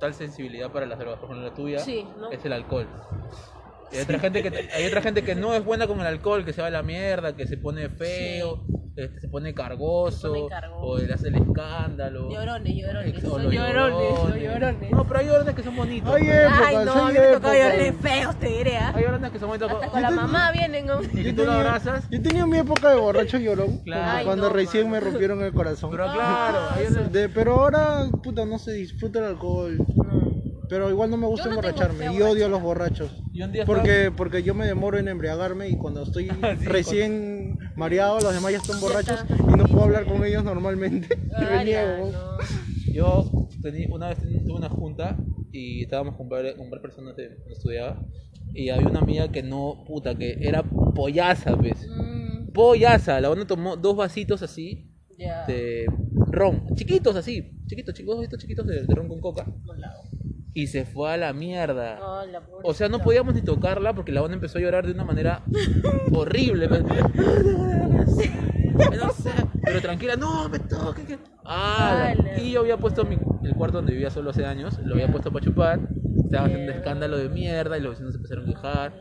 tal 0.00 0.14
sensibilidad 0.14 0.70
para 0.72 0.86
las 0.86 0.98
drogas, 0.98 1.18
por 1.18 1.28
ejemplo 1.30 1.48
la 1.50 1.54
tuya 1.54 1.78
Sí, 1.80 2.06
¿no? 2.18 2.30
es 2.30 2.44
el 2.44 2.52
alcohol. 2.52 2.86
Y 3.92 3.96
hay 3.96 4.02
otra, 4.02 4.18
gente 4.18 4.42
que, 4.42 4.68
hay 4.74 4.86
otra 4.86 5.02
gente 5.02 5.22
que 5.22 5.34
no 5.34 5.54
es 5.54 5.64
buena 5.64 5.86
con 5.86 6.00
el 6.00 6.06
alcohol, 6.06 6.44
que 6.44 6.52
se 6.52 6.62
va 6.62 6.68
a 6.68 6.70
la 6.70 6.82
mierda, 6.82 7.36
que 7.36 7.46
se 7.46 7.56
pone 7.58 7.88
feo, 7.90 8.64
este, 8.96 9.20
se 9.20 9.28
pone 9.28 9.52
cargoso, 9.54 10.18
Se 10.34 10.40
pone 10.40 10.48
cargoso. 10.48 10.80
o 10.80 10.98
le 10.98 11.12
hace 11.12 11.28
el 11.28 11.34
escándalo. 11.36 12.30
Llorones, 12.30 12.74
llorones. 12.74 13.14
Ex- 13.14 13.24
o 13.24 13.30
Son 13.30 13.44
los 13.44 13.52
llorones, 13.52 14.18
son 14.18 14.38
llorones. 14.38 14.90
No, 14.90 15.06
pero 15.06 15.20
hay 15.20 15.26
llorones 15.26 15.54
que 15.54 15.62
son 15.62 15.76
bonitos. 15.76 16.14
Hay 16.14 16.22
¿no? 16.24 16.32
épocas, 16.32 16.60
Ay, 16.66 16.76
no, 16.84 16.92
a 16.92 17.06
hay 17.08 17.12
mí 17.14 17.18
me 17.20 17.30
épocas. 17.32 17.56
llorones 17.58 17.94
feos, 18.00 18.36
te 18.38 18.46
diré, 18.48 18.76
¿ah? 18.78 18.92
Hay 18.94 19.02
llorones 19.04 19.30
que 19.30 19.38
son 19.38 19.48
bonitos. 19.48 19.72
Hasta 19.72 19.88
con 19.88 20.02
la 20.02 20.10
mamá 20.10 20.52
vienen, 20.52 20.86
¿no? 20.86 21.02
Y 21.02 21.06
que 21.08 21.32
tú 21.32 21.44
lo 21.44 21.52
tenía- 21.52 21.60
abrazas. 21.60 22.04
Yo 22.10 22.22
tenía 22.22 22.46
mi 22.46 22.58
época 22.58 22.90
de 22.90 22.96
borracho 22.96 23.38
llorón. 23.38 23.78
Claro. 23.84 24.10
Ay, 24.18 24.24
cuando 24.24 24.48
no, 24.48 24.54
recién 24.54 24.90
me 24.90 25.00
rompieron 25.00 25.42
el 25.42 25.52
corazón. 25.52 25.90
Pero 25.90 26.04
claro, 26.12 26.58
hay 26.74 26.86
De- 27.12 27.28
pero 27.28 27.60
ahora, 27.60 28.06
puta, 28.22 28.44
no 28.46 28.58
se 28.58 28.72
disfruta 28.72 29.18
el 29.18 29.24
alcohol. 29.26 29.76
Pero 30.72 30.88
igual 30.88 31.10
no 31.10 31.18
me 31.18 31.26
gusta 31.26 31.50
Yo 31.50 31.50
no 31.54 31.60
tengo 31.60 31.68
emborracharme 31.68 32.16
y 32.18 32.22
odio 32.22 32.46
a 32.46 32.48
los 32.48 32.62
borrachos. 32.62 33.10
Y 33.30 33.42
un 33.42 33.52
día 33.52 33.62
estaba- 33.62 33.78
Porque, 33.78 34.10
porque 34.16 34.42
yo 34.42 34.54
me 34.54 34.64
demoro 34.66 34.98
en 34.98 35.06
embriagarme 35.08 35.68
y 35.68 35.76
cuando 35.76 36.02
estoy 36.02 36.28
Sí, 36.60 36.64
recién 36.64 37.58
mareado, 37.76 38.20
los 38.20 38.32
demás 38.32 38.52
ya 38.52 38.56
están 38.58 38.80
borrachos 38.80 39.20
está. 39.20 39.34
y 39.34 39.56
no 39.58 39.64
puedo 39.66 39.82
hablar 39.84 40.06
con 40.06 40.24
ellos 40.24 40.42
normalmente. 40.44 41.08
Y 41.14 41.40
me 41.42 41.46
Ay, 41.46 41.64
niego. 41.66 42.10
no. 42.10 42.38
Yo 42.90 43.48
tení- 43.62 43.86
una 43.92 44.08
vez 44.08 44.18
tení- 44.18 44.42
tuve 44.46 44.56
una 44.56 44.70
junta 44.70 45.18
y 45.52 45.82
estábamos 45.82 46.16
con 46.16 46.30
varias, 46.30 46.54
con 46.54 46.70
varias 46.70 46.82
personas 46.82 47.14
que 47.16 47.28
estudiaba 47.52 48.02
y 48.54 48.70
había 48.70 48.88
una 48.88 49.00
amiga 49.00 49.30
que 49.30 49.42
no, 49.42 49.84
puta, 49.86 50.14
que 50.14 50.38
era 50.40 50.62
pollaza, 50.62 51.54
pues. 51.54 51.86
Mm, 51.86 52.50
Pollaza, 52.52 53.20
la 53.20 53.30
onda 53.30 53.46
tomó 53.46 53.76
dos 53.76 53.94
vasitos 53.96 54.42
así 54.42 54.90
ya. 55.18 55.44
de, 55.46 55.86
ron, 56.30 56.66
chiquitos 56.76 57.16
así, 57.16 57.50
chiquitos, 57.66 57.94
chicos, 57.94 58.22
estos 58.22 58.38
chiquitos 58.40 58.66
de, 58.66 58.84
de 58.86 58.94
ron 58.94 59.08
con 59.08 59.20
coca. 59.20 59.46
Y 60.54 60.66
se 60.66 60.84
fue 60.84 61.12
a 61.12 61.16
la 61.16 61.32
mierda. 61.32 61.98
O 62.62 62.74
sea, 62.74 62.88
no 62.88 62.98
podíamos 63.00 63.34
ni 63.34 63.40
tocarla 63.42 63.94
porque 63.94 64.12
la 64.12 64.22
onda 64.22 64.34
empezó 64.34 64.58
a 64.58 64.60
llorar 64.60 64.86
de 64.86 64.92
una 64.92 65.04
manera 65.04 65.42
horrible. 66.12 66.68
pero 69.64 69.80
tranquila, 69.80 70.16
no 70.16 70.48
me 70.48 70.58
toque. 70.58 71.04
que- 71.04 71.18
Ah, 71.44 72.14
y 72.38 72.52
yo 72.52 72.60
había 72.60 72.76
puesto 72.76 73.04
mi, 73.04 73.18
el 73.42 73.54
cuarto 73.54 73.78
donde 73.78 73.92
vivía 73.92 74.10
solo 74.10 74.30
hace 74.30 74.44
años, 74.44 74.78
lo 74.84 74.94
había 74.94 75.08
puesto 75.10 75.32
para 75.32 75.44
chupar. 75.44 75.80
Estaba 76.24 76.46
haciendo 76.46 76.72
escándalo 76.72 77.16
de 77.18 77.28
mierda 77.28 77.76
y 77.78 77.80
los 77.80 77.92
vecinos 77.92 78.12
se 78.12 78.18
empezaron 78.18 78.44
a 78.44 78.52
quejar. 78.52 78.92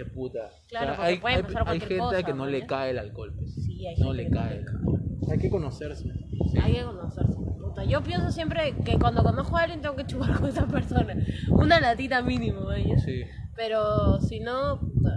Dije, 0.00 0.10
puta. 0.10 0.50
Claro, 0.68 0.94
porque 0.96 1.02
hay, 1.02 1.18
puede 1.18 1.34
hay, 1.36 1.42
pasar 1.42 1.68
hay 1.68 1.80
gente 1.80 1.98
cosa, 1.98 2.22
que 2.22 2.32
no 2.32 2.44
¿no? 2.44 2.46
le 2.46 2.66
cae 2.66 2.90
el 2.90 2.98
alcohol. 2.98 3.34
Pues. 3.36 3.54
Sí, 3.54 3.86
hay 3.86 3.96
no 3.98 4.12
gente 4.12 4.24
le 4.24 4.30
cae. 4.30 4.64
Hay 5.30 5.38
que 5.38 5.50
conocerse. 5.50 6.08
Hay 6.62 6.72
que 6.72 6.82
conocerse. 6.82 7.34
puta. 7.34 7.84
Yo 7.84 8.02
pienso 8.02 8.30
siempre 8.30 8.74
que 8.84 8.98
cuando 8.98 9.22
conozco 9.22 9.56
a 9.56 9.62
alguien 9.62 9.80
tengo 9.80 9.96
que 9.96 10.06
chupar 10.06 10.34
con 10.40 10.48
esa 10.48 10.66
persona. 10.66 11.14
Una 11.50 11.80
latita 11.80 12.22
mínimo. 12.22 12.70
Sí. 13.04 13.22
Pero 13.56 14.20
si 14.20 14.40
no, 14.40 14.80
puta. 14.80 15.10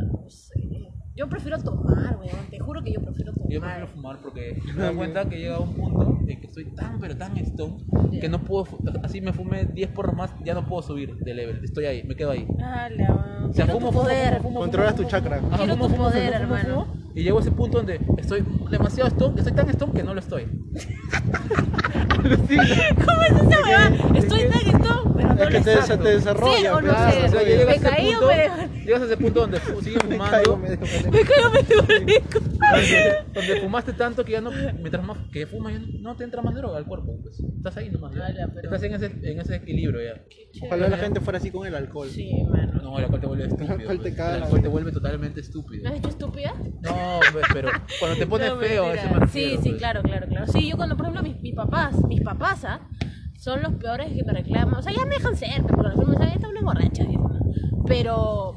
Yo 1.16 1.30
prefiero 1.30 1.60
tomar, 1.62 2.18
weón. 2.20 2.50
Te 2.50 2.58
juro 2.60 2.82
que 2.84 2.92
yo 2.92 3.00
prefiero 3.00 3.34
tomar. 3.34 3.52
Yo 3.52 3.62
prefiero 3.62 3.88
fumar 3.88 4.20
porque 4.22 4.60
me 4.76 4.84
doy 4.86 4.96
cuenta 4.96 5.30
que 5.30 5.38
llega 5.38 5.60
un 5.60 5.76
punto 5.76 6.18
en 6.28 6.42
que 6.42 6.48
estoy 6.48 6.74
tan 6.74 7.00
pero 7.00 7.16
tan 7.16 7.38
stone 7.38 7.78
que 8.20 8.28
no 8.30 8.40
puedo, 8.44 8.66
así 9.04 9.22
me 9.22 9.32
fume 9.32 9.66
10 9.66 9.90
porros 9.92 10.16
más, 10.16 10.32
ya 10.44 10.56
no 10.56 10.66
puedo 10.66 10.82
subir 10.82 11.16
de 11.18 11.34
level, 11.36 11.64
estoy 11.64 11.86
ahí, 11.86 12.04
me 12.04 12.16
quedo 12.16 12.32
ahí. 12.32 12.48
Dale, 12.58 13.04
weón. 13.08 13.50
O 13.50 13.54
sea, 13.54 13.68
fumo, 13.68 13.90
tu 13.90 13.94
poder. 13.94 14.38
fumo, 14.38 14.44
fumo, 14.50 14.60
Controlas 14.62 14.96
fumo, 14.96 15.04
tu 15.08 15.10
fumo, 15.10 15.22
chakra. 15.24 15.38
Ajá, 15.38 15.58
Quiero 15.58 15.74
fumo, 15.74 15.88
tu 15.88 15.94
fumo, 15.96 16.08
poder, 16.10 16.34
hermano. 16.34 16.86
fumo, 16.86 17.12
Y 17.14 17.22
llego 17.24 17.38
a 17.38 17.42
ese 17.42 17.52
punto 17.52 17.78
donde 17.78 18.00
estoy 18.18 18.44
demasiado 18.72 19.08
stone, 19.10 19.36
estoy 19.38 19.54
tan 19.54 19.70
stone 19.70 19.94
que 19.94 20.02
no 20.04 20.14
lo 20.16 20.20
estoy. 20.20 20.46
¿Cómo 22.04 23.22
es 23.22 23.32
esa 23.36 23.60
weón? 23.68 24.16
Estoy 24.16 24.50
tan 24.50 24.62
esto, 24.82 25.14
pero 25.16 25.34
no 25.36 25.44
Es 25.44 25.50
que 25.50 25.62
te, 25.62 25.74
saco. 25.76 25.86
se 25.86 25.98
te 25.98 26.10
desarrolla. 26.10 26.58
Sí 26.60 26.66
o 26.68 26.82
no 26.82 26.92
sé. 27.12 27.24
o 27.26 27.30
sea, 27.30 27.66
Me 27.68 27.80
caí 27.80 28.08
o 28.16 28.20
punto- 28.20 28.28
me 28.28 28.73
Llegas 28.86 29.02
a 29.02 29.06
ese 29.06 29.18
punto 29.18 29.40
donde 29.42 29.60
fu- 29.60 29.82
sigues 29.84 30.04
Me 30.06 30.16
fumando, 30.18 30.32
caigo, 30.38 30.58
me 30.58 30.70
dejo, 30.70 30.84
me 30.86 30.92
dejo. 30.92 31.12
Me 31.12 31.22
caigo 31.22 31.50
medio 31.52 31.82
rico. 32.06 32.40
donde, 32.40 33.16
donde 33.34 33.62
fumaste 33.62 33.94
tanto 33.94 34.24
que 34.26 34.34
ya 34.34 34.42
no, 34.42 34.52
mientras 34.52 35.04
más 35.06 35.18
que 35.32 35.46
fumas 35.48 35.74
ya 35.74 35.80
no, 35.80 35.86
no 36.02 36.16
te 36.16 36.24
entra 36.24 36.42
más 36.42 36.54
droga 36.56 36.78
al 36.78 36.86
cuerpo, 36.86 37.18
pues. 37.22 37.40
Estás 37.58 37.78
ahí 37.78 37.90
nomás. 37.90 38.14
ya. 38.16 38.28
Pero- 38.54 38.64
Estás 38.68 38.84
en 38.84 38.94
ese, 38.94 39.06
en 39.32 39.40
ese 39.40 39.56
equilibrio 39.56 40.00
ya. 40.04 40.22
Ojalá 40.66 40.88
la 40.90 40.98
gente 40.98 41.20
fuera 41.20 41.40
así 41.40 41.50
con 41.52 41.66
el 41.68 41.76
alcohol. 41.76 42.10
Sí, 42.10 42.32
mano. 42.50 42.82
No, 42.82 42.98
el 42.98 43.06
alcohol 43.06 43.22
te 43.22 43.28
vuelve 43.28 43.44
estúpido. 43.46 43.72
alcohol 43.74 43.98
te 43.98 44.02
pues. 44.04 44.16
caga, 44.16 44.38
el 44.38 44.44
alcohol 44.44 44.62
te 44.62 44.68
vuelve 44.68 44.92
totalmente 44.92 45.36
¿Me 45.42 45.46
estúpido. 45.48 45.88
has 45.90 45.96
hecho 45.96 46.10
estúpida? 46.10 46.54
No, 46.82 47.20
pues, 47.32 47.46
pero 47.54 47.70
cuando 48.00 48.18
te 48.18 48.28
pones 48.28 48.50
No, 48.50 48.58
feo, 48.58 48.84
a 48.86 48.88
mentira. 48.90 49.10
eso 49.10 49.20
me 49.20 49.28
Sí, 49.28 49.40
refiero, 49.40 49.62
sí, 49.64 49.70
pues. 49.70 49.80
claro, 49.80 50.04
claro, 50.04 50.28
claro. 50.28 50.48
Sí, 50.52 50.70
yo 50.70 50.76
cuando, 50.78 50.96
por 50.98 51.06
ejemplo, 51.08 51.24
mis, 51.24 51.42
mis 51.42 51.56
papás, 51.56 51.96
mis 52.08 52.22
papás, 52.22 52.66
¿ah? 52.66 52.82
Son 53.38 53.62
los 53.62 53.74
peores 53.76 54.08
que 54.14 54.24
me 54.24 54.32
reclaman. 54.34 54.76
O 54.76 54.82
sea, 54.82 54.94
ya 54.94 55.06
me 55.06 55.16
dejan 55.16 55.36
ser, 55.36 55.64
pero 55.64 55.76
por 55.76 55.88
ejemplo, 55.88 56.06
me 56.08 56.12
dicen, 56.14 56.28
esta 56.36 56.48
es 56.48 56.52
una 56.52 56.62
borracha. 56.62 57.06
Pero, 57.88 58.56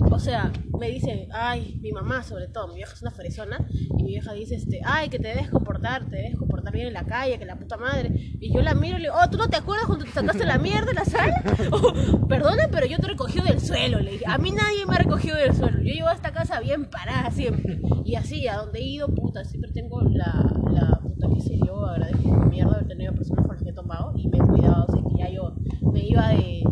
o 0.00 0.18
sea, 0.18 0.52
me 0.78 0.88
dicen, 0.90 1.28
ay, 1.32 1.78
mi 1.82 1.92
mamá 1.92 2.22
sobre 2.22 2.48
todo, 2.48 2.68
mi 2.68 2.76
vieja 2.76 2.92
es 2.92 3.02
una 3.02 3.10
fresona, 3.10 3.66
y 3.70 4.02
mi 4.02 4.08
vieja 4.10 4.32
dice, 4.32 4.56
este, 4.56 4.80
ay, 4.84 5.08
que 5.08 5.18
te 5.18 5.28
debes 5.28 5.48
comportar, 5.50 6.08
te 6.08 6.16
debes 6.16 6.36
comportar 6.36 6.72
bien 6.72 6.88
en 6.88 6.92
la 6.94 7.04
calle, 7.04 7.38
que 7.38 7.44
la 7.44 7.56
puta 7.58 7.76
madre. 7.76 8.10
Y 8.40 8.52
yo 8.52 8.60
la 8.62 8.74
miro 8.74 8.96
y 8.98 9.02
le 9.02 9.08
digo, 9.08 9.14
oh, 9.22 9.30
¿tú 9.30 9.38
no 9.38 9.48
te 9.48 9.56
acuerdas 9.56 9.86
cuando 9.86 10.04
te 10.04 10.10
sacaste 10.12 10.44
la 10.44 10.58
mierda 10.58 10.90
en 10.90 10.96
la 10.96 11.04
sala? 11.04 11.42
Oh, 11.72 12.26
perdona, 12.28 12.68
pero 12.70 12.86
yo 12.86 12.96
te 12.98 13.06
he 13.06 13.08
recogido 13.08 13.44
del 13.44 13.60
suelo, 13.60 13.98
le 14.00 14.12
dije. 14.12 14.24
A 14.28 14.38
mí 14.38 14.50
nadie 14.50 14.86
me 14.86 14.94
ha 14.94 14.98
recogido 14.98 15.36
del 15.36 15.54
suelo. 15.54 15.78
Yo 15.78 15.92
llevo 15.92 16.08
a 16.08 16.12
esta 16.14 16.32
casa 16.32 16.60
bien 16.60 16.84
parada 16.90 17.30
siempre. 17.30 17.80
Y 18.04 18.14
así, 18.14 18.46
a 18.48 18.56
donde 18.58 18.78
he 18.78 18.84
ido, 18.84 19.08
puta, 19.08 19.44
siempre 19.44 19.72
tengo 19.72 20.00
la, 20.02 20.32
la 20.70 20.98
puta 21.02 21.26
que 21.34 21.40
sé 21.40 21.58
yo, 21.66 21.84
agradezco 21.86 22.28
mi 22.28 22.50
mierda 22.50 22.74
haber 22.74 22.88
tenido 22.88 23.12
personas 23.14 23.46
con 23.46 23.54
las 23.56 23.62
que 23.64 23.70
he 23.70 23.74
tomado 23.74 24.12
y 24.16 24.28
me 24.28 24.38
he 24.38 24.40
cuidado, 24.40 24.86
o 24.88 24.92
sea, 24.92 25.02
que 25.02 25.18
ya 25.22 25.30
yo 25.30 25.54
me 25.92 26.00
iba 26.06 26.28
de, 26.28 26.62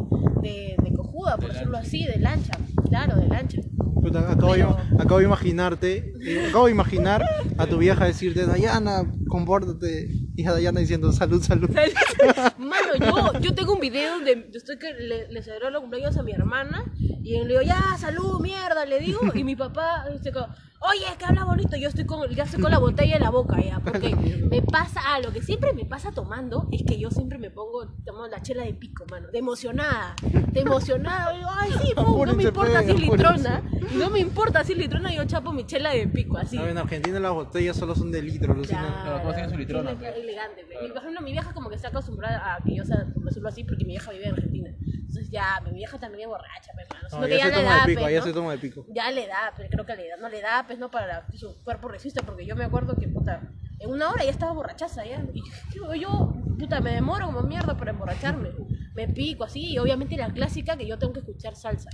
de, 0.42 0.76
de 0.82 0.92
cojuda, 0.94 1.36
por 1.36 1.46
De 1.48 1.52
decirlo 1.54 1.72
lancha. 1.72 1.88
así, 1.88 2.04
de 2.04 2.18
lancha, 2.18 2.52
claro, 2.94 3.20
de 3.20 3.28
lancha. 3.28 3.58
Puta, 4.02 4.30
acabo, 4.30 4.52
Pero- 4.52 4.76
de, 4.90 5.02
acabo 5.02 5.18
de 5.18 5.24
imaginarte, 5.24 6.12
eh, 6.20 6.46
acabo 6.48 6.66
de 6.66 6.72
imaginar 6.72 7.24
a 7.58 7.66
tu 7.66 7.78
vieja 7.78 8.04
decirte, 8.04 8.46
Dayana, 8.46 9.02
compórtate. 9.28 10.08
Y 10.36 10.46
a 10.46 10.52
Dayana 10.52 10.80
diciendo, 10.80 11.10
salud, 11.12 11.42
salud. 11.42 11.70
Mano, 12.58 12.94
yo, 13.00 13.40
yo 13.40 13.54
tengo 13.54 13.74
un 13.74 13.80
video 13.80 14.14
donde 14.16 14.48
yo 14.52 14.58
estoy 14.58 14.78
que 14.78 14.92
le, 14.92 15.30
le 15.32 15.42
celebró 15.42 15.70
los 15.70 15.80
cumpleaños 15.80 16.16
a 16.16 16.22
mi 16.22 16.32
hermana 16.32 16.84
y 16.98 17.38
le 17.40 17.46
digo, 17.48 17.62
ya, 17.62 17.80
salud, 17.98 18.40
mierda, 18.40 18.84
le 18.84 18.98
digo, 19.00 19.20
y 19.34 19.44
mi 19.44 19.56
papá 19.56 20.04
dice 20.12 20.32
como, 20.32 20.48
oye, 20.90 21.06
que 21.18 21.24
habla 21.24 21.44
bonito, 21.44 21.76
yo 21.76 21.88
estoy 21.88 22.04
con, 22.04 22.28
ya 22.30 22.44
estoy 22.44 22.60
con 22.60 22.70
la 22.70 22.78
botella 22.78 23.16
en 23.16 23.22
la 23.22 23.30
boca 23.30 23.60
ya, 23.62 23.80
porque 23.80 24.14
me 24.50 24.62
pasa, 24.62 25.00
ah, 25.06 25.20
lo 25.20 25.32
que 25.32 25.42
siempre 25.42 25.72
me 25.74 25.84
pasa 25.84 26.12
tomando 26.12 26.68
es 26.72 26.82
que 26.86 26.98
yo 26.98 27.10
siempre 27.10 27.38
me 27.38 27.50
pongo, 27.50 27.88
tomo 28.04 28.26
la 28.26 28.42
chela 28.42 28.64
de 28.64 28.74
pico, 28.74 29.04
mano, 29.10 29.28
de 29.32 29.38
emocionada, 29.38 30.14
de 30.52 30.60
emocionada, 30.60 31.32
digo, 31.32 31.48
ay, 31.58 31.70
sí, 31.72 31.92
pum, 31.94 32.24
no 32.26 32.34
me 32.34 32.42
importa 32.44 32.80
pe, 32.80 32.84
si 32.86 32.90
es 32.92 33.00
litrona, 33.00 33.62
no 33.94 34.10
me 34.10 34.18
importa 34.20 34.64
si 34.64 34.72
es 34.72 34.78
litrona, 34.78 35.12
yo 35.12 35.24
chapo 35.24 35.52
mi 35.52 35.64
chela 35.66 35.90
de 35.92 36.06
pico, 36.08 36.36
así. 36.38 36.56
No, 36.56 36.66
en 36.66 36.78
Argentina 36.78 37.18
las 37.20 37.32
botellas 37.32 37.76
solo 37.76 37.94
son 37.94 38.10
de 38.12 38.22
litro, 38.22 38.54
Lucina. 38.54 39.00
Claro, 39.04 39.32
tienen 39.32 39.50
su 39.50 39.56
litrona, 39.56 39.90
sí, 39.92 39.96
pues. 39.98 40.16
elegante. 40.16 40.64
Mi- 40.82 40.88
Por 40.88 40.98
ejemplo, 40.98 41.20
mi 41.22 41.32
vieja 41.32 41.52
como 41.54 41.68
que 41.70 41.76
está 41.76 41.88
acostumbrada 41.88 42.54
a 42.56 42.64
que 42.64 42.74
yo 42.76 42.84
sea, 42.84 43.06
por 43.14 43.24
decirlo 43.24 43.48
así, 43.48 43.64
porque 43.64 43.84
mi 43.84 43.92
vieja 43.92 44.10
vive 44.12 44.26
en 44.26 44.34
Argentina. 44.34 44.70
Entonces 45.14 45.30
ya, 45.30 45.60
mi 45.62 45.70
vieja 45.70 45.96
también 45.96 46.22
es 46.22 46.26
borracha, 46.26 46.72
pe, 46.76 46.92
mano. 46.92 47.08
Sino 47.08 47.20
No, 47.22 47.28
que 47.28 47.36
ya 47.38 47.44
se 47.44 47.50
le 47.50 47.56
toma 47.56 47.70
da, 47.76 47.80
de 47.86 47.86
pico, 47.94 48.04
pe, 48.04 48.12
ya 48.12 48.18
¿no? 48.18 48.26
se 48.26 48.32
toma 48.32 48.50
de 48.52 48.58
pico. 48.58 48.84
Ya 48.88 49.10
le 49.12 49.26
da, 49.28 49.54
pero 49.56 49.68
creo 49.70 49.86
que 49.86 49.94
le 49.96 50.08
da, 50.08 50.16
no 50.16 50.28
le 50.28 50.40
da, 50.40 50.64
pues 50.66 50.78
no 50.80 50.90
para 50.90 51.06
la- 51.06 51.28
que 51.28 51.38
su 51.38 51.62
cuerpo 51.62 51.86
resiste, 51.86 52.20
porque 52.24 52.44
yo 52.44 52.56
me 52.56 52.64
acuerdo 52.64 52.98
que, 52.98 53.06
puta, 53.06 53.48
en 53.78 53.90
una 53.90 54.10
hora 54.10 54.24
ya 54.24 54.30
estaba 54.30 54.52
borrachaza 54.52 55.04
ya. 55.04 55.24
Y 55.32 55.40
yo, 55.76 55.94
yo, 55.94 56.32
puta, 56.58 56.80
me 56.80 56.94
demoro 56.94 57.26
como 57.26 57.44
mierda 57.44 57.76
para 57.76 57.92
emborracharme. 57.92 58.50
Me 58.96 59.06
pico 59.06 59.44
así, 59.44 59.72
y 59.74 59.78
obviamente 59.78 60.16
la 60.16 60.32
clásica 60.32 60.76
que 60.76 60.84
yo 60.84 60.98
tengo 60.98 61.12
que 61.12 61.20
escuchar 61.20 61.54
salsa. 61.54 61.90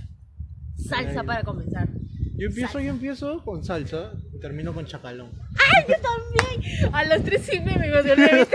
Salsa 0.73 1.19
Ay. 1.19 1.25
para 1.27 1.43
comenzar. 1.43 1.89
Yo 2.39 2.47
empiezo, 2.47 2.79
yo 2.79 2.89
empiezo 2.89 3.43
con 3.45 3.63
salsa 3.63 4.13
termino 4.41 4.73
con 4.73 4.85
chacalón. 4.85 5.31
¡Ay, 5.53 5.85
yo 5.87 5.95
también! 6.01 6.93
A 6.93 7.05
las 7.05 7.23
tres 7.23 7.47
y 7.53 7.59
media 7.59 7.77
me 7.77 7.87
emocioné. 7.87 8.47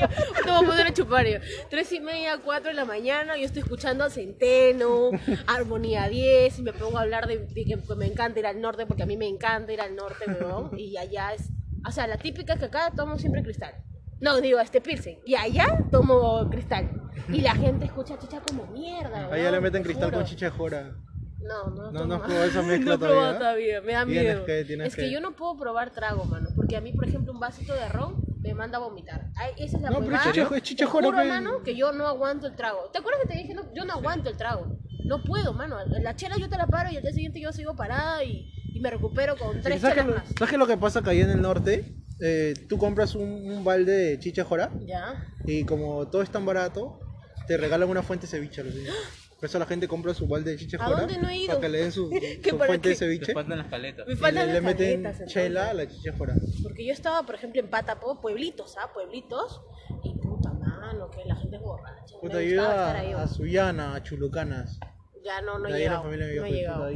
yo 0.00 0.08
te 0.08 0.50
voy 0.50 0.64
a 0.64 0.66
poner 0.66 0.86
a 0.86 0.92
chupar 0.92 1.26
yo. 1.26 1.38
Tres 1.70 1.92
y 1.92 2.00
media, 2.00 2.38
cuatro 2.42 2.70
de 2.70 2.74
la 2.74 2.84
mañana, 2.84 3.36
yo 3.36 3.44
estoy 3.44 3.62
escuchando 3.62 4.04
a 4.04 4.10
Centeno, 4.10 5.10
Armonía 5.46 6.08
10, 6.08 6.58
y 6.58 6.62
me 6.62 6.72
pongo 6.72 6.98
a 6.98 7.02
hablar 7.02 7.28
de, 7.28 7.38
de 7.38 7.64
que 7.64 7.78
me 7.96 8.06
encanta 8.06 8.40
ir 8.40 8.46
al 8.46 8.60
norte, 8.60 8.86
porque 8.86 9.02
a 9.02 9.06
mí 9.06 9.16
me 9.16 9.28
encanta 9.28 9.72
ir 9.72 9.80
al 9.80 9.94
norte, 9.94 10.24
weón. 10.26 10.76
Y 10.78 10.96
allá 10.96 11.34
es. 11.34 11.50
O 11.86 11.92
sea, 11.92 12.06
la 12.06 12.16
típica 12.16 12.54
es 12.54 12.58
que 12.58 12.64
acá 12.66 12.90
tomo 12.96 13.18
siempre 13.18 13.42
cristal. 13.42 13.74
No, 14.20 14.40
digo, 14.40 14.58
este 14.58 14.80
Pilsen. 14.80 15.18
Y 15.26 15.34
allá 15.34 15.84
tomo 15.90 16.48
cristal. 16.50 16.90
Y 17.28 17.42
la 17.42 17.54
gente 17.54 17.84
escucha 17.84 18.18
chicha 18.18 18.40
como 18.40 18.66
mierda. 18.68 19.26
Allá 19.26 19.30
weón, 19.30 19.52
le 19.52 19.60
meten 19.60 19.82
te 19.82 19.88
cristal 19.88 20.10
con 20.12 20.24
chicha 20.24 20.46
de 20.46 20.50
jora. 20.52 20.96
No, 21.46 21.70
no, 21.70 21.92
No, 21.92 22.06
no 22.06 22.22
probado 22.22 22.44
esa 22.44 22.62
mezcla 22.62 22.84
No 22.90 22.94
he 22.94 22.98
probado 22.98 23.38
todavía. 23.38 23.38
todavía, 23.38 23.80
me 23.82 23.92
da 23.92 24.04
Tienes 24.06 24.24
miedo. 24.24 24.44
que, 24.46 24.60
es 24.60 24.94
que, 24.96 25.02
que. 25.02 25.10
yo 25.10 25.20
no 25.20 25.36
puedo 25.36 25.56
probar 25.58 25.92
trago, 25.92 26.24
mano, 26.26 26.50
porque 26.56 26.76
a 26.76 26.80
mí, 26.80 26.92
por 26.92 27.04
ejemplo, 27.04 27.32
un 27.32 27.40
vasito 27.40 27.74
de 27.74 27.88
ron 27.88 28.14
me 28.42 28.54
manda 28.54 28.78
a 28.78 28.80
vomitar. 28.80 29.30
Ay, 29.36 29.52
esa 29.58 29.76
es 29.76 29.82
la 29.82 29.90
No, 29.90 30.00
pero 30.00 30.16
es 30.16 30.62
chicha 30.62 30.84
Te 30.84 30.90
juro, 30.90 31.10
pe. 31.12 31.24
mano, 31.24 31.62
que 31.64 31.76
yo 31.76 31.92
no 31.92 32.06
aguanto 32.06 32.46
el 32.46 32.54
trago. 32.56 32.90
¿Te 32.92 32.98
acuerdas 32.98 33.20
que 33.22 33.28
te 33.28 33.34
dije, 33.38 33.54
no, 33.54 33.62
yo 33.74 33.84
no 33.84 33.92
aguanto 33.94 34.28
el 34.30 34.36
trago? 34.36 34.68
No 35.06 35.22
puedo, 35.24 35.52
mano. 35.52 35.76
La 36.02 36.16
chela 36.16 36.36
yo 36.40 36.48
te 36.48 36.56
la 36.56 36.68
paro 36.70 36.90
y 36.90 36.96
al 36.96 37.02
día 37.02 37.12
siguiente 37.12 37.40
yo 37.40 37.52
sigo 37.52 37.76
parada 37.76 38.22
y, 38.24 38.50
y 38.72 38.80
me 38.80 38.90
recupero 38.90 39.36
con 39.36 39.60
tres 39.60 39.80
¿Sabes 39.80 39.94
chelas 39.96 40.06
lo- 40.08 40.14
más. 40.14 40.28
¿Sabes 40.38 40.50
qué 40.50 40.58
lo 40.58 40.66
que 40.66 40.76
pasa 40.78 41.02
que 41.02 41.10
allá 41.10 41.24
en 41.24 41.30
el 41.30 41.42
norte? 41.42 41.94
Eh, 42.20 42.54
tú 42.68 42.78
compras 42.78 43.14
un, 43.14 43.22
un 43.50 43.64
balde 43.64 43.92
de 43.92 44.18
chicha 44.18 44.44
jora 44.44 44.70
Ya. 44.80 45.20
y 45.46 45.64
como 45.64 46.08
todo 46.08 46.22
es 46.22 46.30
tan 46.30 46.46
barato, 46.46 47.00
te 47.46 47.56
regalan 47.58 47.88
una 47.90 48.02
fuente 48.02 48.26
de 48.26 48.30
ceviche. 48.30 48.62
Lucina. 48.64 48.92
Por 49.36 49.44
eso 49.46 49.58
la 49.58 49.66
gente 49.66 49.86
compra 49.88 50.14
su 50.14 50.26
balde 50.26 50.52
de 50.52 50.56
chicha 50.58 50.78
de 50.78 50.84
¿A 50.84 50.88
dónde 50.90 51.18
no 51.18 51.28
he 51.28 51.36
ido? 51.36 51.48
para 51.48 51.60
que 51.60 51.68
le 51.68 51.78
den 51.82 51.92
su, 51.92 52.08
¿Qué 52.42 52.50
su 52.50 52.56
para 52.56 52.66
fuente 52.68 52.88
de 52.90 52.94
ceviche 52.94 53.32
faltan 53.34 53.58
las 53.58 53.66
caletas. 53.68 54.06
Me 54.06 54.12
y 54.14 54.16
faltan 54.16 54.46
le, 54.46 54.52
le 54.54 54.60
las 54.60 54.62
meten 54.62 55.02
caletas, 55.02 55.28
chela 55.32 55.70
a 55.70 55.74
la 55.74 55.86
chicha 55.88 56.12
de 56.12 56.18
jora. 56.18 56.36
Porque 56.62 56.86
yo 56.86 56.92
estaba, 56.92 57.22
por 57.26 57.34
ejemplo, 57.34 57.60
en 57.60 57.68
Patapo, 57.68 58.20
pueblitos, 58.20 58.76
¿ah? 58.78 58.90
Pueblitos. 58.94 59.60
Y 60.02 60.14
puta 60.20 60.52
mano, 60.52 61.10
que 61.10 61.24
la 61.26 61.36
gente 61.36 61.56
es 61.56 61.62
borracha. 61.62 62.14
Puta, 62.20 62.36
me 62.36 62.44
yo 62.48 62.54
iba 62.54 62.92
a, 62.92 63.22
a 63.24 63.28
Sullana, 63.28 63.94
a 63.94 64.02
Chulucanas. 64.02 64.78
Ya 65.24 65.40
no, 65.42 65.58
no 65.58 65.68
he 65.68 65.72
ahí 65.72 65.72
la 65.72 65.78
llegado. 65.78 66.04
no 66.04 66.12
he 66.46 66.50
llegado. 66.52 66.88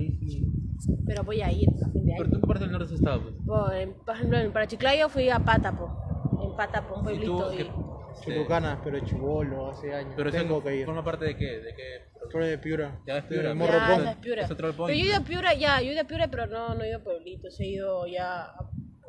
Pero 1.07 1.25
voy 1.25 1.41
a 1.43 1.51
ir 1.53 1.69
a 1.69 1.91
fin 1.91 2.05
de 2.07 2.13
Pero 2.17 2.25
año. 2.25 2.31
tú 2.31 2.35
en 2.37 2.41
qué 2.43 2.47
parte 2.47 2.65
del 2.65 2.73
norte 2.73 2.85
has 2.87 2.93
estado, 2.93 3.23
pues. 3.23 3.35
Bueno, 3.45 3.73
en- 3.73 3.95
por 4.05 4.15
ejemplo, 4.15 4.39
en- 4.39 4.53
para 4.53 4.67
Chiclayo 4.67 5.09
fui 5.09 5.29
a 5.31 5.39
Pátapo. 5.41 5.91
En 6.43 6.57
Pátapo, 6.57 6.95
un 7.01 7.01
¿Y 7.15 7.25
tú 7.25 7.37
pueblito. 7.37 7.88
Y- 8.21 8.25
Chulucanas, 8.25 8.79
pero 8.85 9.01
chivolo, 9.01 9.71
hace 9.71 9.93
años. 9.95 10.15
Pero 10.17 10.31
Tengo 10.31 10.63
que 10.63 10.77
ir. 10.77 10.85
forma 10.87 11.05
parte 11.05 11.25
de 11.27 11.37
qué? 11.37 11.61
¿De 11.61 11.75
qué? 11.75 12.09
Pero 12.33 12.47
de 12.47 12.59
Piura. 12.59 12.99
Ya 13.07 13.19
es 13.19 13.25
Piura, 13.25 13.55
Morro 13.55 13.73
Ya, 13.73 13.95
esa 13.97 14.11
es 14.11 14.17
Piura. 14.19 14.43
Es 14.45 14.51
otro 14.51 14.73
Pero 14.73 14.89
yo 14.89 14.93
he 14.93 14.97
ido 15.09 15.17
a 15.17 15.21
Piura, 15.21 15.55
ya, 15.55 15.81
yo 15.81 15.89
he 15.91 15.93
ido 15.93 16.03
a 16.03 16.05
Piura, 16.05 16.29
pero 16.29 16.47
no, 16.47 16.75
no 16.75 16.83
he 16.85 16.89
ido 16.89 16.99
a 16.99 17.03
pueblitos, 17.03 17.59
he 17.61 17.67
ido 17.67 18.07
ya 18.07 18.45
a 18.45 18.57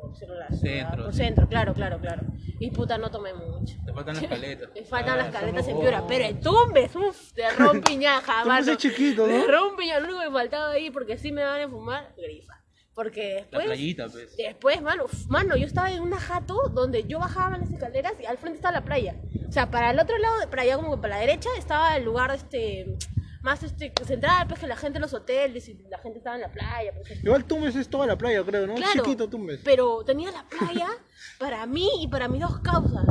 por 0.00 0.16
Centro, 0.56 1.04
por 1.04 1.12
sí. 1.12 1.18
centro, 1.18 1.46
claro, 1.46 1.74
claro, 1.74 1.98
claro. 2.00 2.22
Y 2.58 2.70
puta, 2.70 2.96
no 2.96 3.10
tomé 3.10 3.34
mucho. 3.34 3.76
Te 3.84 3.92
faltan 3.92 4.16
las 4.16 4.26
caletas. 4.26 4.70
Me 4.74 4.84
faltan 4.84 5.14
Ah, 5.14 5.16
las 5.24 5.30
caletas 5.32 5.68
en 5.68 5.78
Piura, 5.78 6.06
pero 6.06 6.24
el 6.24 6.40
Tumbes, 6.40 6.96
uff, 6.96 7.32
de 7.34 7.50
rompiñaja, 7.50 8.44
mano. 8.46 8.72
es 8.72 8.78
chiquito, 8.78 9.26
¿no? 9.26 9.32
De 9.32 9.46
rompiñaja, 9.46 10.00
lo 10.00 10.06
único 10.06 10.20
que 10.20 10.26
me 10.28 10.32
faltaba 10.32 10.70
ahí, 10.72 10.90
porque 10.90 11.18
sí 11.18 11.32
me 11.32 11.44
van 11.44 11.60
a 11.60 11.68
fumar, 11.68 12.14
grifa. 12.16 12.54
Porque 12.94 13.34
La 13.34 13.40
después... 13.40 13.66
playita, 13.66 14.08
pues. 14.08 14.36
Después, 14.36 14.82
mano, 14.82 15.04
mano, 15.28 15.56
yo 15.56 15.66
estaba 15.66 15.90
en 15.90 16.02
una 16.02 16.18
jato 16.18 16.68
donde 16.74 17.04
yo 17.04 17.18
bajaba 17.18 17.56
las 17.56 17.70
escaleras 17.70 18.14
y 18.20 18.26
al 18.26 18.36
frente 18.38 18.56
estaba 18.56 18.72
la 18.78 18.84
playa. 18.84 19.16
O 19.48 19.52
sea, 19.52 19.70
para 19.70 19.90
el 19.90 19.98
otro 19.98 20.18
lado, 20.18 20.48
para 20.50 20.62
allá 20.62 20.76
como 20.76 20.96
que 20.96 21.00
para 21.02 21.14
la 21.14 21.20
derecha, 21.20 21.48
estaba 21.58 21.96
el 21.96 22.04
lugar 22.04 22.34
este 22.34 22.96
más 23.42 23.62
este 23.62 23.92
central, 24.04 24.46
pues 24.48 24.60
que 24.60 24.66
la 24.66 24.76
gente 24.76 24.98
en 24.98 25.02
los 25.02 25.14
hoteles 25.14 25.66
y 25.68 25.74
la 25.88 25.98
gente 25.98 26.18
estaba 26.18 26.36
en 26.36 26.42
la 26.42 26.52
playa, 26.52 26.90
ejemplo. 26.90 27.30
Igual 27.30 27.44
Tumbes 27.46 27.74
es 27.76 27.88
toda 27.88 28.06
la 28.06 28.18
playa, 28.18 28.42
creo, 28.44 28.66
¿no? 28.66 28.74
Claro, 28.74 29.02
Chiquito 29.02 29.28
Tumbes. 29.28 29.60
pero 29.64 30.04
tenía 30.04 30.30
la 30.30 30.44
playa 30.46 30.88
para 31.38 31.64
mí 31.66 31.88
y 32.02 32.08
para 32.08 32.28
mis 32.28 32.42
dos 32.42 32.60
causas. 32.60 33.06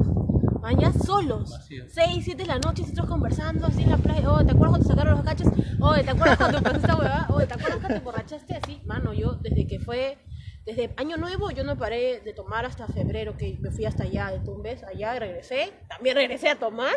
Mañana 0.62 0.94
solos. 0.94 1.52
Vacío. 1.52 1.86
6, 1.90 2.24
7 2.24 2.44
de 2.44 2.48
la 2.48 2.60
noche, 2.60 2.82
nosotros 2.84 3.08
conversando 3.08 3.68
así 3.68 3.84
en 3.84 3.90
la 3.92 3.98
playa. 3.98 4.30
Oh, 4.32 4.44
¿te 4.46 4.52
acuerdas 4.52 4.70
cuando 4.70 4.88
te 4.88 4.94
sacaron 4.94 5.16
los 5.16 5.24
cachos? 5.26 5.48
Oh, 5.80 5.94
¿te 5.96 6.10
acuerdas 6.10 6.38
cuando 6.38 6.62
pasó 6.62 6.76
esta 6.78 6.96
huevada? 6.96 7.28
Oh, 7.30 7.40
¿te 7.40 7.54
acuerdas 7.54 7.78
cuando 7.80 8.00
te 8.00 8.00
borrachaste 8.04 8.56
así? 8.56 8.82
Mano, 8.86 9.14
yo 9.14 9.36
desde 9.36 9.68
que 9.68 9.80
fue, 9.80 10.18
desde 10.66 10.94
Año 10.98 11.18
Nuevo, 11.18 11.50
yo 11.52 11.64
no 11.64 11.78
paré 11.78 12.20
de 12.22 12.34
tomar 12.34 12.66
hasta 12.66 12.88
febrero, 12.88 13.38
que 13.38 13.58
me 13.62 13.72
fui 13.72 13.86
hasta 13.86 14.04
allá 14.04 14.32
de 14.32 14.40
Tumbes, 14.40 14.84
allá 14.84 15.16
y 15.16 15.20
regresé. 15.20 15.74
También 15.88 16.16
regresé 16.16 16.50
a 16.50 16.56
tomar, 16.56 16.94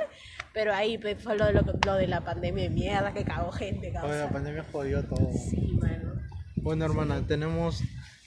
pero 0.53 0.75
ahí 0.75 0.99
pues, 0.99 1.23
fue 1.23 1.37
lo 1.37 1.47
de, 1.47 1.53
lo, 1.53 1.63
lo 1.63 1.95
de 1.95 2.07
la 2.09 2.23
pandemia 2.23 2.65
de 2.65 2.71
mierda 2.71 3.13
que 3.15 3.25
cagó 3.25 3.53
gente, 3.53 3.89
Oye, 3.89 3.93
la 3.95 4.01
causa. 4.01 4.29
pandemia 4.31 4.65
jodió 4.73 5.05
todo. 5.05 5.31
Sí, 5.33 5.79
mano. 5.81 6.15
Bueno, 6.57 6.85
hermana, 6.85 7.27
tenemos 7.27 7.83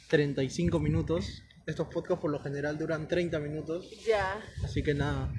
35 0.10 0.80
minutos. 0.80 1.44
Estos 1.66 1.88
podcasts 1.88 2.22
por 2.22 2.32
lo 2.32 2.40
general 2.40 2.78
duran 2.78 3.08
30 3.08 3.40
minutos. 3.40 3.90
Ya. 4.06 4.40
Así 4.64 4.84
que 4.84 4.94
nada. 4.94 5.32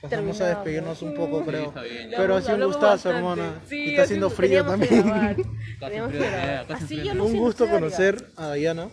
Pasamos 0.00 0.40
a 0.42 0.48
despedirnos 0.48 1.00
un 1.02 1.14
poco, 1.14 1.40
Sí, 1.40 1.46
creo. 1.46 1.68
está 1.68 1.82
bien. 1.82 2.10
Pero 2.14 2.36
ha 2.36 2.42
sido 2.42 2.56
un 2.56 2.64
gustazo, 2.64 3.10
hermana. 3.10 3.62
Sí, 3.66 3.76
y 3.84 3.90
está 3.90 4.02
haciendo 4.02 4.28
frío 4.28 4.64
también. 4.64 5.06
no 7.14 7.24
Un 7.24 7.36
gusto 7.38 7.68
conocer 7.68 8.30
a 8.36 8.52
Diana. 8.52 8.88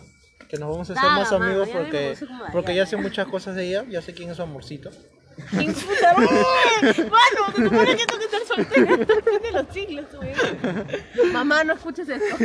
Que 0.48 0.58
nos 0.58 0.70
vamos 0.70 0.90
a 0.90 0.92
hacer 0.92 1.10
más 1.10 1.32
amigos 1.32 1.68
porque, 1.70 2.14
porque 2.52 2.74
ya 2.74 2.84
sé 2.84 2.96
muchas 2.96 3.26
cosas 3.26 3.56
de 3.56 3.68
ella. 3.68 3.84
Ya 3.88 4.02
sé 4.02 4.12
quién 4.14 4.30
es 4.30 4.36
su 4.36 4.42
amorcito. 4.42 4.90
¡Qué 5.50 5.72
puta 5.72 6.14
madre! 6.14 7.10
Mano, 7.10 7.56
se 7.56 7.64
supone 7.64 7.96
que 7.96 8.06
tengo 8.06 8.18
que 8.18 8.24
estar 8.24 8.46
soltera 8.46 8.94
hasta 8.94 9.14
el 9.14 9.22
fin 9.22 9.42
de 9.42 9.52
los 9.52 9.66
siglos, 9.72 10.06
güey. 10.14 11.32
Mamá, 11.32 11.64
no 11.64 11.74
escuches 11.74 12.08
esto. 12.08 12.36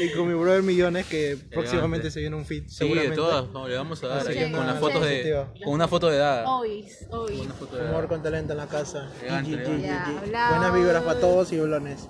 Y 0.00 0.10
con 0.10 0.28
mi 0.28 0.34
brother 0.34 0.62
Millones, 0.62 1.06
que 1.06 1.38
próximamente 1.50 2.10
se 2.10 2.20
viene 2.20 2.36
un 2.36 2.44
feed. 2.44 2.64
Sí, 2.68 2.92
de 2.92 3.10
todas. 3.10 3.48
no, 3.50 3.68
le 3.68 3.76
vamos 3.76 4.02
a 4.02 4.08
dar 4.08 4.18
Así 4.18 4.28
ahí 4.30 4.34
que 4.34 4.42
con 4.44 4.52
nada, 4.52 4.72
las 4.72 4.80
fotos 4.80 5.02
de. 5.02 5.46
Con 5.62 5.72
una 5.74 5.88
foto 5.88 6.08
de 6.08 6.18
Daga. 6.18 6.50
Hoy, 6.50 6.86
hoy. 7.10 7.40
Una 7.40 7.54
foto 7.54 7.76
de 7.76 7.82
Humor 7.82 7.94
Daga. 7.94 8.08
con 8.08 8.22
talento 8.22 8.52
en 8.52 8.58
la 8.58 8.66
casa. 8.66 9.10
Elegante. 9.20 9.80
Ya. 9.82 10.50
Buenas 10.50 10.74
vibras 10.74 11.02
para 11.02 11.20
todos 11.20 11.52
y 11.52 11.58
blones. 11.60 12.08